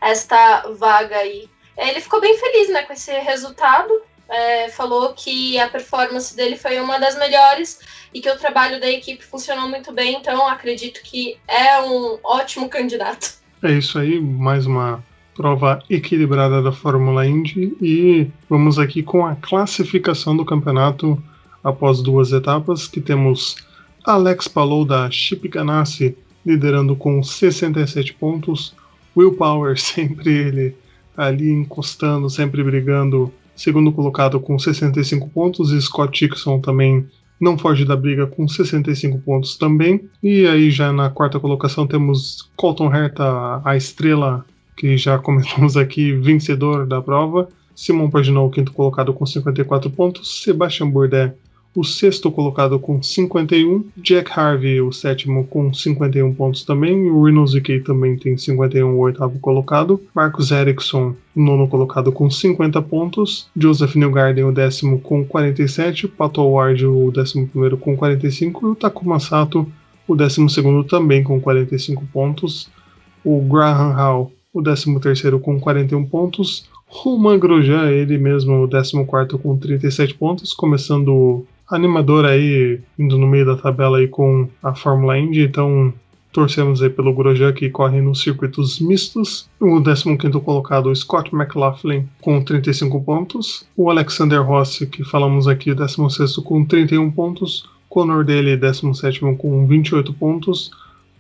esta 0.02 0.64
vaga 0.78 1.18
aí. 1.18 1.50
Ele 1.78 2.00
ficou 2.00 2.22
bem 2.22 2.38
feliz 2.38 2.70
né, 2.70 2.84
com 2.84 2.94
esse 2.94 3.12
resultado. 3.12 3.92
É, 4.28 4.70
falou 4.70 5.14
que 5.14 5.60
a 5.60 5.70
performance 5.70 6.36
dele 6.36 6.58
foi 6.58 6.80
uma 6.80 6.98
das 6.98 7.16
melhores 7.16 7.80
e 8.12 8.20
que 8.20 8.30
o 8.30 8.38
trabalho 8.38 8.80
da 8.80 8.90
equipe 8.90 9.24
funcionou 9.24 9.70
muito 9.70 9.92
bem, 9.92 10.16
então 10.16 10.48
acredito 10.48 11.02
que 11.04 11.38
é 11.48 11.80
um 11.82 12.18
ótimo 12.24 12.68
candidato. 12.68 13.36
É 13.62 13.74
isso 13.74 14.00
aí, 14.00 14.20
mais 14.20 14.66
uma 14.66 15.04
prova 15.36 15.84
equilibrada 15.90 16.62
da 16.62 16.72
Fórmula 16.72 17.28
Indy 17.28 17.76
e 17.82 18.28
vamos 18.50 18.80
aqui 18.80 19.04
com 19.04 19.26
a 19.26 19.36
classificação 19.36 20.36
do 20.36 20.46
campeonato 20.46 21.22
após 21.64 22.02
duas 22.02 22.32
etapas, 22.32 22.88
que 22.88 23.02
temos 23.02 23.58
Alex 24.06 24.48
Palou 24.48 24.86
da 24.86 25.12
Chip 25.12 25.48
Ganassi 25.50 26.18
liderando 26.46 26.96
com 26.96 27.22
67 27.22 28.14
pontos, 28.14 28.74
Will 29.16 29.34
Power 29.36 29.78
sempre 29.82 30.32
ele 30.32 30.76
ali 31.16 31.52
encostando, 31.52 32.30
sempre 32.30 32.64
brigando, 32.64 33.32
segundo 33.56 33.92
colocado 33.92 34.40
com 34.40 34.58
65 34.58 35.30
pontos, 35.30 35.72
Scott 35.84 36.28
Dixon 36.28 36.60
também 36.60 37.08
não 37.40 37.58
foge 37.58 37.86
da 37.86 37.96
briga 37.96 38.28
com 38.28 38.48
65 38.48 39.20
pontos 39.20 39.58
também. 39.58 40.10
E 40.24 40.46
aí 40.48 40.72
já 40.72 40.92
na 40.92 41.10
quarta 41.10 41.40
colocação 41.40 41.86
temos 41.86 42.50
Colton 42.56 42.94
Herta, 42.94 43.62
a 43.64 43.76
estrela 43.76 44.46
que 44.76 44.98
já 44.98 45.18
comentamos 45.20 45.78
aqui, 45.78 46.14
vencedor 46.14 46.86
da 46.86 47.02
prova. 47.02 47.50
Simon 47.76 48.10
Paginot, 48.10 48.54
quinto 48.54 48.72
colocado 48.72 49.14
com 49.14 49.26
54 49.26 49.90
pontos. 49.90 50.42
Sebastian 50.42 50.90
Bourdais, 50.90 51.34
o 51.76 51.84
sexto 51.84 52.32
colocado 52.32 52.80
com 52.80 53.04
51. 53.04 53.84
Jack 53.98 54.32
Harvey, 54.32 54.80
o 54.80 54.94
sétimo, 54.94 55.46
com 55.46 55.74
51 55.74 56.34
pontos 56.34 56.64
também. 56.64 57.12
O 57.12 57.26
Kay 57.62 57.82
também 57.82 58.16
tem 58.16 58.38
51, 58.38 58.88
o 58.88 59.00
oitavo 59.00 59.38
colocado. 59.40 60.02
Marcus 60.16 60.52
Ericsson, 60.52 61.14
o 61.36 61.42
nono 61.42 61.68
colocado 61.68 62.14
com 62.14 62.30
50 62.30 62.82
pontos. 62.82 63.50
Joseph 63.58 63.96
Newgarden, 63.96 64.46
o 64.46 64.54
décimo, 64.54 65.00
com 65.00 65.26
47. 65.26 66.08
Pato 66.08 66.42
Ward, 66.42 66.86
o 66.86 67.12
décimo 67.12 67.46
primeiro, 67.48 67.78
com 67.78 67.98
45. 67.98 68.66
E 68.66 68.72
o 68.72 68.76
Takuma 68.76 69.20
Sato, 69.20 69.70
o 70.08 70.16
décimo 70.16 70.50
segundo, 70.50 70.84
também 70.86 71.24
com 71.24 71.42
45 71.42 72.06
pontos. 72.14 72.70
O 73.22 73.42
Graham 73.42 73.92
Hall, 73.92 74.32
o 74.54 74.62
décimo 74.62 75.02
terceiro, 75.02 75.40
com 75.40 75.60
41 75.60 76.06
pontos. 76.06 76.70
Romain 76.88 77.38
Grosjean, 77.38 77.90
ele 77.90 78.18
mesmo, 78.18 78.64
o 78.64 78.70
14 78.70 79.38
com 79.42 79.58
37 79.58 80.14
pontos, 80.14 80.54
começando 80.54 81.46
animador 81.70 82.26
aí, 82.26 82.80
indo 82.98 83.18
no 83.18 83.28
meio 83.28 83.46
da 83.46 83.56
tabela 83.56 83.98
aí 83.98 84.08
com 84.08 84.48
a 84.62 84.74
Fórmula 84.76 85.18
Indy, 85.18 85.42
então 85.42 85.94
torcemos 86.36 86.82
aí 86.82 86.90
pelo 86.90 87.14
Grosjean 87.14 87.54
que 87.54 87.70
corre 87.70 88.02
nos 88.02 88.22
circuitos 88.22 88.80
mistos. 88.80 89.50
O 89.58 89.82
15 89.82 90.40
colocado, 90.42 90.94
Scott 90.94 91.34
McLaughlin, 91.34 92.08
com 92.20 92.44
35 92.44 93.02
pontos. 93.02 93.66
O 93.76 93.90
Alexander 93.90 94.44
Rossi, 94.46 94.86
que 94.86 95.04
falamos 95.06 95.48
aqui, 95.48 95.74
16 95.74 96.36
com 96.38 96.66
31 96.66 97.10
pontos. 97.10 97.70
Conor 97.88 98.26
dele, 98.26 98.58
17 98.58 99.22
com 99.38 99.66
28 99.66 100.14
pontos. 100.14 100.72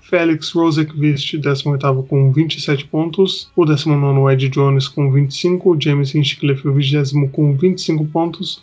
Félix 0.01 0.51
Rosekvist, 0.51 1.37
18 1.37 2.03
com 2.03 2.33
27 2.33 2.85
pontos. 2.85 3.49
O 3.55 3.65
19 3.65 4.33
Ed 4.33 4.49
Jones 4.49 4.89
com 4.89 5.09
25. 5.11 5.77
James 5.81 6.13
Hinchcliffe, 6.13 6.67
o 6.67 6.73
20 6.73 7.29
com 7.31 7.55
25 7.55 8.05
pontos. 8.07 8.61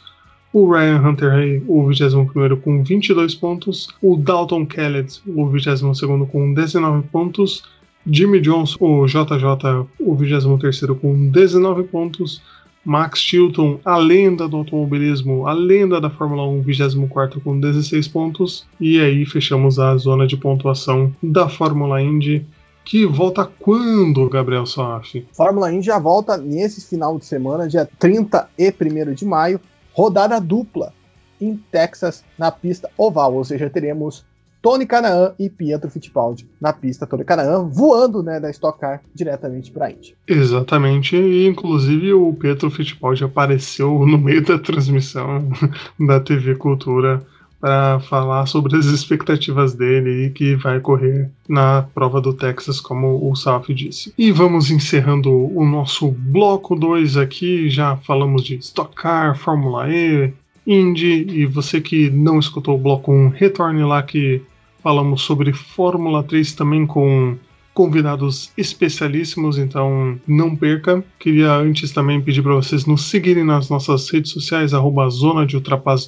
O 0.52 0.70
Ryan 0.70 1.00
Hunter 1.00 1.62
o 1.66 1.86
21 1.86 2.56
com 2.56 2.84
22 2.84 3.34
pontos. 3.34 3.88
O 4.02 4.16
Dalton 4.16 4.66
Kellett, 4.66 5.22
o 5.26 5.48
22 5.48 6.00
com 6.30 6.52
19 6.52 7.08
pontos. 7.08 7.64
Jimmy 8.06 8.40
Johnson, 8.40 8.76
o 8.80 9.06
JJ, 9.06 9.86
o 10.00 10.14
23 10.14 10.80
com 11.00 11.30
19 11.30 11.84
pontos. 11.84 12.42
Max 12.84 13.20
Chilton, 13.20 13.78
a 13.84 13.96
lenda 13.96 14.48
do 14.48 14.56
automobilismo, 14.56 15.46
a 15.46 15.52
lenda 15.52 16.00
da 16.00 16.10
Fórmula 16.10 16.44
1, 16.48 16.62
24 16.62 17.40
com 17.40 17.58
16 17.58 18.08
pontos. 18.08 18.66
E 18.80 19.00
aí 19.00 19.24
fechamos 19.24 19.78
a 19.78 19.96
zona 19.96 20.26
de 20.26 20.36
pontuação 20.36 21.14
da 21.22 21.48
Fórmula 21.48 22.02
Indy. 22.02 22.44
Que 22.84 23.06
volta 23.06 23.48
quando, 23.60 24.28
Gabriel 24.28 24.66
Soaf? 24.66 25.24
Fórmula 25.32 25.72
Indy 25.72 25.86
já 25.86 26.00
volta 26.00 26.36
nesse 26.36 26.88
final 26.88 27.16
de 27.16 27.24
semana, 27.24 27.68
dia 27.68 27.88
30 27.98 28.48
e 28.58 28.68
1 28.68 29.14
de 29.14 29.24
maio 29.24 29.60
rodada 29.92 30.40
dupla 30.40 30.92
em 31.40 31.56
Texas 31.70 32.24
na 32.38 32.50
pista 32.50 32.88
oval, 32.96 33.34
ou 33.34 33.44
seja, 33.44 33.68
teremos 33.68 34.24
Tony 34.62 34.86
Canaan 34.86 35.34
e 35.40 35.50
Pietro 35.50 35.90
Fittipaldi 35.90 36.48
na 36.60 36.72
pista. 36.72 37.04
Tony 37.04 37.24
Canaan 37.24 37.68
voando 37.68 38.22
né, 38.22 38.38
da 38.38 38.48
Stock 38.48 38.78
Car 38.78 39.02
diretamente 39.12 39.72
para 39.72 39.86
a 39.86 39.90
Indy. 39.90 40.14
Exatamente, 40.26 41.16
e 41.16 41.48
inclusive 41.48 42.12
o 42.12 42.32
Pietro 42.32 42.70
Fittipaldi 42.70 43.24
apareceu 43.24 44.06
no 44.06 44.16
meio 44.16 44.44
da 44.44 44.58
transmissão 44.58 45.48
da 45.98 46.20
TV 46.20 46.54
Cultura 46.54 47.26
para 47.62 48.00
falar 48.00 48.44
sobre 48.46 48.76
as 48.76 48.86
expectativas 48.86 49.72
dele 49.72 50.26
e 50.26 50.30
que 50.30 50.56
vai 50.56 50.80
correr 50.80 51.30
na 51.48 51.82
prova 51.94 52.20
do 52.20 52.34
Texas, 52.34 52.80
como 52.80 53.30
o 53.30 53.36
Salf 53.36 53.68
disse. 53.68 54.12
E 54.18 54.32
vamos 54.32 54.68
encerrando 54.68 55.30
o 55.30 55.64
nosso 55.64 56.10
bloco 56.10 56.74
2 56.74 57.16
aqui. 57.16 57.70
Já 57.70 57.96
falamos 57.98 58.42
de 58.42 58.56
Stock 58.56 58.92
Car, 58.96 59.38
Fórmula 59.38 59.88
E, 59.88 60.32
Indy, 60.66 61.24
e 61.30 61.46
você 61.46 61.80
que 61.80 62.10
não 62.10 62.40
escutou 62.40 62.74
o 62.74 62.82
bloco 62.82 63.12
1, 63.12 63.28
retorne 63.28 63.84
lá 63.84 64.02
que 64.02 64.42
falamos 64.82 65.22
sobre 65.22 65.52
Fórmula 65.52 66.24
3 66.24 66.54
também 66.54 66.84
com 66.84 67.36
convidados 67.74 68.52
especialíssimos, 68.56 69.58
então 69.58 70.18
não 70.26 70.54
perca. 70.54 71.02
Queria 71.18 71.54
antes 71.56 71.90
também 71.90 72.20
pedir 72.20 72.42
para 72.42 72.54
vocês 72.54 72.84
nos 72.84 73.08
seguirem 73.08 73.44
nas 73.44 73.68
nossas 73.68 74.08
redes 74.10 74.30
sociais, 74.30 74.74
arroba 74.74 75.08
Zona 75.08 75.46
de 75.46 75.56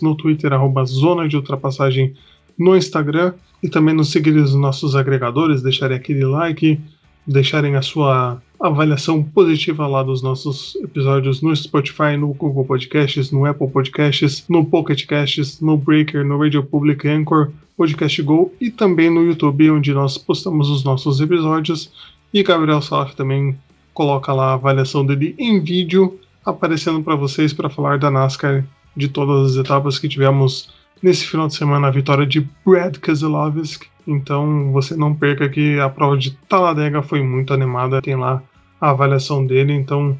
no 0.02 0.14
Twitter, 0.14 0.52
arroba 0.52 0.84
Zona 0.84 1.26
de 1.26 1.36
Ultrapassagem 1.36 2.14
no 2.58 2.76
Instagram, 2.76 3.34
e 3.62 3.68
também 3.68 3.94
nos 3.94 4.10
seguirem 4.10 4.40
nos 4.40 4.54
nossos 4.54 4.94
agregadores, 4.94 5.62
deixarem 5.62 5.96
aquele 5.96 6.24
like, 6.24 6.78
deixarem 7.26 7.76
a 7.76 7.82
sua 7.82 8.40
avaliação 8.66 9.22
positiva 9.22 9.86
lá 9.86 10.02
dos 10.02 10.22
nossos 10.22 10.74
episódios 10.76 11.42
no 11.42 11.54
Spotify, 11.54 12.16
no 12.18 12.28
Google 12.28 12.64
Podcasts, 12.64 13.30
no 13.30 13.44
Apple 13.44 13.68
Podcasts, 13.68 14.42
no 14.48 14.64
Pocket 14.64 15.04
Casts, 15.04 15.60
no 15.60 15.76
Breaker, 15.76 16.24
no 16.24 16.38
Radio 16.38 16.64
Public 16.64 17.06
Anchor, 17.06 17.50
Podcast 17.76 18.22
Go 18.22 18.54
e 18.58 18.70
também 18.70 19.10
no 19.10 19.22
YouTube, 19.22 19.70
onde 19.70 19.92
nós 19.92 20.16
postamos 20.16 20.70
os 20.70 20.82
nossos 20.82 21.20
episódios. 21.20 21.92
E 22.32 22.42
Gabriel 22.42 22.80
Salaf 22.80 23.14
também 23.14 23.54
coloca 23.92 24.32
lá 24.32 24.52
a 24.52 24.54
avaliação 24.54 25.04
dele 25.04 25.34
em 25.38 25.60
vídeo, 25.60 26.18
aparecendo 26.42 27.02
para 27.02 27.16
vocês 27.16 27.52
para 27.52 27.68
falar 27.68 27.98
da 27.98 28.10
NASCAR, 28.10 28.64
de 28.96 29.08
todas 29.08 29.50
as 29.50 29.56
etapas 29.58 29.98
que 29.98 30.08
tivemos 30.08 30.72
nesse 31.02 31.26
final 31.26 31.48
de 31.48 31.54
semana, 31.54 31.88
a 31.88 31.90
vitória 31.90 32.26
de 32.26 32.48
Brad 32.64 32.96
Keselowski. 32.96 33.88
Então 34.06 34.72
você 34.72 34.96
não 34.96 35.14
perca 35.14 35.50
que 35.50 35.78
a 35.78 35.90
prova 35.90 36.16
de 36.16 36.30
Talladega 36.48 37.02
foi 37.02 37.22
muito 37.22 37.52
animada, 37.52 38.00
tem 38.00 38.16
lá 38.16 38.42
a 38.84 38.90
avaliação 38.90 39.46
dele. 39.46 39.72
Então 39.72 40.16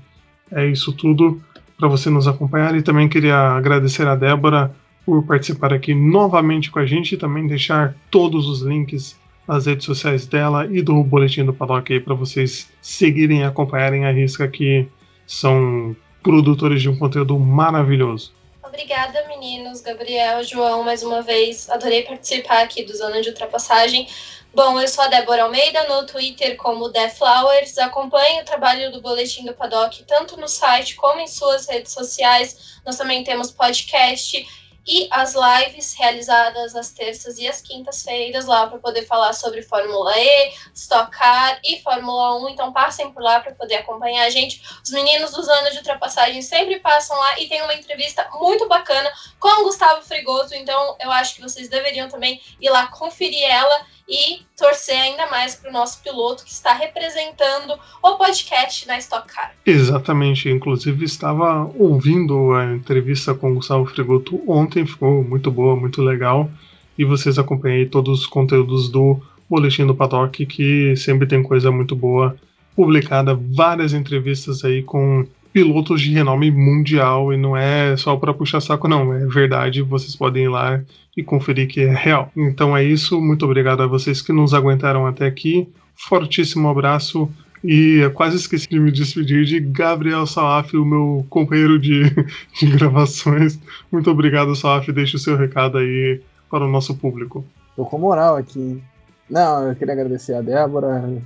é 0.51 0.67
isso 0.67 0.93
tudo 0.93 1.43
para 1.79 1.89
você 1.89 2.09
nos 2.09 2.27
acompanhar. 2.27 2.75
E 2.75 2.83
também 2.83 3.09
queria 3.09 3.37
agradecer 3.37 4.07
a 4.07 4.17
Débora 4.17 4.75
por 5.05 5.23
participar 5.27 5.73
aqui 5.73 5.95
novamente 5.95 6.71
com 6.71 6.79
a 6.79 6.87
gente 6.87 7.15
e 7.15 7.19
também 7.19 7.47
deixar 7.47 7.95
todos 8.11 8.49
os 8.49 8.63
links 8.63 9.19
nas 9.47 9.67
redes 9.67 9.85
sociais 9.85 10.27
dela 10.27 10.67
e 10.71 10.81
do 10.81 11.03
Boletim 11.03 11.45
do 11.45 11.53
Paddock 11.53 11.93
aí 11.93 12.01
para 12.01 12.15
vocês 12.15 12.73
seguirem 12.81 13.41
e 13.41 13.45
acompanharem 13.45 14.07
a 14.07 14.11
risca 14.11 14.49
que 14.49 14.89
são 15.27 15.95
produtores 16.23 16.81
de 16.81 16.89
um 16.89 16.97
conteúdo 16.97 17.39
maravilhoso. 17.39 18.33
Obrigada, 18.63 19.29
meninos, 19.29 19.83
Gabriel, 19.83 20.43
João, 20.43 20.83
mais 20.83 21.03
uma 21.03 21.21
vez. 21.21 21.69
Adorei 21.69 22.03
participar 22.03 22.63
aqui 22.63 22.83
do 22.83 22.97
Zona 22.97 23.21
de 23.21 23.29
Ultrapassagem. 23.29 24.09
Bom, 24.55 24.81
eu 24.81 24.87
sou 24.87 25.03
a 25.03 25.09
Débora 25.09 25.43
Almeida, 25.43 25.83
no 25.89 26.07
Twitter 26.07 26.57
como 26.57 26.89
The 26.89 27.11
Flowers. 27.11 27.77
Acompanhe 27.77 28.41
o 28.41 28.45
trabalho 28.45 28.93
do 28.93 29.01
Boletim 29.01 29.45
do 29.45 29.53
Paddock 29.53 30.05
tanto 30.05 30.37
no 30.37 30.47
site 30.47 30.95
como 30.95 31.19
em 31.19 31.27
suas 31.27 31.67
redes 31.67 31.91
sociais. 31.93 32.79
Nós 32.87 32.97
também 32.97 33.25
temos 33.25 33.51
podcast 33.51 34.47
e 34.87 35.09
as 35.11 35.35
lives 35.35 35.95
realizadas 35.95 36.77
às 36.77 36.91
terças 36.91 37.39
e 37.39 37.49
às 37.49 37.61
quintas-feiras 37.63 38.45
lá 38.45 38.69
para 38.69 38.79
poder 38.79 39.05
falar 39.07 39.33
sobre 39.33 39.61
Fórmula 39.61 40.13
E, 40.17 40.53
Stock 40.73 41.11
Car 41.11 41.59
e 41.65 41.81
Fórmula 41.81 42.39
1. 42.47 42.51
Então 42.51 42.73
passem 42.73 43.11
por 43.11 43.25
lá 43.25 43.41
para 43.41 43.57
poder 43.57 43.77
acompanhar 43.77 44.25
a 44.25 44.31
gente. 44.31 44.63
Os 44.85 44.91
meninos 44.91 45.33
dos 45.33 45.49
anos 45.49 45.73
de 45.73 45.79
ultrapassagem 45.79 46.43
sempre 46.43 46.79
passam 46.79 47.19
lá 47.19 47.41
e 47.41 47.49
tem 47.49 47.61
uma 47.63 47.75
entrevista 47.75 48.29
muito 48.35 48.69
bacana 48.69 49.11
com 49.41 49.49
o 49.49 49.65
Gustavo 49.65 50.01
Frigoto. 50.03 50.55
Então 50.55 50.97
eu 51.01 51.11
acho 51.11 51.35
que 51.35 51.43
vocês 51.43 51.69
deveriam 51.69 52.09
também 52.09 52.41
ir 52.61 52.71
lá 52.71 52.87
conferir 52.87 53.43
ela 53.51 53.85
e 54.09 54.43
torcer 54.57 54.97
ainda 54.97 55.29
mais 55.31 55.55
para 55.55 55.71
o 55.71 55.73
nosso 55.73 56.03
piloto 56.03 56.45
que 56.45 56.51
está 56.51 56.75
representando 56.75 57.75
o 58.03 58.17
podcast 58.17 58.87
na 58.87 58.99
Stock 58.99 59.27
Car. 59.33 59.55
Exatamente, 59.65 60.49
inclusive 60.49 61.05
estava 61.05 61.71
ouvindo 61.79 62.53
a 62.53 62.75
entrevista 62.75 63.35
com 63.35 63.53
o 63.53 63.55
Gustavo 63.55 63.87
Fregoto 63.87 64.43
ontem, 64.47 64.87
ficou 64.87 65.25
muito 65.25 65.51
boa, 65.51 65.75
muito 65.75 66.03
legal. 66.03 66.51
E 66.97 67.05
vocês 67.05 67.39
acompanhei 67.39 67.87
todos 67.87 68.21
os 68.21 68.27
conteúdos 68.27 68.89
do 68.89 69.21
Boletim 69.49 69.87
do 69.87 69.95
Paddock, 69.95 70.47
que 70.47 70.95
sempre 70.97 71.27
tem 71.27 71.43
coisa 71.43 71.71
muito 71.71 71.97
boa 71.97 72.37
publicada, 72.77 73.35
várias 73.35 73.93
entrevistas 73.93 74.65
aí 74.65 74.83
com 74.83 75.27
pilotos 75.55 76.03
de 76.03 76.13
renome 76.13 76.51
mundial 76.51 77.33
e 77.33 77.37
não 77.37 77.57
é 77.57 77.97
só 77.97 78.17
para 78.17 78.35
puxar 78.35 78.61
saco, 78.61 78.89
não. 78.89 79.15
É 79.15 79.25
verdade, 79.25 79.83
vocês 79.83 80.17
podem 80.17 80.47
ir 80.47 80.49
lá 80.49 80.83
e 81.17 81.23
conferir 81.23 81.69
que 81.69 81.81
é 81.81 81.95
real. 81.95 82.29
Então 82.37 82.77
é 82.77 82.83
isso, 82.83 83.21
muito 83.21 83.45
obrigado 83.45 83.81
a 83.81 83.87
vocês 83.87 84.21
que 84.21 84.33
nos 84.33 84.53
aguentaram 84.53 85.07
até 85.07 85.27
aqui. 85.27 85.69
Fortíssimo 85.95 86.69
abraço 86.69 87.31
e 87.63 88.11
quase 88.15 88.37
esqueci 88.37 88.69
de 88.69 88.81
me 88.81 88.91
despedir 88.91 89.45
de 89.45 89.61
Gabriel 89.61 90.27
Salaf, 90.27 90.75
o 90.75 90.85
meu 90.85 91.25
companheiro 91.31 91.79
de, 91.79 92.03
de 92.59 92.67
gravações. 92.67 93.57
Muito 93.93 94.11
obrigado, 94.11 94.57
Salaf. 94.57 94.89
Deixe 94.89 95.15
o 95.15 95.21
seu 95.21 95.37
recado 95.37 95.79
aí 95.79 96.21
para 96.51 96.65
o 96.65 96.69
nosso 96.69 96.97
público. 96.97 97.45
Tô 97.77 97.85
com 97.85 97.97
moral 97.97 98.37
aqui. 98.37 98.83
Não, 99.31 99.69
eu 99.69 99.77
queria 99.77 99.95
agradecer 99.95 100.35
a 100.35 100.43
Débora, 100.43 101.09
o 101.09 101.23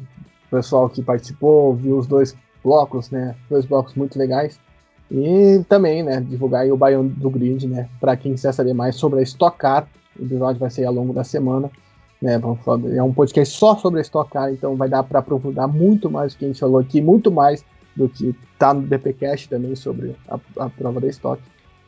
pessoal 0.50 0.88
que 0.90 1.02
participou, 1.02 1.74
viu 1.74 1.96
os 1.96 2.06
dois 2.06 2.36
blocos, 2.62 3.10
né? 3.10 3.34
Dois 3.48 3.64
blocos 3.64 3.94
muito 3.94 4.18
legais. 4.18 4.58
E 5.10 5.64
também, 5.68 6.02
né, 6.02 6.20
divulgar 6.20 6.66
o 6.66 6.76
Baião 6.76 7.06
do 7.06 7.30
Grid, 7.30 7.66
né? 7.66 7.88
Para 7.98 8.16
quem 8.16 8.34
quiser 8.34 8.52
saber 8.52 8.74
mais 8.74 8.96
sobre 8.96 9.20
a 9.20 9.22
Stock 9.22 9.56
Car, 9.56 9.88
o 10.18 10.22
episódio 10.22 10.60
vai 10.60 10.70
ser 10.70 10.84
ao 10.84 10.92
longo 10.92 11.12
da 11.12 11.24
semana. 11.24 11.70
Né, 12.20 12.40
é 12.96 13.02
um 13.02 13.14
podcast 13.14 13.56
só 13.56 13.76
sobre 13.76 14.00
a 14.00 14.02
Stock 14.02 14.30
Car, 14.30 14.52
então 14.52 14.74
vai 14.76 14.88
dar 14.88 15.04
para 15.04 15.20
aprofundar 15.20 15.68
muito 15.68 16.10
mais 16.10 16.34
o 16.34 16.36
que 16.36 16.44
a 16.44 16.48
gente 16.48 16.58
falou 16.58 16.80
aqui, 16.80 17.00
muito 17.00 17.30
mais 17.30 17.64
do 17.94 18.08
que 18.08 18.34
tá 18.58 18.74
no 18.74 18.82
DPcast 18.82 19.48
também 19.48 19.76
sobre 19.76 20.16
a, 20.28 20.38
a 20.58 20.68
prova 20.68 21.00
da 21.00 21.06
Stock. 21.08 21.40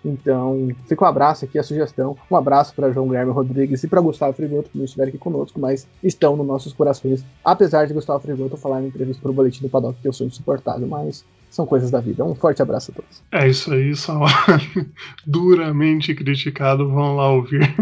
Então, 0.04 0.68
fica 0.86 1.04
um 1.04 1.08
abraço 1.08 1.44
aqui, 1.44 1.58
a 1.58 1.62
sugestão. 1.62 2.16
Um 2.30 2.36
abraço 2.36 2.74
para 2.74 2.90
João 2.90 3.06
Guilherme 3.06 3.32
Rodrigues 3.32 3.82
e 3.84 3.88
para 3.88 4.00
Gustavo 4.00 4.32
Frigoto, 4.32 4.70
que 4.70 4.78
não 4.78 4.84
estiveram 4.84 5.08
aqui 5.08 5.18
conosco, 5.18 5.60
mas 5.60 5.86
estão 6.02 6.36
nos 6.36 6.46
nossos 6.46 6.72
corações. 6.72 7.24
Apesar 7.44 7.86
de 7.86 7.94
Gustavo 7.94 8.20
Frigoto 8.20 8.56
falar 8.56 8.82
em 8.82 8.86
entrevista 8.86 9.20
para 9.20 9.30
o 9.30 9.34
Boletim 9.34 9.62
do 9.62 9.68
Paddock 9.68 10.00
que 10.00 10.08
eu 10.08 10.12
sou 10.12 10.26
insuportável, 10.26 10.86
mas 10.86 11.24
são 11.50 11.66
coisas 11.66 11.90
da 11.90 12.00
vida. 12.00 12.24
Um 12.24 12.34
forte 12.34 12.62
abraço 12.62 12.92
a 12.92 12.94
todos. 12.94 13.22
É 13.32 13.48
isso 13.48 13.72
aí, 13.72 13.94
só 13.94 14.20
duramente 15.26 16.14
criticado, 16.14 16.88
vão 16.88 17.16
lá 17.16 17.30
ouvir. 17.30 17.74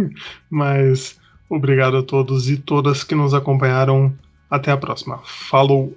Mas 0.50 1.18
obrigado 1.48 1.98
a 1.98 2.02
todos 2.02 2.50
e 2.50 2.56
todas 2.56 3.04
que 3.04 3.14
nos 3.14 3.34
acompanharam. 3.34 4.12
Até 4.50 4.72
a 4.72 4.78
próxima. 4.78 5.20
Falou! 5.24 5.94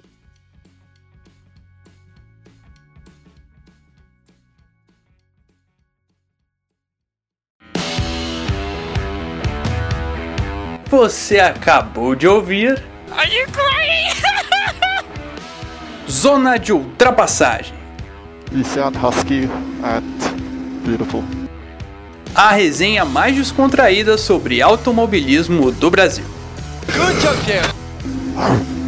Você 10.92 11.40
acabou 11.40 12.16
de 12.16 12.28
ouvir. 12.28 12.84
Zona 16.10 16.60
de 16.60 16.74
ultrapassagem. 16.74 17.74
Lucian 18.52 18.92
Husky 19.02 19.50
at 19.82 20.04
Beautiful. 20.86 21.24
A 22.36 22.52
resenha 22.52 23.06
mais 23.06 23.34
descontraída 23.34 24.18
sobre 24.18 24.62
automobilismo 24.62 25.72
do 25.72 25.90
Brasil. 25.90 26.26
Good 26.88 27.22
job, 27.22 28.81